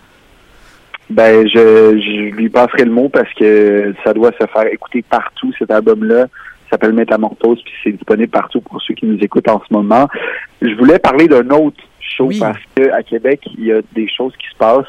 Ben, 1.10 1.48
je, 1.48 2.00
je 2.00 2.36
lui 2.36 2.50
passerai 2.50 2.86
le 2.86 2.92
mot 2.92 3.10
parce 3.10 3.32
que 3.34 3.94
ça 4.04 4.14
doit 4.14 4.32
se 4.40 4.46
faire 4.48 4.66
écouter 4.72 5.04
partout, 5.08 5.52
cet 5.60 5.70
album-là. 5.72 6.22
Ça 6.66 6.72
s'appelle 6.72 6.94
Métamorphose, 6.94 7.62
puis 7.64 7.74
c'est 7.84 7.92
disponible 7.92 8.32
partout 8.32 8.60
pour 8.60 8.82
ceux 8.82 8.96
qui 8.96 9.06
nous 9.06 9.20
écoutent 9.20 9.48
en 9.50 9.62
ce 9.68 9.72
moment. 9.72 10.08
Je 10.64 10.74
voulais 10.74 10.98
parler 10.98 11.28
d'un 11.28 11.48
autre 11.52 11.78
show 12.00 12.26
Oui. 12.26 12.40
parce 12.40 12.58
que 12.76 12.90
à 12.92 13.04
Québec, 13.04 13.42
il 13.58 13.66
y 13.66 13.72
a 13.72 13.82
des 13.94 14.08
choses 14.10 14.34
qui 14.38 14.48
se 14.52 14.56
passent. 14.58 14.86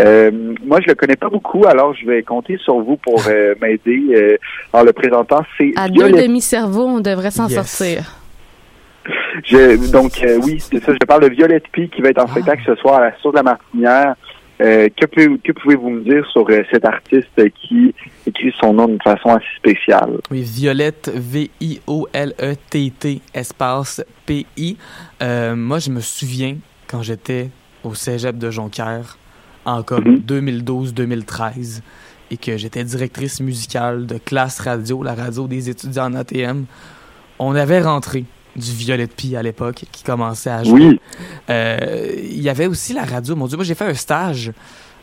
Euh, 0.00 0.30
moi, 0.64 0.80
je 0.80 0.86
le 0.88 0.94
connais 0.94 1.16
pas 1.16 1.28
beaucoup, 1.28 1.66
alors 1.66 1.92
je 1.94 2.06
vais 2.06 2.22
compter 2.22 2.56
sur 2.56 2.78
vous 2.80 2.96
pour 2.96 3.22
euh, 3.28 3.54
m'aider 3.60 4.04
euh, 4.14 4.36
en 4.72 4.82
le 4.82 4.92
présentant. 4.94 5.42
C'est 5.58 5.74
À 5.76 5.88
deux 5.90 6.10
demi-cerveaux, 6.12 6.86
on 6.86 7.00
devrait 7.00 7.30
s'en 7.30 7.46
Yes. 7.48 7.56
Sortir. 7.56 8.14
Je, 9.44 9.90
donc, 9.92 10.12
euh, 10.24 10.38
oui, 10.42 10.58
c'est 10.60 10.82
ça. 10.82 10.92
Je 10.92 11.06
parle 11.06 11.22
de 11.24 11.28
Violette 11.34 11.64
P 11.72 11.88
qui 11.88 12.02
va 12.02 12.08
être 12.10 12.18
en 12.20 12.24
Ah. 12.24 12.28
spectacle 12.30 12.62
ce 12.66 12.74
soir 12.76 12.96
à 13.00 13.00
la 13.00 13.16
Source 13.18 13.34
de 13.34 13.38
la 13.38 13.42
Martinière. 13.42 14.14
Euh, 14.60 14.88
que, 14.88 15.06
pouvez- 15.06 15.38
que 15.38 15.52
pouvez-vous 15.52 15.88
me 15.90 16.00
dire 16.02 16.26
sur 16.32 16.44
euh, 16.50 16.62
cet 16.72 16.84
artiste 16.84 17.28
qui 17.54 17.94
écrit 18.26 18.52
son 18.60 18.72
nom 18.74 18.86
d'une 18.88 19.00
façon 19.02 19.28
assez 19.30 19.46
spéciale? 19.56 20.18
Oui, 20.32 20.42
Violette, 20.42 21.10
V-I-O-L-E-T-T, 22.02 23.20
espace 23.34 24.02
P-I. 24.26 24.76
Euh, 25.22 25.54
moi, 25.56 25.78
je 25.78 25.90
me 25.90 26.00
souviens 26.00 26.56
quand 26.88 27.02
j'étais 27.02 27.50
au 27.84 27.94
cégep 27.94 28.36
de 28.38 28.50
Jonquière 28.50 29.16
en 29.64 29.82
comme 29.82 30.04
Mhm. 30.04 30.18
2012-2013 30.26 31.82
et 32.30 32.36
que 32.36 32.56
j'étais 32.56 32.84
directrice 32.84 33.40
musicale 33.40 34.06
de 34.06 34.18
classe 34.18 34.60
radio, 34.60 35.02
la 35.02 35.14
radio 35.14 35.46
des 35.46 35.70
étudiants 35.70 36.06
en 36.06 36.14
ATM. 36.14 36.64
On 37.38 37.54
avait 37.54 37.80
rentré 37.80 38.24
du 38.58 38.72
Violette 38.72 39.14
P 39.14 39.36
à 39.36 39.42
l'époque 39.42 39.84
qui 39.92 40.02
commençait 40.02 40.50
à 40.50 40.64
jouer. 40.64 40.80
Oui. 40.86 41.00
Euh, 41.50 42.12
Il 42.22 42.40
y 42.42 42.48
avait 42.48 42.66
aussi 42.66 42.92
la 42.92 43.04
radio. 43.04 43.34
Mon 43.36 43.46
Dieu, 43.46 43.56
moi 43.56 43.64
j'ai 43.64 43.74
fait 43.74 43.86
un 43.86 43.94
stage 43.94 44.52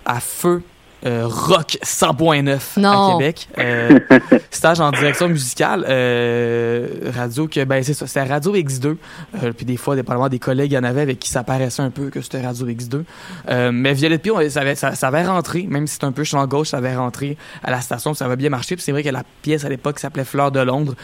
à 0.05 0.19
feu 0.19 0.61
euh, 1.05 1.27
rock 1.27 1.77
100.9 1.83 2.57
à 2.77 2.79
Non. 2.79 3.17
Québec. 3.19 3.47
Euh, 3.59 3.99
stage 4.49 4.79
en 4.79 4.89
direction 4.91 5.27
musicale. 5.29 5.85
euh, 5.87 6.87
radio 7.15 7.47
que, 7.47 7.63
ben 7.63 7.83
c'est 7.83 7.93
ça, 7.93 8.07
c'était 8.07 8.23
Radio 8.23 8.55
X2. 8.55 8.95
Euh, 9.43 9.51
puis 9.51 9.65
des 9.65 9.77
fois, 9.77 9.95
dépendamment 9.95 10.29
des 10.29 10.39
collègues, 10.39 10.71
il 10.71 10.75
y 10.75 10.77
en 10.77 10.83
avait 10.83 11.01
avec 11.01 11.19
qui 11.19 11.29
ça 11.29 11.43
paraissait 11.43 11.83
un 11.83 11.91
peu 11.91 12.09
que 12.09 12.21
c'était 12.21 12.41
Radio 12.41 12.65
X2. 12.67 13.03
Euh, 13.49 13.71
mais 13.71 13.93
Violette 13.93 14.23
P, 14.23 14.31
on- 14.31 14.49
ça 14.49 14.61
avait, 14.61 14.73
ça, 14.75 14.95
ça 14.95 15.07
avait 15.09 15.25
rentré, 15.25 15.63
même 15.69 15.85
si 15.85 15.95
c'est 15.95 16.05
un 16.05 16.11
peu 16.11 16.23
champ 16.23 16.45
gauche, 16.47 16.69
ça 16.69 16.77
avait 16.77 16.95
rentré 16.95 17.37
à 17.63 17.69
la 17.69 17.81
station, 17.81 18.13
ça 18.15 18.25
avait 18.25 18.35
bien 18.37 18.49
marché. 18.49 18.75
Puis 18.75 18.83
c'est 18.83 18.91
vrai 18.91 19.03
que 19.03 19.09
la 19.09 19.23
pièce 19.43 19.63
à 19.63 19.69
l'époque 19.69 19.99
s'appelait 19.99 20.25
Fleur 20.25 20.51
de 20.51 20.59
Londres. 20.61 20.95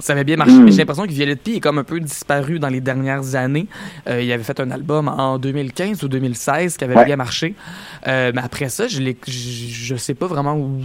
Ça 0.00 0.12
avait 0.12 0.24
bien 0.24 0.36
marché, 0.36 0.54
mais 0.58 0.72
j'ai 0.72 0.78
l'impression 0.78 1.06
que 1.06 1.12
Violette 1.12 1.40
P 1.42 1.56
est 1.56 1.60
comme 1.60 1.78
un 1.78 1.84
peu 1.84 2.00
disparu 2.00 2.58
dans 2.58 2.68
les 2.68 2.80
dernières 2.80 3.36
années. 3.36 3.68
Euh, 4.08 4.20
il 4.20 4.30
avait 4.32 4.42
fait 4.42 4.58
un 4.58 4.70
album 4.70 5.08
en 5.08 5.38
2015 5.38 6.02
ou 6.02 6.08
2016 6.08 6.76
qui 6.76 6.84
avait 6.84 6.96
Ouais. 6.96 7.04
bien 7.04 7.16
marché. 7.16 7.54
Euh, 8.08 8.32
mais 8.34 8.42
après 8.42 8.68
ça, 8.68 8.88
je, 8.88 9.00
je, 9.26 9.94
sais 9.96 10.14
pas 10.14 10.26
vraiment 10.26 10.56
où 10.56 10.80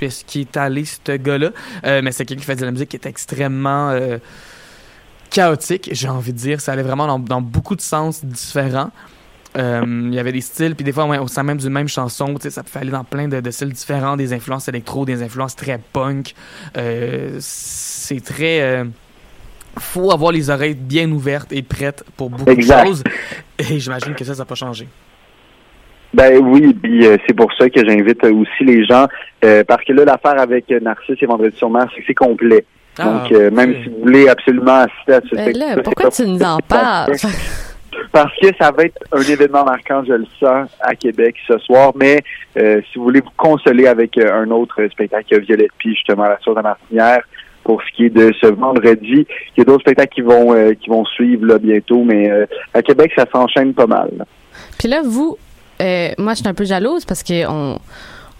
est-ce 0.00 0.24
qu'il 0.24 0.40
est 0.42 0.56
allé, 0.56 0.84
ce 0.86 1.16
gars-là. 1.16 1.50
Euh, 1.84 2.00
mais 2.02 2.12
c'est 2.12 2.24
quelqu'un 2.24 2.40
qui 2.40 2.46
fait 2.46 2.56
de 2.56 2.64
la 2.64 2.70
musique 2.72 2.88
qui 2.88 2.96
est 2.96 3.06
extrêmement 3.06 3.94
chaotique, 5.28 5.90
j'ai 5.92 6.08
envie 6.08 6.32
de 6.32 6.38
dire. 6.38 6.60
Ça 6.60 6.72
allait 6.72 6.82
vraiment 6.82 7.06
dans, 7.06 7.18
dans 7.18 7.42
beaucoup 7.42 7.76
de 7.76 7.80
sens 7.82 8.24
différents. 8.24 8.90
Il 9.56 10.14
y 10.14 10.18
avait 10.18 10.32
des 10.32 10.40
styles, 10.40 10.74
puis 10.76 10.84
des 10.84 10.92
fois, 10.92 11.06
ouais, 11.06 11.18
au 11.18 11.26
sein 11.28 11.42
même 11.42 11.58
d'une 11.58 11.70
même 11.72 11.88
chanson, 11.88 12.34
ça 12.48 12.62
pouvait 12.62 12.80
aller 12.80 12.90
dans 12.92 13.04
plein 13.04 13.26
de, 13.28 13.40
de 13.40 13.50
styles 13.50 13.72
différents, 13.72 14.16
des 14.16 14.32
influences 14.32 14.68
électro, 14.68 15.04
des 15.04 15.22
influences 15.22 15.56
très 15.56 15.78
punk. 15.92 16.34
C'est 18.10 18.24
très... 18.24 18.60
euh, 18.60 18.84
faut 19.78 20.10
avoir 20.10 20.32
les 20.32 20.50
oreilles 20.50 20.74
bien 20.74 21.10
ouvertes 21.10 21.52
et 21.52 21.62
prêtes 21.62 22.04
pour 22.16 22.28
beaucoup 22.30 22.50
Exact. 22.50 22.82
de 22.82 22.86
choses. 22.88 23.04
Et 23.58 23.78
j'imagine 23.78 24.14
que 24.14 24.24
ça, 24.24 24.34
ça 24.34 24.40
n'a 24.40 24.44
pas 24.44 24.54
changé. 24.56 24.88
Ben 26.12 26.38
oui, 26.42 26.74
puis 26.74 27.06
euh, 27.06 27.16
c'est 27.26 27.34
pour 27.34 27.52
ça 27.56 27.70
que 27.70 27.86
j'invite 27.86 28.24
aussi 28.24 28.64
les 28.64 28.84
gens, 28.84 29.06
euh, 29.44 29.62
parce 29.66 29.84
que 29.84 29.92
là, 29.92 30.04
l'affaire 30.04 30.40
avec 30.40 30.68
Narcisse 30.68 31.16
et 31.22 31.26
Vendredi 31.26 31.56
sur 31.56 31.70
mer, 31.70 31.86
c'est 31.94 32.00
que 32.00 32.06
c'est 32.08 32.14
complet. 32.14 32.64
Ah, 32.98 33.04
Donc, 33.04 33.32
euh, 33.32 33.50
même 33.52 33.76
si 33.82 33.88
vous 33.88 34.00
voulez 34.00 34.28
absolument 34.28 34.80
assister 34.86 35.12
à 35.12 35.20
ce 35.20 35.36
Ben 35.36 35.42
spectacle, 35.42 35.76
là, 35.76 35.82
pourquoi 35.84 36.10
tu 36.10 36.26
nous 36.26 36.42
en 36.42 36.58
parles? 36.68 37.12
Parce 38.12 38.32
que 38.40 38.48
ça 38.60 38.72
va 38.72 38.84
être 38.84 38.98
un 39.12 39.20
événement 39.20 39.64
marquant, 39.64 40.02
je 40.04 40.14
le 40.14 40.26
sens, 40.40 40.68
à 40.80 40.94
Québec 40.96 41.36
ce 41.46 41.58
soir. 41.58 41.92
Mais 41.94 42.20
euh, 42.58 42.80
si 42.90 42.98
vous 42.98 43.04
voulez 43.04 43.20
vous 43.20 43.30
consoler 43.36 43.86
avec 43.86 44.18
euh, 44.18 44.42
un 44.42 44.50
autre 44.50 44.84
spectacle, 44.90 45.40
Violette 45.42 45.70
Pie, 45.78 45.94
justement, 45.94 46.24
à 46.24 46.30
la 46.30 46.38
Source 46.40 46.56
de 46.56 46.62
la 46.62 46.68
Martinière, 46.70 47.22
pour 47.64 47.82
ce 47.82 47.96
qui 47.96 48.04
est 48.06 48.10
de 48.10 48.32
ce 48.40 48.46
vendredi. 48.46 49.26
Il 49.56 49.58
y 49.58 49.60
a 49.60 49.64
d'autres 49.64 49.82
spectacles 49.82 50.14
qui 50.14 50.20
vont 50.22 50.54
euh, 50.54 50.72
qui 50.74 50.90
vont 50.90 51.04
suivre 51.04 51.58
bientôt, 51.58 52.02
mais 52.04 52.30
euh, 52.30 52.46
à 52.74 52.82
Québec, 52.82 53.12
ça 53.16 53.26
s'enchaîne 53.32 53.74
pas 53.74 53.86
mal. 53.86 54.10
Puis 54.78 54.88
là, 54.88 55.02
vous, 55.04 55.36
euh, 55.80 56.10
moi, 56.18 56.34
je 56.34 56.40
suis 56.40 56.48
un 56.48 56.54
peu 56.54 56.64
jalouse 56.64 57.04
parce 57.04 57.22
que 57.22 57.46
on, 57.48 57.78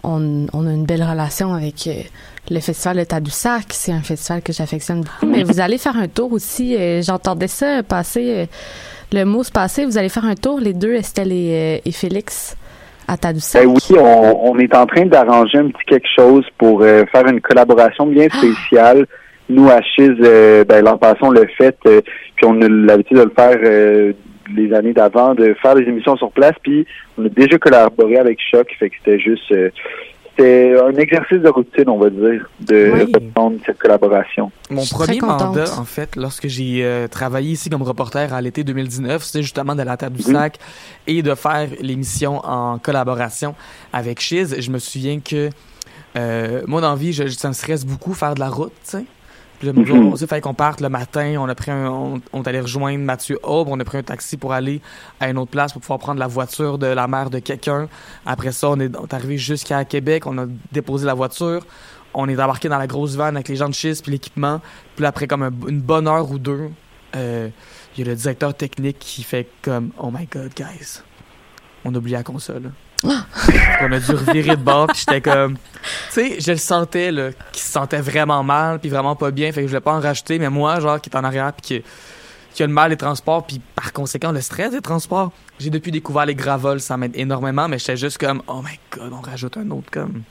on, 0.03 0.66
a 0.66 0.73
une 0.73 0.87
belle 0.87 1.03
relation 1.03 1.53
avec 1.53 1.87
euh, 1.87 2.03
le 2.51 2.61
festival 2.61 2.99
de 2.99 3.05
Tadoussac. 3.05 3.66
C'est 3.71 3.93
un 3.93 4.03
festival 4.03 4.43
que 4.43 4.53
j'affectionne 4.53 5.03
beaucoup. 5.03 5.27
Mais 5.27 5.43
vous 5.43 5.61
allez 5.61 5.79
faire 5.79 5.97
un 5.97 6.09
tour 6.09 6.33
aussi. 6.33 6.77
J'entendais 7.03 7.49
ça 7.49 7.83
passer, 7.83 8.49
le 9.12 9.25
mot 9.25 9.45
se 9.45 9.53
passer. 9.53 9.85
Vous 9.85 9.99
allez 9.99 10.09
faire 10.09 10.25
un 10.25 10.35
tour, 10.35 10.59
les 10.59 10.73
deux, 10.73 10.95
Estelle 10.95 11.33
et 11.33 11.93
Félix, 11.93 12.57
à 13.11 13.16
Tadoussac. 13.16 13.64
Ben 13.64 13.68
oui, 13.68 13.98
on, 13.98 14.52
on 14.52 14.58
est 14.58 14.74
en 14.74 14.86
train 14.86 15.06
d'arranger 15.06 15.58
un 15.58 15.68
petit 15.68 15.84
quelque 15.86 16.08
chose 16.16 16.44
pour 16.56 16.82
euh, 16.82 17.04
faire 17.12 17.26
une 17.26 17.40
collaboration 17.40 18.06
bien 18.06 18.28
spéciale. 18.28 19.06
Nous, 19.48 19.68
à 19.68 19.80
Chiz, 19.82 20.14
euh, 20.20 20.64
ben, 20.64 20.84
l'an 20.84 20.96
passé, 20.96 21.18
on 21.22 21.32
l'a 21.32 21.46
fait, 21.58 21.76
euh, 21.86 22.00
puis 22.36 22.46
on 22.46 22.62
a 22.62 22.68
l'habitude 22.68 23.16
de 23.16 23.24
le 23.24 23.32
faire 23.36 23.58
euh, 23.64 24.12
les 24.56 24.72
années 24.72 24.92
d'avant, 24.92 25.34
de 25.34 25.54
faire 25.61 25.74
des 25.74 25.82
émissions 25.82 26.16
sur 26.16 26.30
place, 26.30 26.54
puis 26.62 26.86
on 27.18 27.26
a 27.26 27.28
déjà 27.28 27.58
collaboré 27.58 28.16
avec 28.16 28.38
Choc, 28.50 28.68
fait 28.78 28.90
que 28.90 28.96
c'était 28.98 29.18
juste... 29.18 29.52
c'était 30.41 30.80
un 30.80 30.97
exercice 30.97 31.38
de 31.38 31.49
routine, 31.49 31.88
on 31.88 31.99
va 31.99 32.11
dire, 32.11 32.49
de 32.61 32.91
Oui. 32.95 33.12
reprendre 33.12 33.59
cette 33.66 33.78
collaboration. 33.78 34.51
Mon 34.70 34.84
premier 34.86 35.20
mandat, 35.20 35.78
en 35.78 35.84
fait, 35.84 36.16
lorsque 36.16 36.49
j'ai 36.49 36.84
euh, 36.84 37.09
travaillé 37.09 37.53
ici 37.53 37.68
comme 37.70 37.82
reporter 37.82 38.32
à 38.32 38.41
l'été 38.41 38.64
2019, 38.64 39.22
c'était 39.22 39.43
justement 39.43 39.74
de 39.74 39.82
la 39.82 39.97
Terre 39.97 40.11
du 40.11 40.22
Sac 40.22 40.59
et 41.07 41.22
de 41.22 41.34
faire 41.34 41.68
l'émission 41.80 42.41
en 42.45 42.78
collaboration 42.78 43.55
avec 43.93 44.20
Chiz. 44.20 44.57
Je 44.59 44.70
me 44.70 44.78
souviens 44.78 45.20
que 45.20 45.51
euh, 46.16 46.62
moi, 46.66 46.80
dans 46.80 46.91
la 46.91 46.97
vie, 46.97 47.12
je, 47.12 47.26
ça 47.28 47.49
me 47.49 47.53
stresse 47.55 47.84
beaucoup 47.84 48.14
faire 48.14 48.34
de 48.34 48.41
la 48.41 48.49
route, 48.49 48.72
tu 48.84 48.91
sais. 48.99 49.05
Puis 49.61 49.68
là, 49.70 49.74
il 49.76 50.26
fallait 50.26 50.40
qu'on 50.40 50.54
parte 50.54 50.80
le 50.80 50.88
matin. 50.88 51.36
On 51.38 51.48
a 51.48 51.54
pris 51.54 51.70
un, 51.70 51.86
on, 51.88 52.20
on 52.32 52.42
est 52.42 52.48
allé 52.48 52.61
rejoindre 52.61 52.98
Mathieu 53.04 53.38
Aube. 53.44 53.68
On 53.68 53.78
a 53.78 53.84
pris 53.84 53.98
un 53.98 54.02
taxi 54.02 54.36
pour 54.36 54.52
aller 54.52 54.80
à 55.20 55.28
une 55.30 55.38
autre 55.38 55.50
place 55.52 55.72
pour 55.72 55.80
pouvoir 55.82 55.98
prendre 56.00 56.18
la 56.18 56.26
voiture 56.26 56.78
de 56.78 56.86
la 56.86 57.06
mère 57.06 57.30
de 57.30 57.38
quelqu'un. 57.38 57.88
Après 58.26 58.50
ça, 58.50 58.70
on 58.70 58.80
est, 58.80 58.96
on 58.96 59.04
est 59.04 59.14
arrivé 59.14 59.38
jusqu'à 59.38 59.84
Québec. 59.84 60.26
On 60.26 60.36
a 60.38 60.46
déposé 60.72 61.06
la 61.06 61.14
voiture. 61.14 61.64
On 62.14 62.28
est 62.28 62.34
embarqué 62.42 62.68
dans 62.68 62.78
la 62.78 62.88
grosse 62.88 63.14
van 63.14 63.26
avec 63.26 63.46
les 63.48 63.54
gens 63.56 63.68
de 63.68 63.74
schiste 63.74 64.02
puis 64.02 64.12
l'équipement. 64.12 64.61
Puis 64.96 65.04
après 65.06 65.28
comme 65.28 65.44
un- 65.44 65.68
une 65.68 65.80
bonne 65.80 66.08
heure 66.08 66.28
ou 66.32 66.38
deux, 66.40 66.70
euh, 67.14 67.48
il 67.96 68.04
y 68.04 68.08
a 68.08 68.11
le 68.11 68.16
directeur 68.16 68.54
technique 68.54 68.98
qui 68.98 69.22
fait 69.22 69.46
comme 69.62 69.90
Oh 69.98 70.11
my 70.11 70.26
god, 70.26 70.50
guys, 70.56 71.02
on 71.85 71.95
a 71.95 71.99
oublié 71.99 72.16
la 72.16 72.22
console. 72.22 72.72
on 73.05 73.93
a 73.93 73.99
dû 73.99 74.12
revirer 74.12 74.57
de 74.57 74.62
bord, 74.62 74.89
puis 74.89 74.99
j'étais 74.99 75.20
comme. 75.20 75.57
Tu 76.12 76.20
sais, 76.20 76.41
je 76.41 76.51
le 76.51 76.59
sentais, 76.59 77.11
là, 77.11 77.31
qu'il 77.53 77.62
se 77.62 77.72
sentait 77.72 78.01
vraiment 78.03 78.43
mal, 78.43 78.81
puis 78.81 78.91
vraiment 78.91 79.16
pas 79.16 79.31
bien, 79.31 79.51
fait 79.51 79.62
que 79.62 79.66
je 79.66 79.72
voulais 79.72 79.81
pas 79.81 79.95
en 79.95 80.01
rajouter, 80.01 80.39
mais 80.39 80.51
moi, 80.51 80.78
genre, 80.78 81.01
qui 81.01 81.09
est 81.09 81.16
en 81.16 81.24
arrière, 81.24 81.53
puis 81.55 81.62
qui, 81.81 81.85
qui 82.53 82.62
a 82.62 82.66
le 82.66 82.72
mal 82.72 82.91
des 82.91 82.99
transports, 82.99 83.47
puis 83.47 83.62
par 83.74 83.93
conséquent, 83.95 84.31
le 84.31 84.43
stress 84.43 84.72
des 84.72 84.83
transports, 84.83 85.33
j'ai 85.59 85.70
depuis 85.70 85.91
découvert 85.91 86.26
les 86.26 86.35
gravols, 86.35 86.81
ça 86.81 86.99
m'aide 86.99 87.16
énormément, 87.16 87.66
mais 87.66 87.78
j'étais 87.78 87.97
juste 87.97 88.18
comme 88.18 88.43
Oh 88.47 88.61
my 88.62 88.78
god, 88.91 89.12
on 89.12 89.22
rajoute 89.22 89.57
un 89.57 89.70
autre 89.70 89.91
comme. 89.91 90.22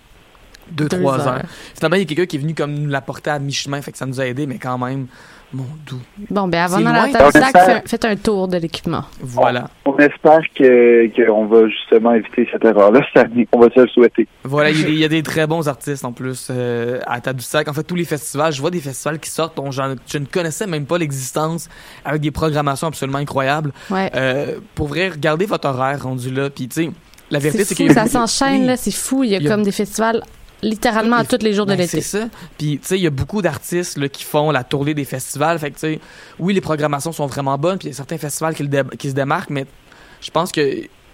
Deux, 0.70 0.88
Deux 0.88 1.00
trois 1.00 1.20
heures. 1.22 1.28
heures. 1.30 1.46
Finalement, 1.74 1.96
il 1.96 2.02
y 2.02 2.04
a 2.04 2.06
quelqu'un 2.06 2.26
qui 2.28 2.36
est 2.36 2.40
venu 2.40 2.54
comme 2.54 2.76
nous 2.76 2.90
l'apporter 2.90 3.32
à 3.32 3.40
mi-chemin, 3.40 3.82
fait 3.82 3.92
que 3.92 3.98
ça 3.98 4.06
nous 4.06 4.22
a 4.22 4.28
aidé, 4.28 4.46
mais 4.46 4.60
quand 4.60 4.78
même, 4.78 5.08
mon 5.54 5.66
doux. 5.86 6.00
Bon, 6.30 6.48
ben 6.48 6.60
avant 6.64 6.80
d'aller 6.80 7.14
à. 7.16 7.32
Tadoussac, 7.32 7.88
faites 7.88 8.06
un 8.06 8.16
tour 8.16 8.48
de 8.48 8.58
l'équipement. 8.58 9.04
Voilà. 9.22 9.70
On 9.86 9.98
espère 9.98 10.42
que 10.56 11.08
qu'on 11.26 11.46
va 11.48 11.68
justement 11.68 12.14
éviter 12.14 12.48
cette 12.52 12.64
erreur-là 12.64 13.02
cette 13.14 13.26
année. 13.26 13.48
On 13.52 13.60
va 13.60 13.68
se 13.74 13.80
le 13.80 13.88
souhaiter. 13.88 14.28
Voilà, 14.44 14.70
il 14.70 14.80
y, 14.80 14.84
a 14.84 14.86
des- 14.86 14.92
il 14.94 15.00
y 15.00 15.06
a 15.06 15.08
des 15.08 15.24
très 15.24 15.48
bons 15.48 15.68
artistes 15.68 16.06
en 16.06 16.12
plus 16.12 16.50
euh, 16.52 17.00
à 17.08 17.20
Tadoussac. 17.20 17.68
En 17.68 17.74
fait, 17.74 17.84
tous 17.84 17.96
les 17.96 18.06
festivals, 18.06 18.54
je 18.54 18.62
vois 18.62 18.72
des 18.72 18.80
festivals 18.80 19.20
qui 19.20 19.30
sortent 19.30 19.58
dont 19.58 19.72
je 19.72 19.82
ne 19.82 20.26
connaissais 20.26 20.68
même 20.68 20.86
pas 20.86 20.98
l'existence, 20.98 21.68
avec 22.06 22.22
des 22.22 22.32
programmations 22.32 22.88
absolument 22.88 23.18
incroyables. 23.20 23.72
Ouais. 23.90 24.12
Euh, 24.16 24.60
pour 24.76 24.88
vrai, 24.88 25.10
regardez 25.10 25.46
votre 25.46 25.68
horaire 25.68 26.04
rendu 26.04 26.30
là, 26.32 26.50
puis 26.50 26.68
tu 26.68 26.84
sais, 26.86 26.92
la 27.32 27.40
vérité 27.40 27.64
C'est 27.64 27.76
que 27.76 27.94
ça 27.94 28.08
s'enchaîne, 28.08 28.62
oui. 28.62 28.68
là, 28.68 28.78
c'est 28.78 28.92
fou. 28.92 29.24
Il 29.24 29.32
y 29.32 29.36
a 29.36 29.38
Il 29.40 29.44
y 29.44 29.48
a- 29.48 29.52
comme 29.52 29.64
des 29.64 29.72
festivals 29.72 30.24
littéralement 30.62 31.18
à 31.18 31.26
tous 31.26 31.42
les 31.44 31.54
jours 31.54 31.66
de 31.66 31.72
Ben, 31.72 31.80
l'été. 31.80 32.02
C'est 32.02 32.20
ça. 32.20 32.28
Puis, 32.58 32.80
tu 32.80 32.88
sais, 32.88 32.98
il 32.98 33.02
y 33.04 33.08
a 33.08 33.12
beaucoup 33.12 33.42
d'artistes 33.42 33.98
là, 33.98 34.10
qui 34.10 34.24
font 34.24 34.52
la 34.52 34.64
tournée 34.64 34.94
des 34.94 35.06
festivals. 35.06 35.58
Fait 35.60 35.72
que, 35.72 35.76
tu 35.76 35.82
sais, 35.82 36.00
oui, 36.40 36.54
les 36.54 36.62
programmations 36.62 37.12
sont 37.12 37.28
vraiment 37.28 37.58
bonnes, 37.58 37.78
puis 37.78 37.88
il 37.88 37.92
y 37.92 37.94
a 37.94 37.98
certains 37.98 38.18
festivals 38.18 38.54
qui, 38.54 39.10
se 39.10 39.16
démarquent, 39.16 39.50
mais 39.52 39.66
je 40.22 40.32
pense 40.32 40.52
que 40.52 40.62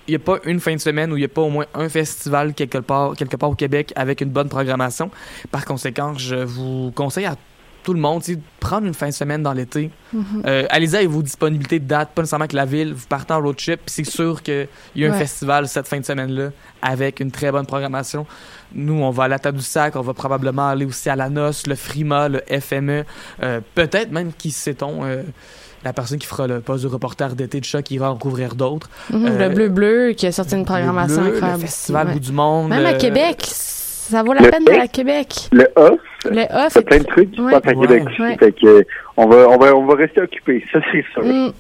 il 0.08 0.12
n'y 0.12 0.16
a 0.16 0.20
pas 0.20 0.38
une 0.46 0.60
fin 0.60 0.76
de 0.76 0.80
semaine 0.80 1.12
où 1.12 1.18
il 1.18 1.22
n'y 1.22 1.26
a 1.26 1.30
pas 1.30 1.41
au 1.41 1.50
moins 1.50 1.66
un 1.74 1.89
festival 1.89 2.54
quelque 2.54 2.78
part, 2.78 3.16
quelque 3.16 3.38
part 3.38 3.50
au 3.50 3.56
Québec 3.56 3.91
avec 3.96 4.22
une 4.22 4.30
bonne 4.30 4.50
programmation. 4.50 5.10
Par 5.50 5.66
conséquent, 5.66 6.14
je 6.16 6.36
vous 6.36 6.91
conseille 6.93 7.26
à 7.26 7.36
tout 7.84 7.93
le 7.93 8.00
monde 8.00 8.22
de 8.28 8.38
prendre 8.60 8.88
une 8.88 8.93
fin 8.96 9.08
de 9.08 9.14
semaine 9.14 9.43
dans 9.43 9.54
l'été. 9.54 9.91
Mhm. 10.12 10.43
Euh, 10.46 10.66
Allez-y 10.70 10.96
avec 10.96 11.10
vos 11.10 11.22
disponibilités 11.22 11.80
de 11.80 11.86
date, 11.86 12.10
pas 12.16 12.24
nécessairement 12.24 12.43
avec 12.43 12.54
la 12.54 12.66
ville. 12.66 12.93
Vous 12.93 13.06
partez 13.08 13.34
en 13.34 13.41
road 13.41 13.56
trip, 13.56 13.80
c'est 13.86 14.04
sûr 14.04 14.41
qu'il 14.41 14.68
y 14.96 15.06
a 15.06 15.10
un 15.10 15.12
Ouais. 15.12 15.20
festival 15.20 15.68
cette 15.68 15.88
fin 15.88 16.00
de 16.00 16.06
semaine-là 16.06 16.50
avec 16.82 17.20
une 17.20 17.32
très 17.32 17.52
bonne 17.52 17.66
programmation. 17.68 18.26
Nous, 18.76 18.94
on 19.02 19.10
va 19.10 19.24
à 19.24 19.28
la 19.30 19.40
Tadoussac, 19.40 19.96
on 19.96 20.02
va 20.02 20.14
probablement 20.14 20.68
aller 20.68 20.86
aussi 20.86 21.10
à 21.10 21.16
la 21.16 21.30
Noce, 21.30 21.66
le 21.68 21.76
Frima, 21.76 22.28
le 22.30 22.42
FME, 22.60 23.04
euh, 23.42 23.62
peut-être 23.74 24.12
même, 24.12 24.32
qui 24.38 24.52
sait-on, 24.52 25.06
euh, 25.06 25.24
la 25.84 25.94
personne 25.94 26.18
qui 26.18 26.28
fera 26.28 26.46
le 26.48 26.60
poste 26.62 26.84
de 26.84 26.90
reporter 26.90 27.36
d'été 27.36 27.60
de 27.60 27.66
choc 27.66 27.90
ira 27.92 28.12
en 28.12 28.18
couvrir 28.18 28.56
d'autres. 28.56 28.90
Mhm, 29.12 29.26
Euh, 29.28 29.48
le 29.48 29.56
Bleu 29.56 29.70
Bleu 29.70 30.12
qui 30.18 30.28
a 30.28 30.32
sorti 30.32 30.56
une 30.56 30.66
programmation 30.66 31.22
Le 31.22 31.28
Bleu, 31.30 31.36
incroyable. 31.38 31.60
Le 31.62 31.66
aussi, 31.66 31.74
Festival 31.74 32.08
ouais. 32.08 32.14
Bout 32.14 32.20
du 32.20 32.32
Monde. 32.32 32.70
Même 32.70 32.86
à 32.86 32.90
euh, 32.90 32.98
Québec, 32.98 33.38
ça 33.46 34.24
vaut 34.24 34.34
la 34.34 34.42
Le 34.42 34.50
peine 34.50 34.66
d'aller 34.66 34.80
à. 34.80 34.88
Québec. 34.88 35.48
Le 35.52 35.68
off, 35.76 36.00
Le 36.26 36.42
off. 36.42 36.74
c'est 36.74 36.82
plein 36.86 36.98
de 36.98 37.04
trucs 37.04 37.32
qui 37.32 37.38
se 37.38 37.42
Ouais. 37.44 37.52
passent 37.52 37.72
à 37.72 37.76
Ouais. 37.78 37.88
Québec 37.88 38.04
aussi. 38.12 38.22
Ouais. 38.22 38.38
Fait 38.38 38.52
que, 38.52 38.66
euh, 38.68 38.84
on 39.16 39.28
va, 39.28 39.36
on 39.50 39.58
va, 39.58 39.76
on 39.76 39.86
va 39.86 39.96
rester 39.96 40.22
occupés. 40.22 40.66
Ça, 40.74 40.80
c'est 40.92 41.06
sûr. 41.14 41.24
Mm. 41.24 41.54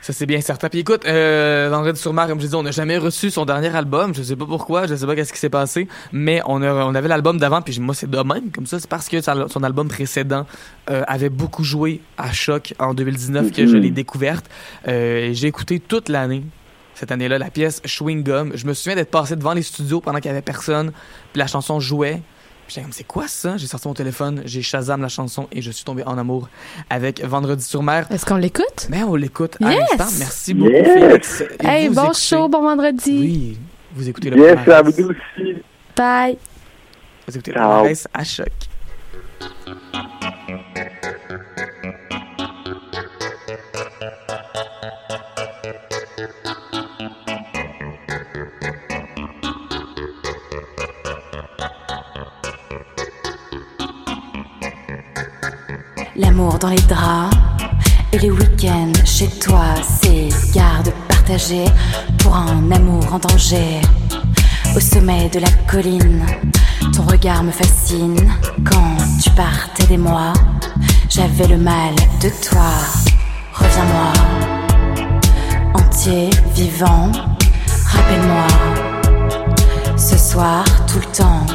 Ça, 0.00 0.12
c'est 0.12 0.26
bien 0.26 0.40
certain. 0.40 0.68
Puis 0.68 0.78
écoute, 0.78 1.02
euh, 1.06 1.68
Vendredi 1.70 2.00
sur 2.00 2.12
Mer, 2.12 2.28
comme 2.28 2.38
je 2.38 2.44
disais, 2.44 2.54
on 2.56 2.62
n'a 2.62 2.70
jamais 2.70 2.96
reçu 2.98 3.30
son 3.30 3.44
dernier 3.44 3.74
album. 3.74 4.14
Je 4.14 4.22
sais 4.22 4.36
pas 4.36 4.46
pourquoi, 4.46 4.86
je 4.86 4.94
sais 4.94 5.04
pas 5.06 5.14
qu'est-ce 5.16 5.32
qui 5.32 5.38
s'est 5.38 5.50
passé, 5.50 5.88
mais 6.12 6.40
on, 6.46 6.62
a, 6.62 6.72
on 6.72 6.94
avait 6.94 7.08
l'album 7.08 7.38
d'avant, 7.38 7.60
puis 7.62 7.78
moi, 7.80 7.94
c'est 7.94 8.08
de 8.08 8.16
même, 8.18 8.50
comme 8.52 8.66
ça. 8.66 8.78
C'est 8.78 8.88
parce 8.88 9.08
que 9.08 9.20
son 9.20 9.62
album 9.64 9.88
précédent 9.88 10.46
euh, 10.88 11.02
avait 11.08 11.28
beaucoup 11.30 11.64
joué 11.64 12.00
à 12.16 12.32
Choc 12.32 12.74
en 12.78 12.94
2019 12.94 13.50
que 13.52 13.66
je 13.66 13.76
Mhm. 13.76 13.82
l'ai 13.82 13.90
découverte. 13.90 14.46
Euh, 14.86 15.30
J'ai 15.32 15.48
écouté 15.48 15.80
toute 15.80 16.08
l'année, 16.08 16.44
cette 16.94 17.12
année-là, 17.12 17.38
la 17.38 17.50
pièce 17.50 17.82
Chewing 17.84 18.22
Gum. 18.22 18.52
Je 18.54 18.66
me 18.66 18.74
souviens 18.74 18.94
d'être 18.96 19.10
passé 19.10 19.36
devant 19.36 19.52
les 19.52 19.62
studios 19.62 20.00
pendant 20.00 20.18
qu'il 20.20 20.28
y 20.28 20.32
avait 20.32 20.42
personne, 20.42 20.92
puis 21.32 21.38
la 21.40 21.46
chanson 21.48 21.80
jouait. 21.80 22.22
J'étais 22.68 22.82
comme, 22.82 22.92
c'est 22.92 23.04
quoi 23.04 23.26
ça? 23.28 23.56
J'ai 23.56 23.66
sorti 23.66 23.88
mon 23.88 23.94
téléphone, 23.94 24.42
j'ai 24.44 24.60
Shazam 24.62 25.00
la 25.00 25.08
chanson 25.08 25.48
et 25.52 25.62
je 25.62 25.70
suis 25.70 25.84
tombé 25.84 26.02
en 26.04 26.18
amour 26.18 26.48
avec 26.90 27.24
Vendredi 27.24 27.64
sur 27.64 27.82
Mer. 27.82 28.06
Est-ce 28.10 28.26
qu'on 28.26 28.36
l'écoute? 28.36 28.88
Mais 28.90 29.02
on 29.04 29.14
l'écoute 29.14 29.56
à 29.64 29.72
Yes! 29.72 29.80
l'instant. 29.98 30.14
Merci 30.18 30.52
beaucoup, 30.54 30.70
Yes! 30.72 30.86
Félix. 30.92 31.40
Et 31.62 31.66
Hey, 31.66 31.88
vous 31.88 31.94
bon 31.94 32.04
écoutez- 32.04 32.18
show, 32.20 32.48
bon 32.48 32.62
vendredi. 32.62 33.18
Oui, 33.18 33.58
vous 33.94 34.08
écoutez 34.08 34.28
le 34.30 34.36
Yes, 34.38 34.68
à 34.68 34.82
vous 34.82 34.90
aussi. 34.90 35.54
Bye. 35.96 36.36
Vous 37.26 37.34
écoutez 37.34 37.52
le 37.52 37.56
Ciao. 37.56 37.68
palmarès 37.70 38.06
à 38.12 38.24
choc. 38.24 38.48
L'amour 56.18 56.58
dans 56.58 56.70
les 56.70 56.82
draps 56.88 57.36
et 58.12 58.18
les 58.18 58.30
week-ends 58.32 58.92
chez 59.04 59.28
toi, 59.38 59.66
c'est 59.82 60.28
garde 60.52 60.92
partagée 61.06 61.66
pour 62.18 62.34
un 62.34 62.72
amour 62.72 63.04
en 63.12 63.20
danger. 63.20 63.80
Au 64.74 64.80
sommet 64.80 65.28
de 65.28 65.38
la 65.38 65.50
colline, 65.70 66.26
ton 66.92 67.04
regard 67.04 67.44
me 67.44 67.52
fascine. 67.52 68.18
Quand 68.68 68.96
tu 69.22 69.30
partais 69.30 69.86
des 69.86 69.96
mois, 69.96 70.32
j'avais 71.08 71.46
le 71.46 71.58
mal 71.58 71.94
de 72.20 72.30
toi. 72.48 72.72
Reviens-moi, 73.52 74.12
entier, 75.74 76.30
vivant, 76.52 77.12
rappelle-moi. 77.86 78.46
Ce 79.96 80.18
soir, 80.18 80.64
tout 80.88 80.98
le 80.98 81.16
temps, 81.16 81.46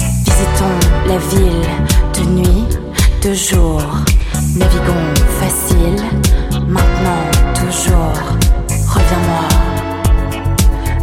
visitons 0.00 0.78
la 1.06 1.18
ville 1.18 1.68
de 2.14 2.24
nuit, 2.30 2.75
de 3.26 3.34
jour. 3.34 3.82
Naviguons 4.56 5.14
facile, 5.40 6.00
maintenant, 6.68 7.24
toujours. 7.54 8.22
Reviens-moi, 8.94 9.48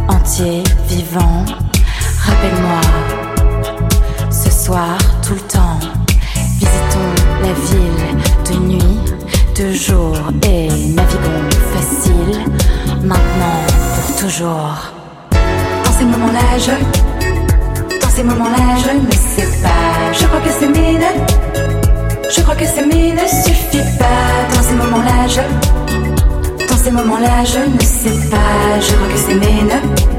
entier, 0.08 0.62
vivant, 0.88 1.44
rappelle-moi. 2.26 2.80
Ce 4.30 4.50
soir, 4.50 4.96
tout 5.22 5.34
le 5.34 5.40
temps, 5.40 5.78
visitons 6.58 7.14
la 7.42 7.52
ville 7.68 8.06
de 8.48 8.56
nuit, 8.68 9.00
de 9.58 9.72
jour 9.72 10.16
et 10.44 10.68
naviguons 10.68 11.50
facile, 11.74 12.40
maintenant, 13.02 13.60
pour 13.94 14.16
toujours. 14.16 14.92
Dans 15.84 15.92
ces 15.98 16.04
moments-là, 16.04 16.58
je 16.58 18.00
dans 18.00 18.10
ces 18.10 18.22
moments-là, 18.22 18.76
je 18.78 18.92
ne 18.96 19.12
sais 19.12 19.62
pas. 19.62 20.12
Je 20.12 20.24
crois 20.26 20.40
que 20.40 20.50
c'est 20.58 20.68
mine. 20.68 21.83
Je 22.30 22.40
crois 22.40 22.54
que 22.54 22.64
s'aimer 22.66 23.12
ne 23.12 23.26
suffit 23.26 23.98
pas. 23.98 24.54
Dans 24.54 24.62
ces 24.62 24.74
moments-là, 24.74 25.26
je 25.28 26.66
dans 26.66 26.76
ces 26.76 26.90
moments-là, 26.90 27.44
je 27.44 27.58
ne 27.58 27.80
sais 27.80 28.28
pas. 28.30 28.80
Je 28.80 28.94
crois 28.94 29.08
que 29.08 29.18
s'aimer 29.18 29.62
ne 29.62 30.14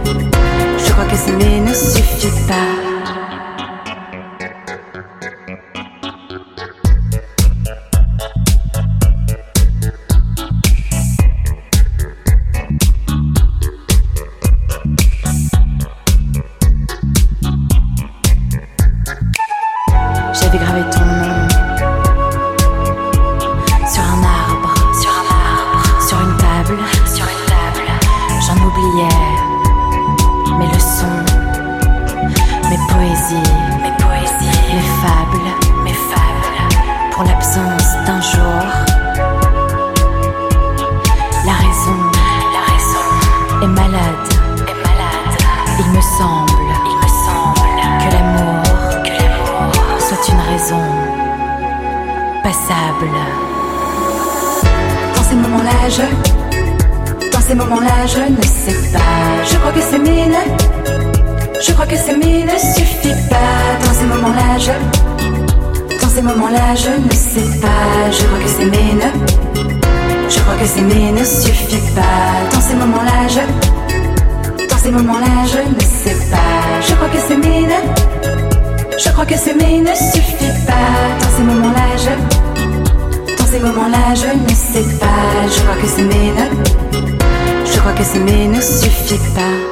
je 0.78 0.92
crois 0.92 1.06
que 1.06 1.18
s'aimer 1.18 1.60
ne 1.62 1.74
suffit 1.74 2.48
pas. 2.48 2.75
Est 43.66 43.68
malade, 43.68 44.28
est 44.68 44.80
malade. 44.88 45.38
Il 45.80 45.88
me 45.92 46.02
semble, 46.02 46.72
il 46.92 46.98
me 47.04 47.10
semble 47.26 47.70
que 48.02 48.08
l'amour, 48.14 48.64
que 49.04 49.14
l'amour 49.20 49.72
soit 50.00 50.24
une 50.32 50.42
raison 50.52 50.84
passable. 52.44 53.10
Dans 55.16 55.24
ces 55.24 55.36
moments-là, 55.36 55.90
je 55.90 56.06
dans 57.32 57.42
ces 57.42 57.56
moments-là, 57.56 58.06
je 58.08 58.32
ne 58.32 58.44
sais 58.44 58.92
pas. 58.94 59.44
Je 59.50 59.56
crois 59.58 59.72
que 59.72 59.82
c'est 59.82 60.00
mine. 60.00 60.38
Je 61.66 61.72
crois 61.74 61.88
que 61.88 61.96
c'est 61.96 62.18
mine 62.18 62.46
ne 62.46 62.58
suffit 62.76 63.18
pas. 63.30 63.86
Dans 63.86 63.94
ces 63.94 64.06
moments-là, 64.06 64.58
je 64.60 65.96
dans 66.02 66.10
ces 66.10 66.22
moments-là, 66.22 66.76
je 66.76 66.90
ne 66.90 67.12
sais 67.12 67.60
pas. 67.60 68.12
Je 68.12 68.24
crois 68.26 68.40
que 68.40 68.50
c'est 68.50 68.66
mine. 68.66 69.55
Je 70.30 70.40
crois 70.40 70.56
que 70.56 70.82
mine 70.82 71.16
ne 71.16 71.24
suffit 71.24 71.94
pas. 71.94 72.50
Dans 72.52 72.62
ces 72.62 72.76
moments-là, 72.76 73.28
je 73.28 74.66
dans 74.68 74.78
ces 74.78 74.92
moments-là, 74.92 75.46
je 75.46 75.58
ne 75.58 75.80
sais 75.80 76.16
pas. 76.30 76.82
Je 76.88 76.94
crois 76.96 77.10
que 77.10 77.18
c'est 77.28 77.38
mine. 77.38 77.72
Je 78.98 79.10
crois 79.10 79.26
que 79.26 79.36
s'aimer 79.38 79.80
ne 79.82 79.94
suffit 79.94 80.66
pas. 80.66 80.74
Dans 81.20 81.38
ces 81.38 81.44
moments-là, 81.44 81.98
je 81.98 83.36
dans 83.38 83.46
ces 83.46 83.60
moments-là, 83.60 84.16
je 84.16 84.28
ne 84.28 84.56
sais 84.56 84.98
pas. 84.98 85.48
Je 85.48 85.62
crois 85.62 85.76
que 85.82 85.88
s'aimer 85.88 86.32
ne 86.32 86.86
je 87.66 87.80
crois 87.80 87.94
que 87.94 88.04
s'aimer 88.04 88.48
ne 88.48 88.62
suffit 88.62 89.20
pas. 89.36 89.65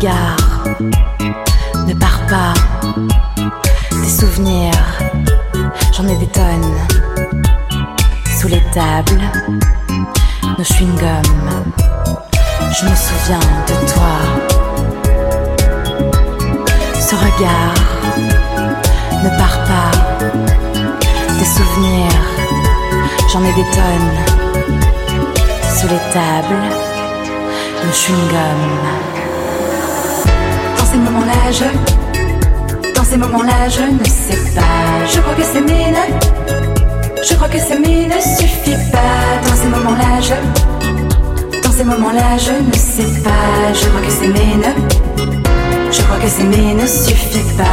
Regard 0.00 0.64
ne 1.86 1.94
part 1.94 2.20
pas. 2.26 2.54
Des 4.02 4.08
souvenirs, 4.08 4.72
j'en 5.94 6.06
ai 6.08 6.16
des 6.16 6.28
tonnes. 6.28 6.74
Sous 8.38 8.48
les 8.48 8.62
tables, 8.72 9.20
nos 10.58 10.64
chewing-gums. 10.64 11.72
Je 12.78 12.84
me 12.86 12.94
souviens 12.96 13.46
de 13.68 13.74
toi. 13.92 14.16
Ce 16.94 17.14
regard 17.14 17.74
ne 19.22 19.28
part 19.38 19.58
pas. 19.70 19.92
Des 21.38 21.44
souvenirs, 21.44 22.22
j'en 23.30 23.44
ai 23.44 23.52
des 23.52 23.68
tonnes. 23.78 24.12
Sous 25.76 25.88
les 25.88 26.02
tables, 26.12 26.62
le 27.84 27.92
chewing-gum. 27.92 29.19
Moments-là, 31.04 31.50
je. 31.50 32.94
Dans 32.94 33.04
ces 33.04 33.16
moments-là, 33.16 33.68
je 33.68 33.82
ne 33.82 34.04
sais 34.04 34.36
pas. 34.54 35.06
Je 35.12 35.18
crois 35.20 35.34
que 35.34 35.60
mais 35.66 35.90
ne. 35.96 36.04
Je 37.26 37.34
crois 37.34 37.48
que 37.48 37.56
mais 37.56 38.06
ne 38.06 38.20
suffit 38.20 38.76
pas. 38.92 39.48
Dans 39.48 39.56
ces 39.56 39.68
moments-là, 39.68 40.20
je. 40.20 41.62
Dans 41.62 41.72
ces 41.72 41.84
moments-là, 41.84 42.36
je 42.36 42.52
ne 42.52 42.74
sais 42.74 43.22
pas. 43.22 43.72
Je 43.72 43.86
crois 43.88 44.02
que 44.02 44.26
mais 44.26 44.56
ne. 44.56 44.72
Je 45.90 46.02
crois 46.02 46.18
que 46.18 46.42
mais 46.42 46.74
ne 46.74 46.86
suffit 46.86 47.56
pas. 47.56 47.64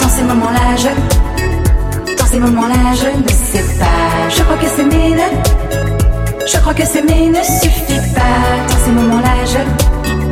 Dans 0.00 0.08
ces 0.08 0.22
moments-là, 0.22 0.76
je. 0.76 2.14
Dans 2.16 2.26
ces 2.26 2.38
moments-là, 2.38 2.94
je 2.94 3.18
ne 3.18 3.28
sais 3.28 3.64
pas. 3.80 4.28
Je 4.28 4.42
crois 4.42 4.56
que 4.56 4.82
mais 4.82 5.10
ne. 5.10 6.46
Je 6.46 6.56
crois 6.58 6.74
que 6.74 6.82
mais 7.06 7.26
ne 7.28 7.42
suffit 7.42 8.14
pas. 8.14 8.68
Dans 8.68 8.84
ces 8.84 8.92
moments-là, 8.92 9.34
je. 9.44 10.25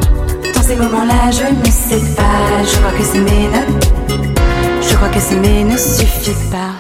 Ces 0.67 0.77
moments-là, 0.77 1.31
je 1.31 1.43
ne 1.55 1.65
sais 1.71 2.15
pas. 2.17 2.63
Je 2.65 2.77
crois 2.79 2.93
que 2.93 3.03
c'est 3.05 3.21
mais 3.21 3.49
ne. 3.49 4.83
Je 4.83 4.95
crois 4.97 5.09
que 5.11 5.21
c'est 5.21 5.37
mais 5.37 5.63
ne 5.65 5.77
suffit 5.77 6.51
pas. 6.51 6.73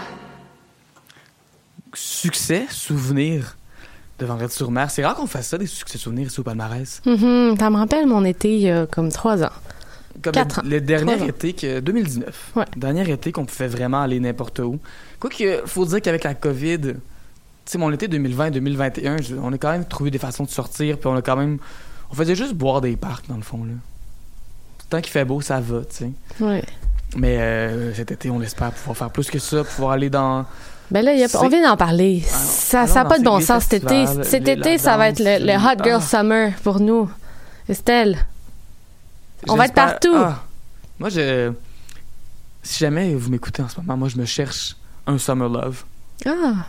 Succès, 1.93 2.65
souvenir 2.71 3.57
de 4.19 4.25
Vendredi 4.27 4.55
sur 4.55 4.71
mer. 4.71 4.91
C'est 4.91 5.05
rare 5.05 5.15
qu'on 5.17 5.27
fasse 5.27 5.49
ça, 5.49 5.59
des 5.59 5.67
succès 5.67 5.99
souvenirs 5.99 6.29
ici 6.29 6.41
au 6.41 6.43
palmarès. 6.43 7.03
Mhm, 7.05 7.57
ça 7.59 7.69
me 7.71 7.77
rappelle 7.77 8.07
mon 8.07 8.25
été 8.25 8.55
il 8.55 8.63
y 8.63 8.71
a 8.71 8.87
comme 8.87 9.11
trois 9.13 9.43
ans. 9.43 9.51
Comme 10.23 10.33
Quatre 10.33 10.63
le, 10.63 10.69
ans. 10.69 10.71
le 10.71 10.81
dernier 10.81 11.17
Trois 11.17 11.29
été, 11.29 11.53
que, 11.53 11.81
2019. 11.81 12.53
Ouais. 12.57 12.65
Dernier 12.77 13.11
été 13.11 13.33
qu'on 13.33 13.45
pouvait 13.45 13.69
vraiment 13.69 14.01
aller 14.01 14.19
n'importe 14.21 14.61
où. 14.61 14.79
Quoique, 15.21 15.63
faut 15.67 15.85
dire 15.85 16.01
qu'avec 16.01 16.25
la 16.25 16.35
COVID, 16.35 16.79
tu 16.81 16.95
sais, 17.67 17.79
mon 17.79 17.91
été 17.91 18.09
2020-2021, 18.09 19.21
je- 19.23 19.35
on 19.35 19.53
a 19.53 19.59
quand 19.59 19.73
même 19.73 19.85
trouvé 19.85 20.11
des 20.11 20.19
façons 20.19 20.45
de 20.45 20.51
sortir, 20.51 20.97
puis 20.99 21.07
on 21.09 21.17
a 21.17 21.23
quand 21.23 21.37
même. 21.37 21.59
On 22.11 22.15
faisait 22.15 22.35
juste 22.35 22.55
boire 22.55 22.81
des 22.81 22.97
parcs, 22.97 23.27
dans 23.29 23.37
le 23.37 23.43
fond, 23.43 23.65
là. 23.65 23.73
Tant 24.91 25.01
qu'il 25.01 25.13
fait 25.13 25.25
beau, 25.25 25.41
ça 25.41 25.61
va, 25.61 25.81
tu 25.81 25.97
sais. 25.97 26.11
Ouais. 26.41 26.63
Mais 27.17 27.39
euh, 27.41 27.95
cet 27.95 28.11
été, 28.13 28.31
on 28.31 28.41
espère 28.43 28.73
pouvoir 28.73 28.97
faire 28.97 29.11
plus 29.11 29.31
que 29.31 29.39
ça, 29.39 29.65
pouvoir 29.65 29.93
aller 29.93 30.11
dans. 30.11 30.45
Ben 30.91 31.05
là, 31.05 31.15
y 31.15 31.25
a- 31.25 31.29
on 31.41 31.49
vient 31.49 31.63
d'en 31.69 31.77
parler. 31.77 32.23
Alors, 32.29 32.87
Ça 32.87 32.87
n'a 32.87 33.05
pas 33.05 33.19
de 33.19 33.25
bon 33.25 33.41
sens 33.41 33.65
cet 33.65 33.85
été. 33.85 34.07
Cet 34.23 34.49
été, 34.49 34.79
ça 34.79 34.97
va 34.97 35.09
être 35.09 35.21
le, 35.21 35.55
Hot 35.57 35.83
Girl 35.83 36.01
ah. 36.03 36.07
Summer 36.07 36.53
pour 36.63 36.81
nous. 36.81 37.11
Estelle. 37.69 38.19
On 39.49 39.57
va 39.57 39.67
être 39.67 39.75
partout. 39.75 40.15
Ah. 40.15 40.45
Moi, 40.99 41.09
je. 41.09 41.53
Si 42.63 42.79
jamais 42.79 43.15
vous 43.15 43.31
m'écoutez 43.31 43.63
en 43.63 43.69
ce 43.69 43.77
moment, 43.81 43.97
moi, 43.97 44.09
je 44.09 44.17
me 44.17 44.25
cherche 44.25 44.77
un 45.07 45.19
Summer 45.19 45.49
Love. 45.49 45.85
Ah, 46.27 46.67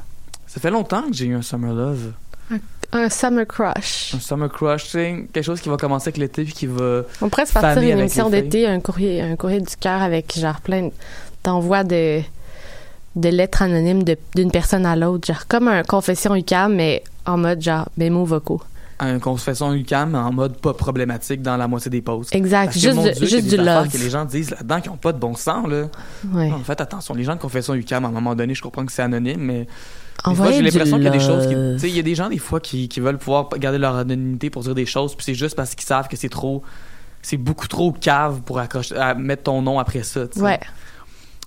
Ça 0.47 0.59
fait 0.59 0.71
longtemps 0.71 1.03
que 1.03 1.13
j'ai 1.13 1.25
eu 1.25 1.35
un 1.35 1.41
Summer 1.41 1.73
Love. 1.73 2.11
Un 2.91 3.09
Summer 3.09 3.45
Crush. 3.45 4.13
Un 4.15 4.19
Summer 4.19 4.49
Crush, 4.49 4.91
quelque 4.91 5.41
chose 5.41 5.61
qui 5.61 5.69
va 5.69 5.77
commencer 5.77 6.09
avec 6.09 6.17
l'été 6.17 6.43
puis 6.43 6.53
qui 6.53 6.67
va. 6.67 7.01
On 7.21 7.29
pourrait 7.29 7.45
se 7.45 7.53
partir 7.53 7.81
une 7.81 7.99
émission 7.99 8.29
d'été, 8.29 8.67
un 8.67 8.79
courrier, 8.79 9.21
un 9.21 9.35
courrier 9.35 9.59
du 9.59 9.75
cœur 9.77 10.01
avec 10.01 10.37
genre 10.37 10.61
plein 10.61 10.89
d'envois 11.43 11.83
de, 11.83 12.21
de 13.15 13.29
lettres 13.29 13.61
anonymes 13.61 14.03
d'une 14.35 14.51
personne 14.51 14.85
à 14.85 14.95
l'autre. 14.95 15.27
Genre 15.27 15.47
comme 15.47 15.67
un 15.67 15.83
confession 15.83 16.35
UCAM, 16.35 16.75
mais 16.75 17.03
en 17.25 17.37
mode 17.37 17.61
genre 17.61 17.87
mémo 17.97 18.25
vocaux. 18.25 18.61
Un 18.97 19.19
confession 19.19 19.73
UCAM 19.73 20.15
en 20.15 20.31
mode 20.31 20.57
pas 20.57 20.73
problématique 20.73 21.41
dans 21.41 21.57
la 21.57 21.67
moitié 21.67 21.91
des 21.91 22.01
pauses. 22.01 22.29
Exact. 22.31 22.65
Parce 22.65 22.75
que, 22.75 22.81
juste 22.81 22.95
mon 22.95 23.03
Dieu, 23.03 23.25
juste 23.25 23.47
du 23.49 23.57
love. 23.57 23.89
que 23.89 23.97
les 23.97 24.09
gens 24.09 24.23
disent 24.23 24.51
là-dedans 24.51 24.79
qui 24.79 24.87
n'ont 24.87 24.95
pas 24.95 25.11
de 25.11 25.19
bon 25.19 25.35
sens, 25.35 25.67
là. 25.67 25.87
Ouais. 26.33 26.47
Non, 26.47 26.59
faites 26.59 26.79
attention. 26.79 27.13
Les 27.13 27.25
gens 27.25 27.35
de 27.35 27.41
confession 27.41 27.73
UCAM, 27.73 28.05
à 28.05 28.07
un 28.07 28.11
moment 28.11 28.35
donné, 28.35 28.55
je 28.55 28.61
comprends 28.61 28.85
que 28.85 28.93
c'est 28.93 29.01
anonyme, 29.01 29.41
mais 29.41 29.67
des 30.29 30.35
fois, 30.35 30.45
Envoyer 30.45 30.57
j'ai 30.57 30.63
l'impression 30.79 30.97
qu'il 30.97 31.05
y 31.05 31.09
a 31.09 31.11
des 31.11 31.19
choses 31.19 31.47
qui. 31.47 31.53
Tu 31.53 31.79
sais, 31.79 31.89
il 31.89 31.95
y 31.95 31.99
a 31.99 32.03
des 32.03 32.15
gens, 32.15 32.29
des 32.29 32.37
fois, 32.37 32.59
qui, 32.59 32.87
qui 32.89 32.99
veulent 32.99 33.17
pouvoir 33.17 33.49
garder 33.57 33.77
leur 33.77 33.95
anonymité 33.95 34.49
pour 34.49 34.63
dire 34.63 34.75
des 34.75 34.85
choses, 34.85 35.15
puis 35.15 35.23
c'est 35.23 35.33
juste 35.35 35.55
parce 35.55 35.75
qu'ils 35.75 35.85
savent 35.85 36.07
que 36.07 36.17
c'est 36.17 36.29
trop. 36.29 36.63
C'est 37.21 37.37
beaucoup 37.37 37.67
trop 37.67 37.91
cave 37.91 38.41
pour 38.41 38.59
accrocher, 38.59 38.95
à 38.95 39.13
mettre 39.15 39.43
ton 39.43 39.61
nom 39.61 39.79
après 39.79 40.03
ça. 40.03 40.25
Ouais, 40.37 40.59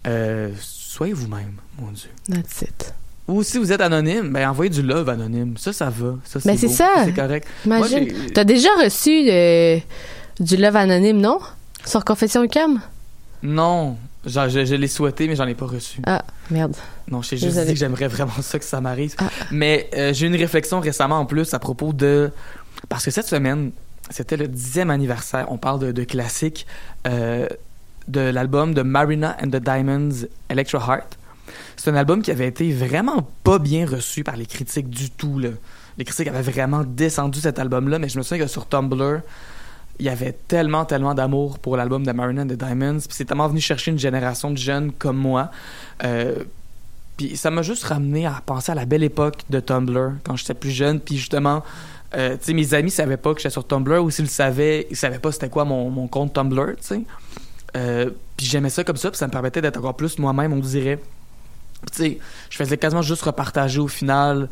Euh, 0.07 0.51
soyez 0.61 1.13
vous-même, 1.13 1.53
mon 1.81 1.91
Dieu. 1.93 2.09
that's 2.31 2.63
it. 2.63 2.95
Ou 3.29 3.43
si 3.43 3.59
vous 3.59 3.71
êtes 3.73 3.81
anonyme, 3.83 4.31
ben 4.33 4.49
envoyez 4.49 4.71
du 4.71 4.81
love 4.83 5.09
anonyme. 5.09 5.57
Ça, 5.59 5.73
ça 5.73 5.91
va. 5.91 6.15
Ça, 6.25 6.39
Ben, 6.45 6.57
c'est 6.57 6.69
ça. 6.69 6.89
C'est 7.05 7.13
correct. 7.13 7.47
Imagine. 7.67 8.09
T'as 8.35 8.45
déjà 8.45 8.71
reçu 8.83 9.29
euh, 9.31 9.79
du 10.41 10.57
love 10.57 10.77
anonyme, 10.77 11.21
non? 11.21 11.39
Sur 11.85 12.05
confession 12.05 12.43
UCAM? 12.43 12.81
Non. 13.43 13.97
Je, 14.25 14.49
je 14.49 14.75
l'ai 14.75 14.89
souhaité, 14.89 15.29
mais 15.29 15.37
j'en 15.37 15.47
ai 15.47 15.55
pas 15.55 15.67
reçu. 15.67 16.01
Ah, 16.07 16.23
merde. 16.51 16.77
Non, 17.11 17.23
je 17.23 17.31
t'ai 17.31 17.37
juste 17.37 17.59
dit 17.59 17.73
que 17.73 17.79
j'aimerais 17.79 18.09
vraiment 18.09 18.43
ça 18.43 18.59
que 18.59 18.65
ça 18.65 18.81
m'arrive. 18.81 19.15
Ah. 19.19 19.31
Mais 19.51 19.89
euh, 19.95 20.13
j'ai 20.13 20.27
eu 20.27 20.29
une 20.29 20.37
réflexion 20.37 20.81
récemment 20.81 21.19
en 21.19 21.27
plus 21.27 21.55
à 21.55 21.59
propos 21.59 21.93
de... 21.93 22.31
Parce 22.89 23.05
que 23.05 23.11
cette 23.11 23.27
semaine, 23.27 23.71
c'était 24.11 24.37
le 24.37 24.49
dixième 24.49 24.91
anniversaire. 24.91 25.47
On 25.51 25.57
parle 25.57 25.81
de, 25.81 25.93
de 25.93 26.05
classique 26.05 26.67
euh, 27.07 27.47
de 28.09 28.21
l'album 28.21 28.75
de 28.75 28.83
Marina 28.83 29.37
and 29.43 29.49
the 29.49 29.63
Diamonds, 29.63 30.27
Electro 30.51 30.79
Heart. 30.79 31.19
C'est 31.77 31.91
un 31.91 31.95
album 31.95 32.23
qui 32.23 32.31
avait 32.31 32.49
été 32.49 32.73
vraiment 32.73 33.29
pas 33.45 33.59
bien 33.59 33.87
reçu 33.87 34.25
par 34.25 34.37
les 34.37 34.47
critiques 34.47 34.91
du 34.91 35.11
tout. 35.11 35.39
Là. 35.39 35.51
Les 35.97 36.05
critiques 36.05 36.29
avaient 36.29 36.43
vraiment 36.43 36.85
descendu 36.85 37.41
cet 37.41 37.59
album-là, 37.59 37.99
mais 37.99 38.09
je 38.09 38.19
me 38.19 38.23
souviens 38.23 38.45
que 38.45 38.51
sur 38.51 38.67
Tumblr, 38.67 39.21
il 39.99 40.07
y 40.07 40.09
avait 40.09 40.33
tellement, 40.47 40.85
tellement 40.85 41.15
d'amour 41.15 41.59
pour 41.59 41.77
l'album 41.77 42.05
de 42.05 42.13
Marina 42.13 42.43
and 42.43 42.47
the 42.47 42.53
Diamonds. 42.53 43.01
Puis 43.01 43.11
c'est 43.11 43.25
tellement 43.25 43.49
venu 43.49 43.61
chercher 43.61 43.91
une 43.91 43.99
génération 43.99 44.51
de 44.51 44.59
jeunes 44.59 44.93
comme 44.93 45.17
moi. 45.17 45.51
Euh, 46.05 46.45
puis 47.17 47.37
ça 47.37 47.51
m'a 47.51 47.63
juste 47.63 47.85
ramené 47.85 48.27
à 48.27 48.41
penser 48.47 48.71
à 48.71 48.77
la 48.77 48.87
belle 48.87 49.03
époque 49.03 49.43
de 49.51 49.59
Tumblr, 49.59 50.13
quand 50.23 50.37
j'étais 50.37 50.55
plus 50.55 50.71
jeune. 50.71 51.01
Puis 51.01 51.17
justement, 51.17 51.65
euh, 52.15 52.37
tu 52.37 52.45
sais, 52.45 52.53
mes 52.53 52.75
amis 52.75 52.93
savaient 52.93 53.17
pas 53.17 53.35
que 53.35 53.41
j'étais 53.41 53.51
sur 53.51 53.67
Tumblr, 53.67 54.03
ou 54.03 54.11
s'ils 54.11 54.27
le 54.27 54.31
savaient, 54.31 54.87
ils 54.91 54.97
savaient 54.97 55.19
pas 55.19 55.33
c'était 55.33 55.49
quoi 55.49 55.65
mon, 55.65 55.91
mon 55.91 56.07
compte 56.07 56.33
Tumblr, 56.33 56.77
tu 56.77 56.87
sais. 56.87 57.01
Euh, 57.77 58.11
puis 58.37 58.47
j'aimais 58.47 58.71
ça 58.71 58.85
comme 58.85 58.97
ça, 58.97 59.11
puis 59.11 59.19
ça 59.19 59.27
me 59.27 59.33
permettait 59.33 59.61
d'être 59.61 59.79
encore 59.79 59.97
plus 59.97 60.19
moi-même, 60.19 60.53
on 60.53 60.61
dirait. 60.61 61.01
Tu 61.93 62.03
sais, 62.03 62.19
je 62.51 62.57
faisais 62.57 62.79
quasiment 62.79 63.03
juste 63.03 63.23
repartager 63.23 63.81
au 63.81 63.89
final 63.89 64.49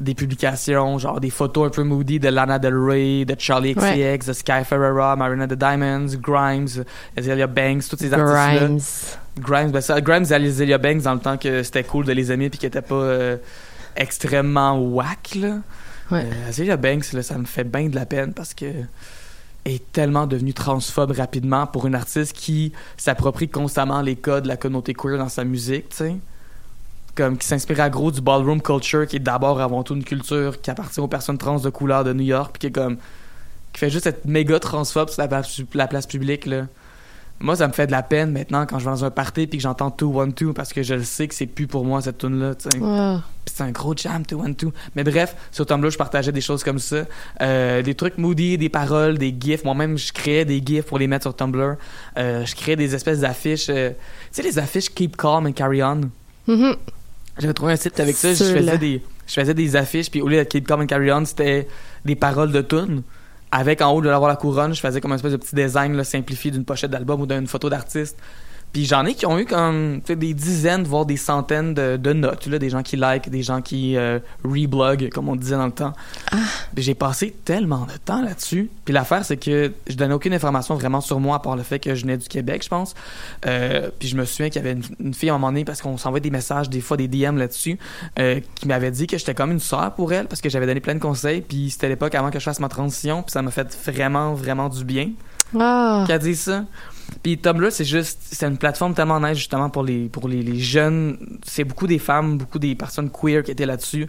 des 0.00 0.14
publications, 0.14 0.98
genre 0.98 1.20
des 1.20 1.30
photos 1.30 1.68
un 1.68 1.70
peu 1.70 1.82
moody 1.84 2.18
de 2.18 2.28
Lana 2.28 2.58
Del 2.58 2.76
Rey, 2.76 3.24
de 3.24 3.36
Charlie 3.38 3.74
Ouais. 3.76 4.16
XCX, 4.18 4.26
de 4.28 4.32
Sky 4.32 4.64
Ferreira, 4.64 5.14
Marina 5.16 5.46
the 5.46 5.54
Diamonds, 5.54 6.16
Grimes, 6.20 6.84
Azealia 7.16 7.46
Banks, 7.46 7.88
tous 7.88 7.96
ces 7.96 8.12
artistes-là. 8.12 8.58
Grimes. 8.58 8.80
Grimes, 9.38 9.70
ben 9.70 9.80
ça, 9.80 10.00
Grimes 10.00 10.24
et 10.30 10.34
Azealia 10.34 10.78
Banks 10.78 11.02
dans 11.02 11.14
le 11.14 11.20
temps 11.20 11.36
que 11.36 11.62
c'était 11.62 11.84
cool 11.84 12.04
de 12.04 12.12
les 12.12 12.30
aimer 12.32 12.50
puis 12.50 12.58
qu'ils 12.58 12.66
étaient 12.68 12.82
pas 12.82 12.94
euh, 12.94 13.36
extrêmement 13.96 14.78
whack 14.78 15.36
là. 15.36 15.58
Ouais. 16.10 16.24
Euh, 16.26 16.48
Azealia 16.48 16.76
Banks 16.76 17.12
là, 17.12 17.22
ça 17.22 17.38
me 17.38 17.44
fait 17.44 17.64
bien 17.64 17.88
de 17.88 17.94
la 17.94 18.06
peine 18.06 18.32
parce 18.34 18.52
que 18.54 18.66
est 19.64 19.92
tellement 19.92 20.26
devenue 20.26 20.52
transphobe 20.52 21.12
rapidement 21.12 21.66
pour 21.66 21.86
une 21.86 21.94
artiste 21.94 22.34
qui 22.34 22.72
s'approprie 22.98 23.48
constamment 23.48 24.02
les 24.02 24.14
codes 24.16 24.42
de 24.44 24.48
la 24.48 24.58
communauté 24.58 24.92
queer 24.92 25.16
dans 25.16 25.30
sa 25.30 25.42
musique, 25.44 25.88
tu 25.88 25.96
sais. 25.96 26.16
Comme 27.14 27.38
qui 27.38 27.46
s'inspire 27.46 27.80
à 27.80 27.90
gros 27.90 28.10
du 28.10 28.20
ballroom 28.20 28.60
culture 28.60 29.06
qui 29.06 29.16
est 29.16 29.20
d'abord 29.20 29.60
avant 29.60 29.82
tout 29.82 29.94
une 29.94 30.04
culture 30.04 30.60
qui 30.60 30.70
appartient 30.70 31.00
aux 31.00 31.08
personnes 31.08 31.38
trans 31.38 31.58
de 31.58 31.70
couleur 31.70 32.02
de 32.04 32.12
New 32.12 32.24
York 32.24 32.50
puis 32.52 32.60
qui 32.60 32.66
est 32.66 32.72
comme 32.72 32.96
qui 33.72 33.80
fait 33.80 33.90
juste 33.90 34.06
être 34.06 34.24
méga 34.24 34.58
transphobe 34.60 35.08
sur 35.10 35.20
la 35.22 35.28
place, 35.28 35.60
la 35.74 35.86
place 35.86 36.06
publique 36.06 36.46
là. 36.46 36.66
Moi, 37.40 37.56
ça 37.56 37.66
me 37.66 37.72
fait 37.72 37.86
de 37.88 37.92
la 37.92 38.02
peine 38.04 38.30
maintenant 38.30 38.64
quand 38.64 38.78
je 38.78 38.84
vais 38.84 38.92
dans 38.92 39.04
un 39.04 39.10
party 39.10 39.48
puis 39.48 39.58
que 39.58 39.62
j'entends 39.62 39.94
212 39.96 40.54
parce 40.54 40.72
que 40.72 40.82
je 40.84 40.94
le 40.94 41.02
sais 41.02 41.26
que 41.26 41.34
c'est 41.34 41.46
plus 41.46 41.66
pour 41.66 41.84
moi 41.84 42.00
cette 42.00 42.18
tune 42.18 42.38
là. 42.38 42.54
Puis 42.54 43.54
c'est 43.56 43.64
un 43.64 43.72
gros 43.72 43.94
jam 43.96 44.22
212. 44.26 44.72
Mais 44.94 45.02
bref, 45.02 45.34
sur 45.50 45.66
Tumblr, 45.66 45.90
je 45.90 45.98
partageais 45.98 46.30
des 46.32 46.40
choses 46.40 46.62
comme 46.62 46.78
ça, 46.78 47.04
Euh, 47.42 47.82
des 47.82 47.94
trucs 47.94 48.18
moody, 48.18 48.56
des 48.56 48.68
paroles, 48.68 49.18
des 49.18 49.34
gifs. 49.38 49.64
Moi-même, 49.64 49.98
je 49.98 50.12
créais 50.12 50.44
des 50.44 50.62
gifs 50.64 50.84
pour 50.86 50.98
les 50.98 51.08
mettre 51.08 51.24
sur 51.24 51.34
Tumblr. 51.34 51.74
Euh, 52.16 52.46
je 52.46 52.54
créais 52.54 52.76
des 52.76 52.94
espèces 52.94 53.20
d'affiches, 53.20 53.66
euh, 53.68 53.90
tu 53.90 53.96
sais 54.30 54.42
les 54.42 54.58
affiches 54.58 54.88
Keep 54.94 55.16
Calm 55.16 55.46
and 55.46 55.52
Carry 55.52 55.82
On. 55.82 56.02
Mhm. 56.46 56.76
J'avais 57.38 57.54
trouvé 57.54 57.72
un 57.72 57.76
site 57.76 57.98
avec 57.98 58.16
ça, 58.16 58.32
je 58.32 58.44
faisais 58.44 58.78
des 58.78 59.02
je 59.26 59.32
faisais 59.32 59.54
des 59.54 59.76
affiches 59.76 60.10
puis 60.10 60.20
au 60.20 60.28
lieu 60.28 60.38
de 60.38 60.44
Keep 60.44 60.66
Calm 60.66 60.82
and 60.82 60.86
Carry 60.86 61.10
On, 61.12 61.24
c'était 61.24 61.66
des 62.04 62.14
paroles 62.14 62.52
de 62.52 62.60
tunes. 62.60 63.02
Avec 63.50 63.80
en 63.80 63.92
haut 63.92 64.02
de 64.02 64.08
l'avoir 64.08 64.28
la 64.28 64.36
couronne, 64.36 64.74
je 64.74 64.80
faisais 64.80 65.00
comme 65.00 65.12
un 65.12 65.16
espèce 65.16 65.32
de 65.32 65.36
petit 65.36 65.54
design 65.54 65.94
là, 65.94 66.04
simplifié 66.04 66.50
d'une 66.50 66.64
pochette 66.64 66.90
d'album 66.90 67.20
ou 67.20 67.26
d'une 67.26 67.46
photo 67.46 67.70
d'artiste. 67.70 68.18
Puis 68.74 68.86
j'en 68.86 69.06
ai 69.06 69.14
qui 69.14 69.24
ont 69.24 69.38
eu 69.38 69.46
comme 69.46 70.00
des 70.00 70.34
dizaines, 70.34 70.82
voire 70.82 71.06
des 71.06 71.16
centaines 71.16 71.74
de, 71.74 71.96
de 71.96 72.12
notes, 72.12 72.46
là, 72.48 72.58
des 72.58 72.70
gens 72.70 72.82
qui 72.82 72.96
like, 72.96 73.30
des 73.30 73.44
gens 73.44 73.62
qui 73.62 73.96
euh, 73.96 74.18
reblog, 74.42 75.10
comme 75.10 75.28
on 75.28 75.36
disait 75.36 75.54
dans 75.54 75.66
le 75.66 75.72
temps. 75.72 75.92
Puis 76.74 76.82
j'ai 76.82 76.96
passé 76.96 77.36
tellement 77.44 77.86
de 77.86 77.96
temps 78.04 78.20
là-dessus. 78.20 78.68
Puis 78.84 78.92
l'affaire, 78.92 79.24
c'est 79.24 79.36
que 79.36 79.72
je 79.86 79.94
donnais 79.94 80.12
aucune 80.12 80.34
information 80.34 80.74
vraiment 80.74 81.00
sur 81.00 81.20
moi, 81.20 81.36
à 81.36 81.38
part 81.38 81.54
le 81.54 81.62
fait 81.62 81.78
que 81.78 81.94
je 81.94 82.02
venais 82.02 82.16
du 82.16 82.26
Québec, 82.26 82.64
je 82.64 82.68
pense. 82.68 82.94
Euh, 83.46 83.90
puis 83.96 84.08
je 84.08 84.16
me 84.16 84.24
souviens 84.24 84.50
qu'il 84.50 84.60
y 84.60 84.66
avait 84.66 84.72
une, 84.72 84.82
une 84.98 85.14
fille 85.14 85.30
à 85.30 85.34
un 85.34 85.38
moment 85.38 85.52
donné, 85.52 85.64
parce 85.64 85.80
qu'on 85.80 85.96
s'envoie 85.96 86.18
des 86.18 86.30
messages, 86.30 86.68
des 86.68 86.80
fois 86.80 86.96
des 86.96 87.06
DM 87.06 87.36
là-dessus, 87.38 87.78
euh, 88.18 88.40
qui 88.56 88.66
m'avait 88.66 88.90
dit 88.90 89.06
que 89.06 89.16
j'étais 89.16 89.34
comme 89.34 89.52
une 89.52 89.60
sœur 89.60 89.94
pour 89.94 90.12
elle, 90.12 90.26
parce 90.26 90.40
que 90.40 90.48
j'avais 90.48 90.66
donné 90.66 90.80
plein 90.80 90.96
de 90.96 91.00
conseils. 91.00 91.42
Puis 91.42 91.70
c'était 91.70 91.88
l'époque 91.88 92.16
avant 92.16 92.32
que 92.32 92.40
je 92.40 92.44
fasse 92.44 92.58
ma 92.58 92.68
transition, 92.68 93.22
puis 93.22 93.30
ça 93.30 93.40
m'a 93.40 93.52
fait 93.52 93.72
vraiment, 93.86 94.34
vraiment 94.34 94.68
du 94.68 94.84
bien 94.84 95.10
Ah. 95.56 96.04
a 96.08 96.18
dit 96.18 96.34
ça. 96.34 96.64
Puis 97.22 97.38
Tumblr, 97.38 97.70
c'est 97.70 97.84
juste, 97.84 98.18
c'est 98.30 98.46
une 98.46 98.58
plateforme 98.58 98.94
tellement 98.94 99.20
nice 99.20 99.38
justement 99.38 99.70
pour 99.70 99.82
les 99.82 100.08
pour 100.08 100.28
les, 100.28 100.42
les 100.42 100.58
jeunes. 100.58 101.38
C'est 101.44 101.64
beaucoup 101.64 101.86
des 101.86 101.98
femmes, 101.98 102.38
beaucoup 102.38 102.58
des 102.58 102.74
personnes 102.74 103.10
queer 103.10 103.42
qui 103.42 103.50
étaient 103.50 103.66
là-dessus. 103.66 104.08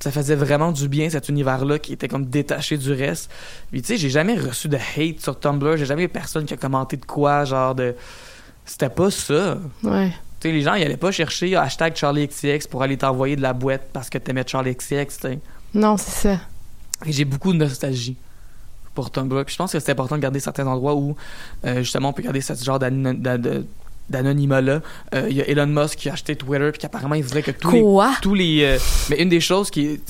Ça 0.00 0.10
faisait 0.10 0.34
vraiment 0.34 0.72
du 0.72 0.88
bien 0.88 1.10
cet 1.10 1.28
univers-là 1.28 1.78
qui 1.78 1.92
était 1.92 2.08
comme 2.08 2.26
détaché 2.26 2.78
du 2.78 2.92
reste. 2.92 3.30
Puis 3.70 3.82
tu 3.82 3.88
sais, 3.88 3.96
j'ai 3.96 4.10
jamais 4.10 4.38
reçu 4.38 4.68
de 4.68 4.76
hate 4.76 5.20
sur 5.20 5.38
Tumblr. 5.38 5.76
J'ai 5.76 5.86
jamais 5.86 6.04
eu 6.04 6.08
personne 6.08 6.44
qui 6.44 6.54
a 6.54 6.56
commenté 6.56 6.96
de 6.96 7.04
quoi, 7.04 7.44
genre 7.44 7.74
de. 7.74 7.94
C'était 8.64 8.88
pas 8.88 9.10
ça. 9.10 9.58
Ouais. 9.82 10.10
Tu 10.40 10.48
sais, 10.48 10.52
les 10.52 10.62
gens, 10.62 10.74
ils 10.74 10.84
allaient 10.84 10.96
pas 10.96 11.12
chercher 11.12 11.56
hashtag 11.56 11.94
CharlieXCX 11.94 12.66
pour 12.68 12.82
aller 12.82 12.96
t'envoyer 12.96 13.36
de 13.36 13.42
la 13.42 13.52
boîte 13.52 13.88
parce 13.92 14.08
que 14.08 14.18
t'aimais 14.18 14.44
CharlieXCX, 14.46 15.06
tu 15.06 15.20
sais. 15.20 15.38
Non, 15.74 15.96
c'est 15.96 16.28
ça. 16.28 16.40
Et 17.04 17.12
j'ai 17.12 17.24
beaucoup 17.24 17.52
de 17.52 17.58
nostalgie 17.58 18.16
pour 18.94 19.10
Tumblr. 19.10 19.44
Puis 19.44 19.54
je 19.54 19.58
pense 19.58 19.72
que 19.72 19.80
c'est 19.80 19.92
important 19.92 20.16
de 20.16 20.20
garder 20.22 20.40
certains 20.40 20.66
endroits 20.66 20.94
où, 20.94 21.16
euh, 21.66 21.78
justement, 21.78 22.10
on 22.10 22.12
peut 22.12 22.22
garder 22.22 22.40
ce 22.40 22.54
genre 22.54 22.78
d'ano- 22.78 23.12
d'a- 23.14 23.38
de- 23.38 23.66
d'anonymat-là. 24.10 24.80
Euh, 25.14 25.26
Il 25.30 25.36
y 25.36 25.40
a 25.42 25.48
Elon 25.48 25.66
Musk 25.66 25.98
qui 25.98 26.08
a 26.08 26.12
acheté 26.12 26.36
Twitter, 26.36 26.70
puis 26.70 26.80
qu'apparemment, 26.80 27.14
il 27.14 27.22
voudrait 27.24 27.42
que 27.42 27.50
tous 27.50 27.70
les... 27.70 27.80
Quoi? 27.80 28.12
Tous 28.22 28.34
les 28.34 28.62
euh, 28.64 28.78
mais 29.10 29.20
une 29.22 29.28
des 29.28 29.40
choses 29.40 29.70
qui... 29.70 30.00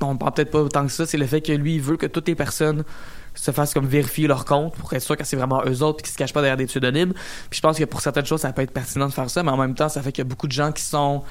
on 0.00 0.16
parle 0.16 0.34
peut-être 0.34 0.50
pas 0.50 0.60
autant 0.60 0.84
que 0.86 0.92
ça, 0.92 1.06
c'est 1.06 1.16
le 1.18 1.26
fait 1.26 1.40
que 1.40 1.52
lui, 1.52 1.76
il 1.76 1.80
veut 1.80 1.96
que 1.96 2.06
toutes 2.06 2.28
les 2.28 2.34
personnes 2.34 2.84
se 3.34 3.50
fassent 3.50 3.74
comme 3.74 3.86
vérifier 3.86 4.28
leur 4.28 4.44
compte 4.44 4.74
pour 4.76 4.92
être 4.92 5.02
sûr 5.02 5.16
que 5.16 5.24
c'est 5.24 5.36
vraiment 5.36 5.62
eux 5.66 5.82
autres 5.82 5.96
puis 5.96 6.04
qu'ils 6.04 6.12
se 6.12 6.18
cachent 6.18 6.32
pas 6.32 6.40
derrière 6.40 6.56
des 6.56 6.66
pseudonymes. 6.66 7.12
Puis 7.50 7.56
je 7.56 7.60
pense 7.60 7.78
que 7.78 7.84
pour 7.84 8.00
certaines 8.00 8.26
choses, 8.26 8.42
ça 8.42 8.52
peut 8.52 8.62
être 8.62 8.70
pertinent 8.70 9.06
de 9.08 9.12
faire 9.12 9.28
ça, 9.30 9.42
mais 9.42 9.50
en 9.50 9.56
même 9.56 9.74
temps, 9.74 9.88
ça 9.88 10.02
fait 10.02 10.12
qu'il 10.12 10.22
y 10.22 10.26
a 10.26 10.28
beaucoup 10.28 10.46
de 10.46 10.52
gens 10.52 10.70
qui 10.70 10.82
sont 10.82 11.22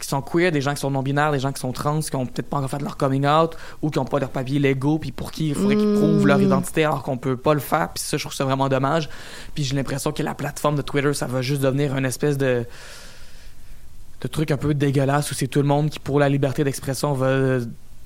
qui 0.00 0.08
sont 0.08 0.22
queer, 0.22 0.50
des 0.50 0.60
gens 0.60 0.74
qui 0.74 0.80
sont 0.80 0.90
non-binaires, 0.90 1.30
des 1.32 1.38
gens 1.38 1.52
qui 1.52 1.60
sont 1.60 1.72
trans, 1.72 2.00
qui 2.00 2.16
ont 2.16 2.26
peut-être 2.26 2.48
pas 2.48 2.56
encore 2.56 2.70
fait 2.70 2.82
leur 2.82 2.96
coming 2.96 3.26
out 3.26 3.56
ou 3.82 3.90
qui 3.90 3.98
ont 3.98 4.04
pas 4.04 4.18
leurs 4.18 4.30
papiers 4.30 4.58
légaux, 4.58 4.98
puis 4.98 5.12
pour 5.12 5.30
qui 5.30 5.48
il 5.48 5.54
faudrait 5.54 5.76
qu'ils 5.76 5.94
prouvent 5.94 6.26
leur 6.26 6.40
identité 6.40 6.84
alors 6.84 7.02
qu'on 7.02 7.16
peut 7.16 7.36
pas 7.36 7.54
le 7.54 7.60
faire. 7.60 7.90
Puis 7.94 8.02
ça, 8.02 8.16
je 8.16 8.22
trouve 8.24 8.34
ça 8.34 8.44
vraiment 8.44 8.68
dommage. 8.68 9.08
Puis 9.54 9.64
j'ai 9.64 9.76
l'impression 9.76 10.10
que 10.12 10.22
la 10.22 10.34
plateforme 10.34 10.76
de 10.76 10.82
Twitter, 10.82 11.14
ça 11.14 11.26
va 11.26 11.42
juste 11.42 11.60
devenir 11.62 11.96
une 11.96 12.04
espèce 12.06 12.36
de 12.38 12.66
de 14.22 14.28
truc 14.28 14.50
un 14.50 14.58
peu 14.58 14.74
dégueulasse 14.74 15.30
où 15.30 15.34
c'est 15.34 15.46
tout 15.48 15.62
le 15.62 15.66
monde 15.68 15.88
qui, 15.88 15.98
pour 15.98 16.18
la 16.20 16.28
liberté 16.28 16.62
d'expression, 16.62 17.14
va 17.14 17.58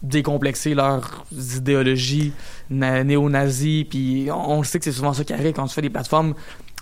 décomplexer 0.03 0.75
leurs 0.75 1.25
idéologies 1.57 2.33
na- 2.71 3.03
néo-nazis. 3.03 3.85
Puis 3.91 4.29
on, 4.31 4.59
on 4.59 4.63
sait 4.63 4.79
que 4.79 4.85
c'est 4.85 4.93
souvent 4.93 5.13
ça 5.13 5.25
qui 5.25 5.33
arrive 5.33 5.55
quand 5.55 5.67
tu 5.67 5.75
fais 5.75 5.83
des 5.83 5.91
plateformes 5.91 6.35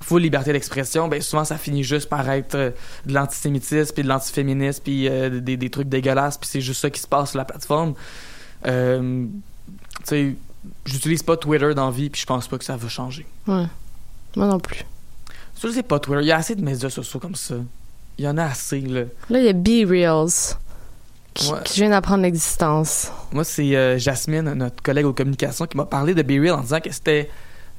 full 0.02 0.20
liberté 0.22 0.52
d'expression. 0.52 1.08
Ben 1.08 1.20
souvent 1.22 1.44
ça 1.44 1.56
finit 1.56 1.84
juste 1.84 2.08
par 2.08 2.28
être 2.30 2.54
euh, 2.54 2.70
de 3.06 3.14
l'antisémitisme 3.14 3.94
puis 3.94 4.02
de 4.02 4.08
l'antiféminisme 4.08 4.82
puis 4.82 5.08
euh, 5.08 5.40
des, 5.40 5.56
des 5.56 5.70
trucs 5.70 5.88
dégueulasses. 5.88 6.36
Puis 6.38 6.48
c'est 6.50 6.60
juste 6.60 6.80
ça 6.80 6.90
qui 6.90 7.00
se 7.00 7.06
passe 7.06 7.30
sur 7.30 7.38
la 7.38 7.44
plateforme. 7.44 7.94
Euh, 8.66 9.26
tu 10.00 10.04
sais, 10.04 10.34
j'utilise 10.84 11.22
pas 11.22 11.36
Twitter 11.36 11.74
dans 11.74 11.90
vie 11.90 12.10
puis 12.10 12.20
je 12.20 12.26
pense 12.26 12.48
pas 12.48 12.58
que 12.58 12.64
ça 12.64 12.76
va 12.76 12.88
changer. 12.88 13.26
Ouais. 13.46 13.66
Moi 14.36 14.46
non 14.46 14.58
plus. 14.60 14.84
Je 15.62 15.68
sais 15.68 15.82
pas 15.82 15.98
Twitter. 16.00 16.20
Il 16.22 16.26
y 16.26 16.32
a 16.32 16.36
assez 16.36 16.54
de 16.56 16.62
médias 16.64 16.90
sociaux 16.90 17.20
comme 17.20 17.36
ça. 17.36 17.54
Il 18.18 18.24
y 18.24 18.28
en 18.28 18.36
a 18.36 18.44
assez 18.44 18.80
là. 18.80 19.02
Là, 19.30 19.38
il 19.38 19.44
y 19.44 19.48
a 19.48 19.52
Be 19.52 19.88
Reals. 19.88 20.56
Qui, 21.34 21.50
Ouais. 21.50 21.60
qui 21.64 21.80
vient 21.80 21.88
d'apprendre 21.88 22.24
l'existence. 22.24 23.10
Moi, 23.32 23.42
c'est 23.44 23.98
Jasmine, 23.98 24.52
notre 24.52 24.82
collègue 24.82 25.06
aux 25.06 25.14
communications, 25.14 25.64
qui 25.66 25.78
m'a 25.78 25.86
parlé 25.86 26.12
de 26.14 26.20
Be 26.20 26.32
Real 26.42 26.56
en 26.56 26.60
disant 26.60 26.80
que 26.80 26.92
c'était 26.92 27.30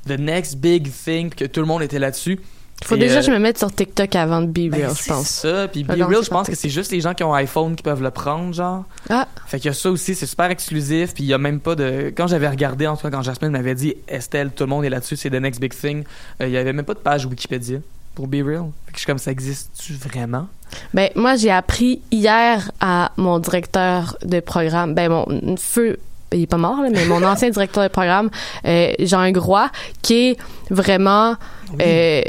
the 0.08 0.20
next 0.20 0.58
big 0.58 0.92
thing, 0.92 1.30
que 1.30 1.46
tout 1.46 1.60
le 1.60 1.66
monde 1.66 1.82
était 1.82 2.00
là-dessus. 2.00 2.40
Faut 2.84 2.98
déjà 2.98 3.16
euh, 3.16 3.20
que 3.20 3.28
je 3.28 3.32
me 3.32 3.40
mette 3.40 3.58
sur 3.58 3.74
TikTok 3.74 4.16
avant 4.16 4.42
de 4.42 4.48
Be 4.48 4.70
ben, 4.70 4.74
Real, 4.74 4.90
je 4.90 5.02
c'est 5.02 5.12
pense. 5.12 5.28
ça. 5.30 5.68
Puis 5.68 5.84
Be 5.84 5.92
Real, 5.92 6.16
c'est 6.18 6.26
je 6.26 6.30
pense 6.30 6.48
que 6.48 6.56
c'est 6.56 6.70
juste 6.70 6.92
les 6.92 7.02
gens 7.02 7.14
qui 7.14 7.24
ont 7.24 7.34
iPhone 7.34 7.76
qui 7.76 7.84
peuvent 7.84 8.04
le 8.04 8.12
prendre, 8.12 8.54
genre. 8.54 8.84
Ah. 9.10 9.28
Fait 9.46 9.58
qu'il 9.58 9.68
y 9.68 9.70
a 9.70 9.74
ça 9.74 9.90
aussi, 9.90 10.16
c'est 10.16 10.26
super 10.26 10.50
exclusif. 10.50 11.14
Puis 11.14 11.24
il 11.24 11.28
y 11.28 11.34
a 11.34 11.38
même 11.38 11.60
pas 11.60 11.76
de. 11.76 12.12
Quand 12.16 12.28
j'avais 12.28 12.50
regardé, 12.50 12.88
en 12.88 12.98
tout 12.98 13.04
cas, 13.04 13.12
quand 13.12 13.22
Jasmine 13.22 13.52
m'avait 13.52 13.76
dit 13.76 13.96
Estelle, 14.08 14.52
tout 14.52 14.64
le 14.64 14.70
monde 14.70 14.84
est 14.86 14.90
là-dessus, 14.90 15.16
c'est 15.16 15.30
the 15.30 15.36
next 15.36 15.62
big 15.62 15.74
thing, 15.74 16.04
euh, 16.42 16.48
il 16.48 16.52
y 16.52 16.58
avait 16.58 16.74
même 16.74 16.86
pas 16.86 16.94
de 16.94 17.00
page 17.00 17.26
Wikipédia 17.26 17.80
pour 18.16 18.28
Be 18.28 18.44
Real. 18.46 18.66
Fait 18.86 18.92
que 18.92 18.96
je 18.96 19.00
suis 19.00 19.08
comme 19.08 19.18
ça 19.18 19.32
existe-tu 19.32 19.94
vraiment? 19.94 20.48
Ben, 20.94 21.10
moi, 21.16 21.36
j'ai 21.36 21.52
appris 21.52 22.02
hier 22.12 22.72
à 22.80 23.12
mon 23.18 23.40
directeur 23.40 24.18
de 24.24 24.40
programme, 24.40 24.94
ben, 24.94 25.10
mon 25.10 25.58
feu, 25.58 26.00
il 26.34 26.44
est 26.44 26.48
pas 26.48 26.58
mort, 26.58 26.82
là, 26.82 26.90
mais 26.92 27.06
mon 27.06 27.24
ancien 27.24 27.50
directeur 27.50 27.84
de 27.84 27.90
programme, 27.90 28.30
euh, 28.66 28.92
Jean 29.00 29.30
Groix, 29.32 29.70
qui 30.02 30.30
est 30.30 30.38
vraiment 30.70 31.36
euh, 31.82 32.22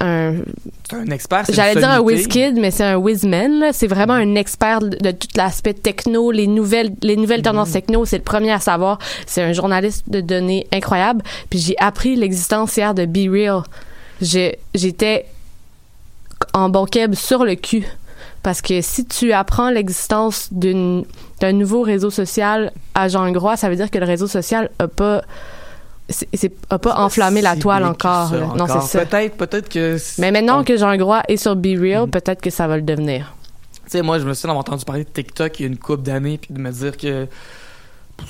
un 0.00 0.34
C'est 0.88 0.96
un 0.96 1.06
expert. 1.10 1.44
J'allais 1.48 1.76
dire 1.80 1.90
un 1.90 1.98
sommité. 1.98 2.22
WizKid, 2.22 2.58
mais 2.58 2.70
c'est 2.70 2.84
un 2.84 2.96
WizMan. 2.96 3.60
là. 3.60 3.72
C'est 3.72 3.86
vraiment 3.86 4.14
un 4.14 4.34
expert 4.34 4.80
de, 4.80 4.96
de 4.96 5.10
tout 5.12 5.28
l'aspect 5.36 5.74
techno, 5.74 6.30
les 6.30 6.46
nouvelles, 6.46 6.92
les 7.02 7.16
nouvelles 7.16 7.42
tendances 7.42 7.72
techno. 7.72 8.04
C'est 8.04 8.18
le 8.18 8.24
premier 8.24 8.52
à 8.52 8.60
savoir. 8.60 8.98
C'est 9.26 9.42
un 9.42 9.52
journaliste 9.52 10.08
de 10.08 10.20
données 10.20 10.66
incroyable. 10.72 11.22
Puis 11.50 11.58
j'ai 11.60 11.76
appris 11.78 12.16
l'existence 12.16 12.76
hier 12.76 12.94
de 12.94 13.06
Be 13.06 13.30
Real. 13.30 13.62
J'étais 14.74 15.26
en 16.52 16.68
bon 16.68 16.84
keb 16.86 17.14
sur 17.14 17.44
le 17.44 17.54
cul. 17.54 17.86
Parce 18.42 18.60
que 18.60 18.80
si 18.80 19.04
tu 19.04 19.32
apprends 19.32 19.70
l'existence 19.70 20.48
d'une- 20.52 21.04
d'un 21.40 21.52
nouveau 21.52 21.82
réseau 21.82 22.10
social 22.10 22.72
à 22.94 23.08
Jean 23.08 23.30
Groix, 23.30 23.56
ça 23.56 23.68
veut 23.68 23.76
dire 23.76 23.90
que 23.90 23.98
le 23.98 24.04
réseau 24.06 24.26
social 24.26 24.68
a 24.80 24.88
pas, 24.88 25.22
c'est- 26.08 26.28
c'est- 26.34 26.52
a 26.68 26.78
pas 26.78 26.96
enflammé 26.96 27.40
la 27.40 27.54
Si 27.54 27.60
toile 27.60 27.84
encore. 27.84 28.30
ça. 28.30 28.36
Non, 28.38 28.60
encore. 28.64 28.82
c'est 28.82 28.98
ça. 28.98 29.06
Peut-être, 29.06 29.36
peut-être 29.36 29.68
que. 29.68 29.96
Mais 30.18 30.32
maintenant 30.32 30.60
on- 30.60 30.64
que 30.64 30.76
Jean 30.76 30.96
Groix 30.96 31.22
est 31.28 31.36
sur 31.36 31.54
Be 31.54 31.78
Real, 31.80 32.02
Mhm. 32.06 32.10
peut-être 32.10 32.40
que 32.40 32.50
ça 32.50 32.66
va 32.66 32.76
le 32.76 32.82
devenir. 32.82 33.32
Tu 33.84 33.98
sais, 33.98 34.02
moi, 34.02 34.18
je 34.18 34.24
me 34.24 34.34
suis 34.34 34.48
entendu 34.48 34.84
parler 34.84 35.04
de 35.04 35.08
TikTok 35.10 35.60
il 35.60 35.62
y 35.62 35.66
a 35.66 35.68
une 35.68 35.76
couple 35.78 36.02
d'années, 36.02 36.38
puis 36.38 36.52
de 36.52 36.58
me 36.58 36.70
dire 36.72 36.96
que 36.96 37.26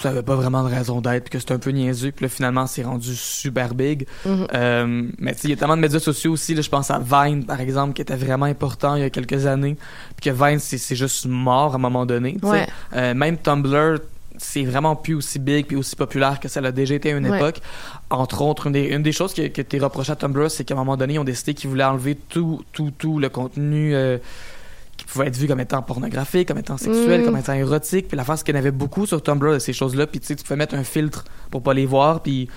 ça 0.01 0.11
avait 0.11 0.22
pas 0.22 0.34
vraiment 0.36 0.62
de 0.62 0.68
raison 0.74 1.01
d'être, 1.01 1.24
puis 1.24 1.30
que 1.32 1.38
c'était 1.38 1.55
un 1.55 1.59
peu 1.59 1.70
niaiseux, 1.70 2.12
puis 2.12 2.24
là, 2.24 2.28
finalement, 2.28 2.66
c'est 2.66 2.82
rendu 2.82 3.14
super 3.14 3.74
big. 3.74 4.07
Mhm. 4.26 4.47
Euh, 4.55 5.03
mais 5.18 5.32
tu 5.34 5.40
sais, 5.40 5.49
il 5.49 5.51
y 5.51 5.55
a 5.55 5.57
tellement 5.57 5.76
de 5.76 5.82
médias 5.82 6.01
sociaux 6.01 6.32
aussi, 6.32 6.55
là, 6.55 6.62
je 6.62 6.68
pense 6.70 6.90
à 6.90 6.99
Vine, 6.99 7.45
par 7.45 7.61
exemple, 7.61 7.95
qui 7.95 8.03
était 8.03 8.16
vraiment 8.16 8.47
important 8.47 8.95
il 8.97 9.03
y 9.03 9.05
a 9.05 9.11
quelques 9.11 9.47
années, 9.47 9.76
puis 10.16 10.30
que 10.30 10.34
Vine, 10.36 10.59
c'est 10.59 10.78
c'est 10.78 10.97
juste 10.97 11.26
mort 11.26 11.72
à 11.72 11.76
un 11.76 11.78
moment 11.78 12.07
donné. 12.07 12.34
tu 12.34 12.40
sais. 12.40 12.47
Ouais. 12.53 12.66
Euh, 12.95 13.14
même 13.14 13.36
Tumblr, 13.38 13.99
c'est 14.38 14.64
vraiment 14.64 14.97
plus 14.97 15.14
aussi 15.14 15.38
big 15.38 15.66
puis 15.66 15.76
aussi 15.76 15.95
populaire 15.95 16.40
que 16.40 16.49
ça 16.49 16.61
l'a 16.61 16.72
déjà 16.72 16.95
été 16.95 17.12
à 17.12 17.16
une 17.16 17.28
Ouais. 17.28 17.36
époque. 17.36 17.61
Entre 18.11 18.43
autres, 18.43 18.66
une 18.66 18.72
des, 18.72 18.86
une 18.86 19.03
des 19.03 19.12
choses 19.12 19.32
qui, 19.34 19.49
qui 19.51 19.61
était 19.61 19.78
reprochée 19.78 20.12
à 20.12 20.16
Tumblr, 20.16 20.51
c'est 20.51 20.64
qu'à 20.64 20.74
un 20.74 20.78
moment 20.78 20.97
donné, 20.97 21.14
ils 21.14 21.18
ont 21.18 21.24
décidé 21.24 21.55
qu'ils 21.55 21.70
voulaient 21.70 21.84
enlever 21.84 22.16
tout, 22.28 22.64
tout, 22.72 22.90
tout 22.99 23.18
le 23.20 23.28
contenu 23.28 23.95
euh, 23.95 24.18
qui 25.03 25.13
pouvait 25.13 25.27
être 25.27 25.37
vu 25.37 25.49
comme 25.49 25.61
étant 25.61 25.83
pornographique, 25.83 26.49
comme 26.49 26.59
étant 26.59 26.77
sexuel, 26.77 27.23
Mm. 27.23 27.25
comme 27.25 27.37
étant 27.37 27.53
érotique. 27.55 28.09
Puis 28.09 28.17
l'affaire, 28.17 28.39
c'est 28.39 28.45
qu'il 28.45 28.55
y 28.55 28.59
en 28.59 28.61
avait 28.61 28.71
beaucoup 28.71 29.05
sur 29.07 29.23
Tumblr 29.23 29.55
de 29.55 29.59
ces 29.59 29.73
choses-là. 29.73 30.07
Puis 30.07 30.21
tu 30.21 30.27
sais, 30.29 30.37
tu 30.37 30.45
pouvais 30.45 30.57
mettre 30.57 30.75
un 30.75 30.85
filtre 30.85 31.25
pour 31.51 31.63
pas 31.63 31.75
les 31.75 31.87
voir. 31.87 32.23
Puis 32.23 32.49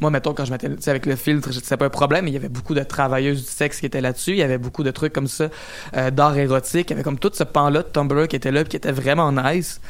moi, 0.00 0.10
mettons, 0.10 0.34
quand 0.34 0.44
je 0.44 0.52
mettais 0.52 0.68
avec 0.90 1.06
le 1.06 1.16
filtre, 1.16 1.50
c'était 1.52 1.76
pas 1.78 1.86
un 1.86 1.90
problème, 1.90 2.26
mais 2.26 2.30
il 2.30 2.34
y 2.34 2.36
avait 2.36 2.50
beaucoup 2.50 2.74
de 2.74 2.82
travailleuses 2.82 3.42
du 3.42 3.48
sexe 3.50 3.80
qui 3.80 3.86
étaient 3.86 4.02
là-dessus. 4.02 4.32
Il 4.32 4.36
y 4.36 4.42
avait 4.42 4.58
beaucoup 4.58 4.82
de 4.82 4.90
trucs 4.90 5.14
comme 5.14 5.26
ça, 5.28 5.48
euh, 5.96 6.10
d'art 6.10 6.36
érotique. 6.36 6.90
Il 6.90 6.92
y 6.92 6.94
avait 6.94 7.02
comme 7.02 7.18
tout 7.18 7.30
ce 7.32 7.44
pan-là 7.44 7.82
de 7.82 7.88
Tumblr 7.88 8.28
qui 8.28 8.36
était 8.36 8.52
là, 8.52 8.62
puis 8.62 8.70
qui 8.70 8.76
était 8.76 8.92
vraiment 8.92 9.32
nice. 9.32 9.80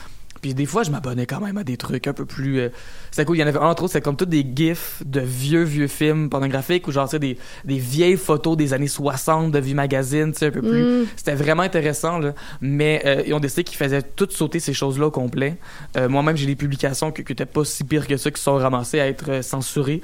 Puis 0.47 0.55
des 0.55 0.66
fois, 0.66 0.84
je 0.84 0.92
m'abonnais 0.92 1.26
quand 1.26 1.40
même 1.40 1.57
à 1.57 1.64
des 1.64 1.76
trucs 1.76 2.07
un 2.07 2.12
peu 2.12 2.24
plus. 2.24 2.61
euh, 2.61 2.68
C'était 3.11 3.24
cool. 3.24 3.36
Il 3.36 3.40
y 3.40 3.42
en 3.42 3.49
avait 3.49 3.59
un, 3.59 3.62
entre 3.66 3.82
autres, 3.82 3.94
c'était 3.94 4.05
comme 4.05 4.14
tous 4.16 4.26
des 4.26 4.47
gifs 4.55 5.03
de 5.05 5.18
vieux, 5.18 5.64
vieux 5.64 5.88
films 5.88 6.30
pornographiques 6.30 6.86
ou 6.86 6.92
genre, 6.92 7.07
tu 7.09 7.12
sais, 7.12 7.18
des, 7.18 7.36
des 7.64 7.78
vieilles 7.78 8.16
photos 8.16 8.57
des 8.57 8.72
années 8.72 8.86
60 8.86 9.51
de 9.51 9.59
Vie 9.59 9.74
Magazine, 9.74 10.30
tu 10.30 10.38
sais, 10.38 10.47
un 10.47 10.51
peu 10.53 10.61
plus. 10.62 10.84
Mm. 11.03 11.07
C'était 11.16 11.34
vraiment 11.34 11.64
intéressant, 11.64 12.20
là. 12.20 12.32
Mais 12.61 13.03
euh, 13.07 13.24
ils 13.26 13.34
ont 13.34 13.40
décidé 13.40 13.64
qu'ils 13.64 13.76
faisaient 13.76 14.03
tout 14.03 14.28
sauter 14.30 14.61
ces 14.61 14.72
choses-là 14.72 15.07
au 15.07 15.11
complet. 15.11 15.57
Euh, 15.97 16.09
Moi-même, 16.09 16.36
j'ai 16.36 16.47
des 16.47 16.55
publications 16.55 17.11
qui 17.11 17.22
n'étaient 17.22 17.44
pas 17.44 17.64
si 17.64 17.82
pires 17.82 18.07
que 18.07 18.16
ça, 18.16 18.30
qui 18.30 18.40
sont 18.40 18.55
ramassées 18.55 19.01
à 19.01 19.09
être 19.09 19.28
euh, 19.28 19.42
censurées 19.42 20.01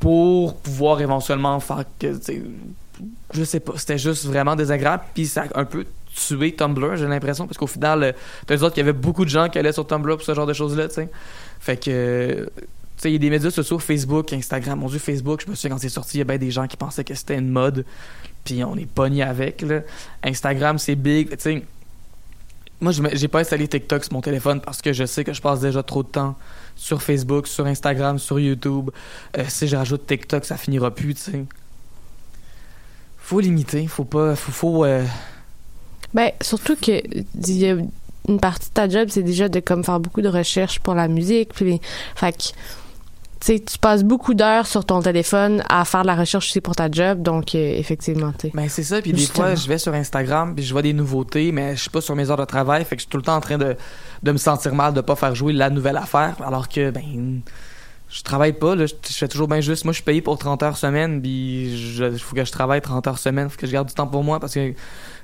pour 0.00 0.56
pouvoir 0.56 1.02
éventuellement 1.02 1.60
faire 1.60 1.84
que, 1.98 2.18
je 3.34 3.44
sais 3.44 3.60
pas, 3.60 3.74
c'était 3.76 3.98
juste 3.98 4.24
vraiment 4.24 4.56
désagréable. 4.56 5.02
Puis 5.12 5.26
ça 5.26 5.44
a 5.52 5.60
un 5.60 5.66
peu 5.66 5.84
tué 6.14 6.54
Tumblr, 6.54 6.96
j'ai 6.96 7.06
l'impression, 7.06 7.46
parce 7.46 7.58
qu'au 7.58 7.66
final, 7.66 8.02
euh, 8.02 8.12
t'as 8.46 8.56
autres 8.56 8.70
qu'il 8.70 8.78
y 8.78 8.88
avait 8.88 8.92
beaucoup 8.92 9.24
de 9.24 9.30
gens 9.30 9.48
qui 9.48 9.58
allaient 9.58 9.72
sur 9.72 9.86
Tumblr 9.86 10.16
pour 10.16 10.24
ce 10.24 10.34
genre 10.34 10.46
de 10.46 10.52
choses-là, 10.52 10.88
tu 10.88 10.94
sais. 10.94 11.08
Fait 11.60 11.76
que, 11.76 12.48
il 13.04 13.12
y 13.12 13.16
a 13.16 13.18
des 13.18 13.30
médias 13.30 13.50
sociaux, 13.50 13.78
Facebook, 13.78 14.32
Instagram. 14.32 14.78
Mon 14.78 14.88
Dieu, 14.88 14.98
Facebook, 14.98 15.42
je 15.44 15.50
me 15.50 15.56
souviens 15.56 15.70
quand 15.70 15.78
c'est 15.78 15.88
sorti, 15.88 16.18
il 16.18 16.20
y 16.20 16.22
a 16.22 16.24
bien 16.24 16.38
des 16.38 16.50
gens 16.50 16.66
qui 16.66 16.76
pensaient 16.76 17.04
que 17.04 17.14
c'était 17.14 17.36
une 17.36 17.48
mode, 17.48 17.84
puis 18.44 18.62
on 18.64 18.76
est 18.76 18.86
pogné 18.86 19.22
avec, 19.22 19.62
là. 19.62 19.80
Instagram, 20.22 20.78
c'est 20.78 20.94
big, 20.94 21.30
tu 21.30 21.36
sais. 21.38 21.62
Moi, 22.80 22.90
j'ai 23.12 23.28
pas 23.28 23.38
installé 23.38 23.68
TikTok 23.68 24.02
sur 24.02 24.12
mon 24.12 24.20
téléphone 24.20 24.60
parce 24.60 24.82
que 24.82 24.92
je 24.92 25.04
sais 25.04 25.22
que 25.22 25.32
je 25.32 25.40
passe 25.40 25.60
déjà 25.60 25.84
trop 25.84 26.02
de 26.02 26.08
temps 26.08 26.36
sur 26.74 27.00
Facebook, 27.00 27.46
sur 27.46 27.64
Instagram, 27.66 28.18
sur 28.18 28.40
YouTube. 28.40 28.90
Euh, 29.38 29.44
si 29.46 29.68
je 29.68 29.76
rajoute 29.76 30.04
TikTok, 30.04 30.44
ça 30.44 30.56
finira 30.56 30.90
plus, 30.90 31.14
sais. 31.14 31.44
faut 33.18 33.38
limiter, 33.38 33.86
faut 33.86 34.04
pas, 34.04 34.34
faut, 34.34 34.50
faut 34.50 34.84
euh, 34.84 35.04
Ben, 36.14 36.30
surtout 36.40 36.76
que 36.76 37.02
y 37.48 37.66
a 37.66 37.76
une 38.28 38.40
partie 38.40 38.68
de 38.68 38.74
ta 38.74 38.88
job, 38.88 39.08
c'est 39.10 39.22
déjà 39.22 39.48
de 39.48 39.60
comme 39.60 39.84
faire 39.84 40.00
beaucoup 40.00 40.22
de 40.22 40.28
recherches 40.28 40.78
pour 40.80 40.94
la 40.94 41.08
musique. 41.08 41.54
Puis, 41.54 41.80
fait 42.14 42.32
que, 42.32 42.42
tu 42.42 42.52
sais, 43.40 43.60
tu 43.60 43.78
passes 43.78 44.04
beaucoup 44.04 44.34
d'heures 44.34 44.66
sur 44.66 44.84
ton 44.84 45.02
téléphone 45.02 45.64
à 45.68 45.84
faire 45.84 46.02
de 46.02 46.06
la 46.06 46.14
recherche 46.14 46.48
aussi 46.48 46.60
pour 46.60 46.76
ta 46.76 46.88
job. 46.90 47.22
Donc, 47.22 47.54
euh, 47.54 47.74
effectivement, 47.76 48.32
tu 48.38 48.48
sais. 48.48 48.52
Ben 48.54 48.68
c'est 48.68 48.84
ça, 48.84 49.02
puis 49.02 49.12
des 49.12 49.26
fois 49.26 49.56
je 49.56 49.66
vais 49.66 49.78
sur 49.78 49.92
Instagram 49.94 50.54
puis 50.54 50.64
je 50.64 50.72
vois 50.72 50.82
des 50.82 50.92
nouveautés, 50.92 51.50
mais 51.50 51.74
je 51.74 51.82
suis 51.82 51.90
pas 51.90 52.00
sur 52.00 52.14
mes 52.14 52.30
heures 52.30 52.36
de 52.36 52.44
travail, 52.44 52.84
fait 52.84 52.94
que 52.94 53.00
je 53.00 53.06
suis 53.06 53.10
tout 53.10 53.16
le 53.16 53.24
temps 53.24 53.36
en 53.36 53.40
train 53.40 53.58
de, 53.58 53.76
de 54.22 54.32
me 54.32 54.36
sentir 54.36 54.74
mal 54.74 54.94
de 54.94 55.00
pas 55.00 55.16
faire 55.16 55.34
jouer 55.34 55.52
la 55.52 55.70
nouvelle 55.70 55.96
affaire, 55.96 56.36
alors 56.44 56.68
que 56.68 56.90
ben 56.90 57.42
je 58.08 58.22
travaille 58.22 58.52
pas, 58.52 58.76
là, 58.76 58.84
je, 58.86 58.94
je 59.08 59.14
fais 59.14 59.26
toujours 59.26 59.48
bien 59.48 59.60
juste. 59.60 59.84
Moi 59.84 59.92
je 59.92 59.96
suis 59.96 60.04
payé 60.04 60.20
pour 60.20 60.38
30 60.38 60.62
heures 60.62 60.76
semaine, 60.76 61.20
puis 61.20 61.72
il 61.98 62.18
faut 62.18 62.36
que 62.36 62.44
je 62.44 62.52
travaille 62.52 62.80
30 62.80 63.08
heures 63.08 63.18
semaine, 63.18 63.50
faut 63.50 63.58
que 63.58 63.66
je 63.66 63.72
garde 63.72 63.88
du 63.88 63.94
temps 63.94 64.06
pour 64.06 64.22
moi 64.22 64.38
parce 64.38 64.54
que 64.54 64.72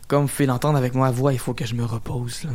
comme 0.08 0.22
vous 0.22 0.28
pouvez 0.28 0.46
l'entendre 0.46 0.78
avec 0.78 0.94
ma 0.94 1.10
voix, 1.10 1.32
il 1.32 1.38
faut 1.38 1.54
que 1.54 1.66
je 1.66 1.74
me 1.74 1.84
repose 1.84 2.44
là. 2.44 2.50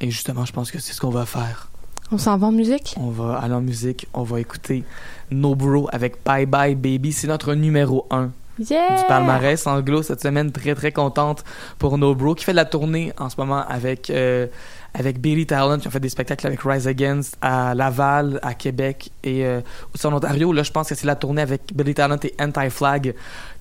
Et 0.00 0.10
justement, 0.10 0.44
je 0.44 0.52
pense 0.52 0.70
que 0.70 0.78
c'est 0.78 0.92
ce 0.92 1.00
qu'on 1.00 1.10
va 1.10 1.26
faire. 1.26 1.70
On 2.10 2.18
s'en 2.18 2.36
va 2.36 2.48
en 2.48 2.52
musique? 2.52 2.94
On 2.98 3.10
va 3.10 3.38
aller 3.38 3.54
en 3.54 3.60
musique, 3.60 4.06
on 4.12 4.22
va 4.22 4.40
écouter 4.40 4.84
No 5.30 5.54
Bro 5.54 5.88
avec 5.92 6.22
Bye 6.24 6.46
Bye 6.46 6.74
Baby, 6.74 7.12
c'est 7.12 7.28
notre 7.28 7.54
numéro 7.54 8.06
1 8.10 8.30
Yeah! 8.58 9.00
du 9.00 9.06
palmarès 9.08 9.66
anglo 9.66 10.02
cette 10.02 10.20
semaine. 10.22 10.52
Très, 10.52 10.76
très 10.76 10.92
contente 10.92 11.42
pour 11.78 11.98
No 11.98 12.14
Bro 12.14 12.36
qui 12.36 12.44
fait 12.44 12.52
de 12.52 12.56
la 12.56 12.64
tournée 12.64 13.12
en 13.18 13.28
ce 13.28 13.36
moment 13.36 13.64
avec, 13.66 14.10
euh, 14.10 14.46
avec 14.92 15.20
Billy 15.20 15.44
Talent 15.44 15.78
qui 15.78 15.88
ont 15.88 15.90
fait 15.90 15.98
des 15.98 16.08
spectacles 16.08 16.46
avec 16.46 16.60
Rise 16.62 16.86
Against 16.86 17.36
à 17.42 17.74
Laval, 17.74 18.38
à 18.42 18.54
Québec 18.54 19.10
et 19.24 19.44
euh, 19.44 19.60
aussi 19.92 20.06
en 20.06 20.12
Ontario. 20.12 20.52
Là, 20.52 20.62
je 20.62 20.70
pense 20.70 20.88
que 20.88 20.94
c'est 20.94 21.06
la 21.06 21.16
tournée 21.16 21.42
avec 21.42 21.74
Billy 21.74 21.94
Talent 21.94 22.18
et 22.22 22.34
Anti-Flag 22.40 23.14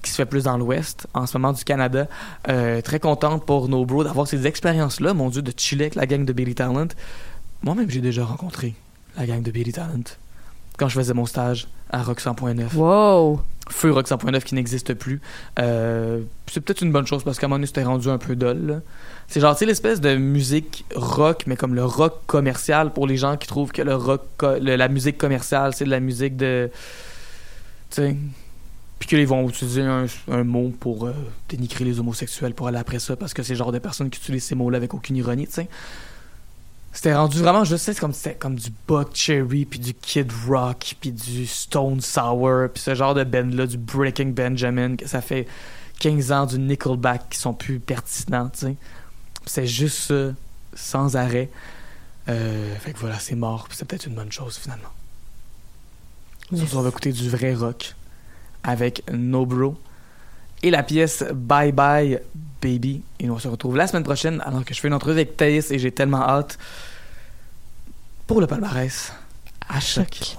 qui 0.04 0.12
se 0.12 0.16
fait 0.18 0.26
plus 0.26 0.44
dans 0.44 0.58
l'ouest 0.58 1.08
en 1.16 1.26
ce 1.26 1.36
moment 1.38 1.54
du 1.54 1.64
Canada. 1.64 2.08
Euh, 2.50 2.82
très 2.82 3.00
contente 3.00 3.46
pour 3.46 3.68
No 3.70 3.86
Bro 3.86 4.04
d'avoir 4.04 4.28
ces 4.28 4.46
expériences-là, 4.46 5.14
mon 5.16 5.30
Dieu, 5.30 5.42
de 5.42 5.52
chiller 5.58 5.86
avec 5.86 5.96
la 5.96 6.06
gang 6.06 6.24
de 6.26 6.34
Billy 6.34 6.54
Talent. 6.54 6.88
Moi-même, 7.64 7.90
j'ai 7.90 8.02
déjà 8.02 8.24
rencontré 8.26 8.76
la 9.18 9.26
gang 9.26 9.42
de 9.42 9.50
Billy 9.52 9.72
Talent 9.72 10.04
quand 10.78 10.90
je 10.90 10.96
faisais 10.96 11.14
mon 11.14 11.26
stage 11.26 11.68
à 11.90 12.04
Rock 12.04 12.20
100.9. 12.22 12.76
Wow! 12.76 13.42
Feu 13.70 13.92
Rock 13.94 14.08
100.9 14.08 14.42
qui 14.44 14.56
n'existe 14.56 14.94
plus. 14.94 15.22
Euh, 15.60 16.20
c'est 16.52 16.60
peut-être 16.60 16.82
une 16.82 16.92
bonne 16.92 17.08
chose 17.08 17.24
parce 17.24 17.40
qu'à 17.40 17.46
un 17.46 17.50
moment 17.50 17.58
donné, 17.60 17.68
c'était 17.68 17.84
rendu 17.84 18.10
un 18.10 18.18
peu 18.18 18.36
dol. 18.36 18.82
C'est 19.30 19.40
genre, 19.40 19.54
tu 19.56 19.60
sais, 19.60 19.66
l'espèce 19.66 20.02
de 20.02 20.16
musique 20.16 20.84
rock, 20.96 21.44
mais 21.48 21.56
comme 21.56 21.74
le 21.76 21.86
rock 21.86 22.20
commercial 22.28 22.92
pour 22.92 23.08
les 23.08 23.16
gens 23.16 23.38
qui 23.38 23.48
trouvent 23.48 23.72
que 23.72 23.82
le 23.82 23.96
rock, 23.96 24.24
le- 24.42 24.76
la 24.76 24.88
musique 24.90 25.18
commerciale, 25.18 25.74
c'est 25.74 25.86
de 25.86 25.90
la 25.92 26.02
musique 26.02 26.36
de. 26.36 26.70
Tu 27.92 27.96
sais. 28.02 28.18
Puis 29.00 29.10
qu'ils 29.10 29.28
vont 29.28 29.50
utiliser 29.50 29.82
un, 29.82 30.06
un 30.32 30.44
mot 30.44 30.72
pour 30.80 31.06
euh, 31.08 31.14
dénigrer 31.50 31.84
les 31.84 32.00
homosexuels 32.00 32.54
pour 32.54 32.68
aller 32.68 32.78
après 32.78 33.00
ça 33.00 33.16
parce 33.16 33.34
que 33.34 33.44
c'est 33.44 33.54
le 33.54 33.58
genre 33.58 33.72
de 33.72 33.80
personnes 33.80 34.10
qui 34.10 34.20
utilisent 34.20 34.46
ces 34.46 34.56
mots-là 34.56 34.78
avec 34.78 34.94
aucune 34.94 35.18
ironie, 35.18 35.48
tu 35.48 35.54
sais. 35.54 35.68
C'était 36.94 37.16
rendu 37.16 37.40
vraiment, 37.40 37.64
je 37.64 37.76
sais, 37.76 37.94
c'est 37.94 38.00
comme, 38.00 38.14
c'était 38.14 38.36
comme 38.36 38.56
du 38.56 38.70
Buck 38.88 39.10
Cherry, 39.16 39.66
puis 39.66 39.80
du 39.80 39.96
Kid 39.96 40.32
Rock, 40.48 40.96
puis 41.02 41.12
du 41.12 41.48
Stone 41.48 42.00
Sour, 42.02 42.70
puis 42.72 42.84
ce 42.84 42.94
genre 42.94 43.16
de 43.16 43.24
band-là, 43.24 43.66
du 43.66 43.78
Breaking 43.78 44.28
Benjamin, 44.28 44.96
que 44.96 45.08
ça 45.08 45.22
fait 45.22 45.48
15 46.00 46.32
ans 46.32 46.46
du 46.46 46.60
Nickelback 46.60 47.30
qui 47.30 47.40
sont 47.40 47.54
plus 47.54 47.80
pertinents, 47.80 48.50
tu 48.50 48.60
sais. 48.60 48.76
C'est 49.48 49.66
juste 49.66 49.98
ça, 49.98 50.34
sans 50.76 51.16
arrêt. 51.16 51.50
Euh, 52.30 52.76
fait 52.76 52.94
que 52.94 53.00
voilà, 53.00 53.18
c'est 53.18 53.36
mort, 53.36 53.66
puis 53.68 53.78
c'est 53.78 53.86
peut-être 53.86 54.06
une 54.06 54.16
bonne 54.16 54.32
chose 54.32 54.58
finalement. 54.58 54.94
Soir, 56.56 56.68
on 56.76 56.82
va 56.82 56.90
écouter 56.90 57.12
du 57.12 57.28
vrai 57.28 57.56
rock 57.56 57.96
avec 58.64 59.04
No 59.12 59.46
Bro 59.46 59.76
et 60.62 60.72
la 60.72 60.84
pièce 60.84 61.24
Bye 61.34 61.72
Bye 61.72 62.20
Baby. 62.62 63.04
Et 63.20 63.30
on 63.30 63.38
se 63.38 63.48
retrouve 63.48 63.76
la 63.76 63.88
semaine 63.88 64.04
prochaine 64.04 64.42
alors 64.46 64.64
que 64.66 64.74
je 64.74 64.80
fais 64.80 64.88
une 64.88 64.94
entrevue 64.94 65.20
avec 65.20 65.38
Thaïs 65.38 65.72
et 65.72 65.80
j'ai 65.80 65.92
tellement 65.92 66.22
hâte 66.22 66.58
pour 68.26 68.40
le 68.40 68.48
palmarès 68.48 69.14
à 69.70 69.80
choc. 69.80 70.38